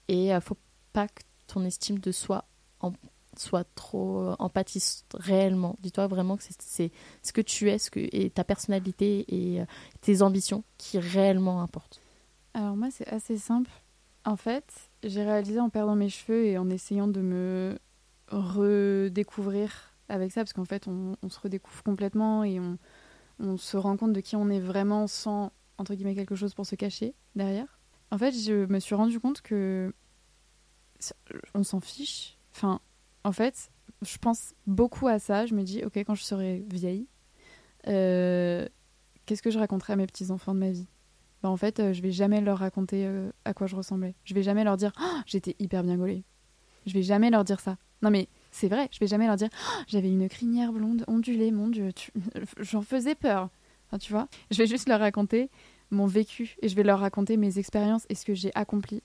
Et 0.09 0.35
euh, 0.35 0.41
faut 0.41 0.57
pas 0.93 1.09
que 1.09 1.23
ton 1.47 1.65
estime 1.65 1.99
de 1.99 2.11
soi 2.13 2.45
en- 2.81 2.93
soit 3.37 3.65
trop 3.75 4.35
empathiste 4.39 5.07
réellement. 5.15 5.77
Dis-toi 5.81 6.07
vraiment 6.07 6.37
que 6.37 6.43
c'est- 6.59 6.91
ce 7.23 7.33
que 7.33 7.41
tu 7.41 7.71
es 7.71 7.79
que, 7.91 8.01
et 8.01 8.31
ta 8.31 8.45
personnalité 8.45 9.25
et 9.29 9.63
tes 10.01 10.21
ambitions 10.23 10.65
qui 10.79 10.99
réellement 10.99 11.63
importent. 11.63 12.01
Alors 12.55 12.77
moi, 12.77 12.89
c'est 12.91 13.09
assez 13.09 13.39
simple. 13.39 13.71
En 14.25 14.37
fait, 14.37 14.91
j'ai 15.03 15.25
réalisé 15.25 15.59
en 15.59 15.69
perdant 15.69 15.97
mes 15.97 16.09
cheveux 16.09 16.45
et 16.45 16.59
en 16.59 16.71
essayant 16.71 17.09
de 17.09 17.21
me 17.21 17.79
redécouvrir 18.29 19.95
avec 20.09 20.31
ça, 20.31 20.43
parce 20.43 20.53
qu'en 20.53 20.65
fait, 20.65 20.87
on, 20.89 21.17
se 21.29 21.41
redécouvre 21.41 21.83
complètement 21.83 22.45
et 22.45 22.61
on, 22.61 23.57
se 23.57 23.77
rend 23.77 23.97
compte 23.97 24.13
de 24.13 24.21
qui 24.21 24.37
on 24.37 24.49
est 24.51 24.61
vraiment 24.61 25.07
sans, 25.07 25.53
entre 25.79 25.95
guillemets, 25.95 26.15
quelque 26.15 26.37
chose 26.37 26.55
pour 26.55 26.67
se 26.67 26.77
cacher 26.77 27.15
derrière. 27.35 27.81
En 28.11 28.19
fait, 28.19 28.33
je 28.33 28.67
me 28.67 28.79
suis 28.79 28.95
rendu 28.95 29.19
compte 29.19 29.41
que 29.41 29.93
on 31.55 31.65
s'en 31.65 31.81
fiche. 31.81 32.39
Enfin, 32.55 32.81
en 33.25 33.33
fait, 33.33 33.73
je 34.03 34.19
pense 34.19 34.55
beaucoup 34.67 35.09
à 35.09 35.19
ça. 35.19 35.47
Je 35.47 35.55
me 35.55 35.63
dis, 35.63 35.85
ok, 35.85 35.97
quand 35.99 36.15
je 36.15 36.23
serai 36.23 36.65
vieille, 36.71 37.09
euh, 37.89 38.69
qu'est-ce 39.27 39.43
que 39.43 39.51
je 39.51 39.59
raconterai 39.59 39.95
à 39.95 39.97
mes 39.97 40.07
petits-enfants 40.07 40.55
de 40.55 40.61
ma 40.61 40.71
vie? 40.71 40.87
Bah, 41.43 41.49
en 41.51 41.57
fait, 41.57 41.81
euh, 41.81 41.93
je 41.93 42.03
vais 42.03 42.13
jamais 42.13 42.41
leur 42.41 42.59
raconter 42.59 43.05
euh, 43.07 43.31
à 43.45 43.53
quoi 43.55 43.67
je 43.67 43.75
ressemblais. 43.77 44.15
Je 44.25 44.35
vais 44.35 44.43
jamais 44.43 44.65
leur 44.65 44.77
dire 44.77 44.93
Oh, 45.01 45.19
j'étais 45.27 45.57
hyper 45.59 45.83
bien 45.83 45.97
gaulée. 45.97 46.23
Je 46.87 46.93
vais 46.95 47.03
jamais 47.03 47.31
leur 47.31 47.45
dire 47.45 47.61
ça. 47.61 47.77
Non 48.03 48.11
mais 48.11 48.29
c'est 48.51 48.67
vrai, 48.69 48.89
je 48.91 48.99
vais 48.99 49.07
jamais 49.07 49.27
leur 49.27 49.37
dire 49.37 49.49
Oh, 49.53 49.83
j'avais 49.87 50.09
une 50.11 50.29
crinière 50.29 50.73
blonde 50.73 51.05
ondulée, 51.07 51.51
mon 51.53 51.69
dieu, 51.69 51.93
tu- 51.93 52.11
j'en 52.61 52.83
faisais 52.83 53.15
peur. 53.15 53.49
Enfin, 53.89 53.99
tu 53.99 54.13
vois, 54.13 54.27
je 54.51 54.59
vais 54.59 54.67
juste 54.67 54.89
leur 54.89 54.99
raconter 55.01 55.51
mon 55.91 56.07
vécu 56.07 56.57
et 56.63 56.69
je 56.69 56.75
vais 56.75 56.83
leur 56.83 56.99
raconter 57.01 57.37
mes 57.37 57.59
expériences 57.59 58.07
et 58.09 58.15
ce 58.15 58.25
que 58.25 58.35
j'ai 58.35 58.51
accompli. 58.57 59.03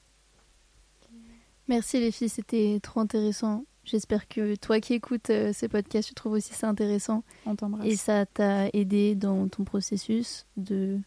Merci 1.67 1.99
les 1.99 2.11
filles, 2.11 2.29
c'était 2.29 2.79
trop 2.81 3.01
intéressant. 3.01 3.65
J'espère 3.83 4.27
que 4.27 4.55
toi 4.55 4.79
qui 4.79 4.93
écoutes 4.93 5.29
euh, 5.29 5.51
ces 5.53 5.67
podcasts, 5.67 6.09
tu 6.09 6.13
trouves 6.15 6.33
aussi 6.33 6.53
ça 6.53 6.67
intéressant 6.67 7.23
On 7.45 7.55
t'embrasse. 7.55 7.85
et 7.87 7.95
ça 7.95 8.25
t'a 8.25 8.67
aidé 8.73 9.15
dans 9.15 9.47
ton 9.47 9.63
processus 9.63 10.45
de- 10.57 10.99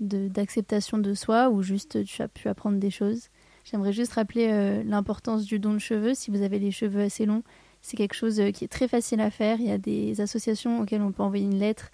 d'acceptation 0.00 0.98
de, 0.98 1.14
soi 1.14 1.48
ou 1.48 1.62
juste 1.62 2.04
tu 2.04 2.22
as 2.22 2.28
pu 2.28 2.48
apprendre 2.48 2.78
des 2.78 2.90
choses. 2.90 3.28
J'aimerais 3.64 3.92
juste 3.92 4.12
rappeler 4.12 4.48
euh, 4.50 4.82
l'importance 4.84 5.44
du 5.44 5.58
don 5.58 5.72
de 5.72 5.78
cheveux. 5.78 6.14
Si 6.14 6.30
vous 6.30 6.42
avez 6.42 6.58
les 6.58 6.70
cheveux 6.70 7.00
assez 7.00 7.26
longs, 7.26 7.42
c'est 7.82 7.96
quelque 7.96 8.14
chose 8.14 8.38
euh, 8.38 8.50
qui 8.50 8.64
est 8.64 8.68
très 8.68 8.86
facile 8.86 9.20
à 9.20 9.30
faire. 9.30 9.58
Il 9.60 9.66
y 9.66 9.72
a 9.72 9.78
des 9.78 10.20
associations 10.20 10.80
auxquelles 10.80 11.02
on 11.02 11.12
peut 11.12 11.22
envoyer 11.22 11.44
une 11.44 11.58
lettre 11.58 11.90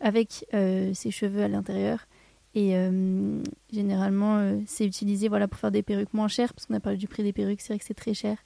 avec 0.00 0.46
euh, 0.54 0.94
ses 0.94 1.10
cheveux 1.10 1.42
à 1.42 1.48
l'intérieur. 1.48 2.06
Et 2.56 2.74
généralement, 3.72 4.60
c'est 4.66 4.84
utilisé 4.84 5.28
voilà, 5.28 5.46
pour 5.46 5.60
faire 5.60 5.70
des 5.70 5.84
perruques 5.84 6.12
moins 6.12 6.26
chères, 6.26 6.52
parce 6.52 6.66
qu'on 6.66 6.74
a 6.74 6.80
parlé 6.80 6.98
du 6.98 7.06
prix 7.06 7.22
des 7.22 7.32
perruques, 7.32 7.60
c'est 7.60 7.74
vrai 7.74 7.78
que 7.78 7.84
c'est 7.84 7.94
très 7.94 8.12
cher. 8.12 8.38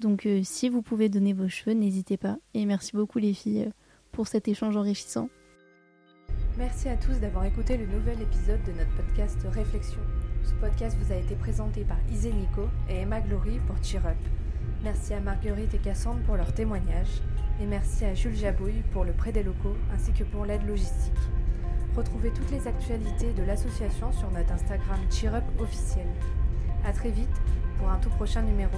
Donc 0.00 0.28
si 0.42 0.68
vous 0.68 0.82
pouvez 0.82 1.08
donner 1.08 1.32
vos 1.32 1.48
cheveux, 1.48 1.72
n'hésitez 1.72 2.18
pas. 2.18 2.36
Et 2.52 2.66
merci 2.66 2.92
beaucoup 2.94 3.18
les 3.18 3.32
filles 3.32 3.70
pour 4.12 4.28
cet 4.28 4.48
échange 4.48 4.76
enrichissant. 4.76 5.30
Merci 6.58 6.88
à 6.88 6.96
tous 6.96 7.20
d'avoir 7.20 7.44
écouté 7.44 7.76
le 7.76 7.86
nouvel 7.86 8.20
épisode 8.20 8.60
de 8.64 8.72
notre 8.72 8.90
podcast 8.96 9.38
Réflexion. 9.52 10.00
Ce 10.42 10.52
podcast 10.54 10.98
vous 11.00 11.12
a 11.12 11.16
été 11.16 11.36
présenté 11.36 11.84
par 11.84 11.98
Isée 12.10 12.32
Nico 12.32 12.68
et 12.90 12.96
Emma 13.02 13.20
Glory 13.20 13.60
pour 13.64 13.76
Cheer 13.80 14.04
Up. 14.04 14.16
Merci 14.82 15.14
à 15.14 15.20
Marguerite 15.20 15.72
et 15.74 15.78
Cassandre 15.78 16.20
pour 16.22 16.34
leur 16.34 16.52
témoignage. 16.52 17.22
Et 17.62 17.66
merci 17.66 18.04
à 18.04 18.12
Jules 18.12 18.34
Jabouille 18.34 18.82
pour 18.92 19.04
le 19.04 19.12
prêt 19.12 19.30
des 19.30 19.44
locaux 19.44 19.76
ainsi 19.94 20.12
que 20.12 20.24
pour 20.24 20.46
l'aide 20.46 20.66
logistique. 20.66 21.12
Retrouvez 21.96 22.32
toutes 22.32 22.50
les 22.50 22.66
actualités 22.66 23.32
de 23.34 23.44
l'association 23.44 24.10
sur 24.10 24.28
notre 24.32 24.50
Instagram 24.50 24.98
Cheer 25.12 25.36
Up 25.36 25.44
officiel. 25.60 26.08
A 26.84 26.92
très 26.92 27.10
vite 27.10 27.40
pour 27.78 27.88
un 27.88 27.98
tout 27.98 28.10
prochain 28.10 28.42
numéro. 28.42 28.74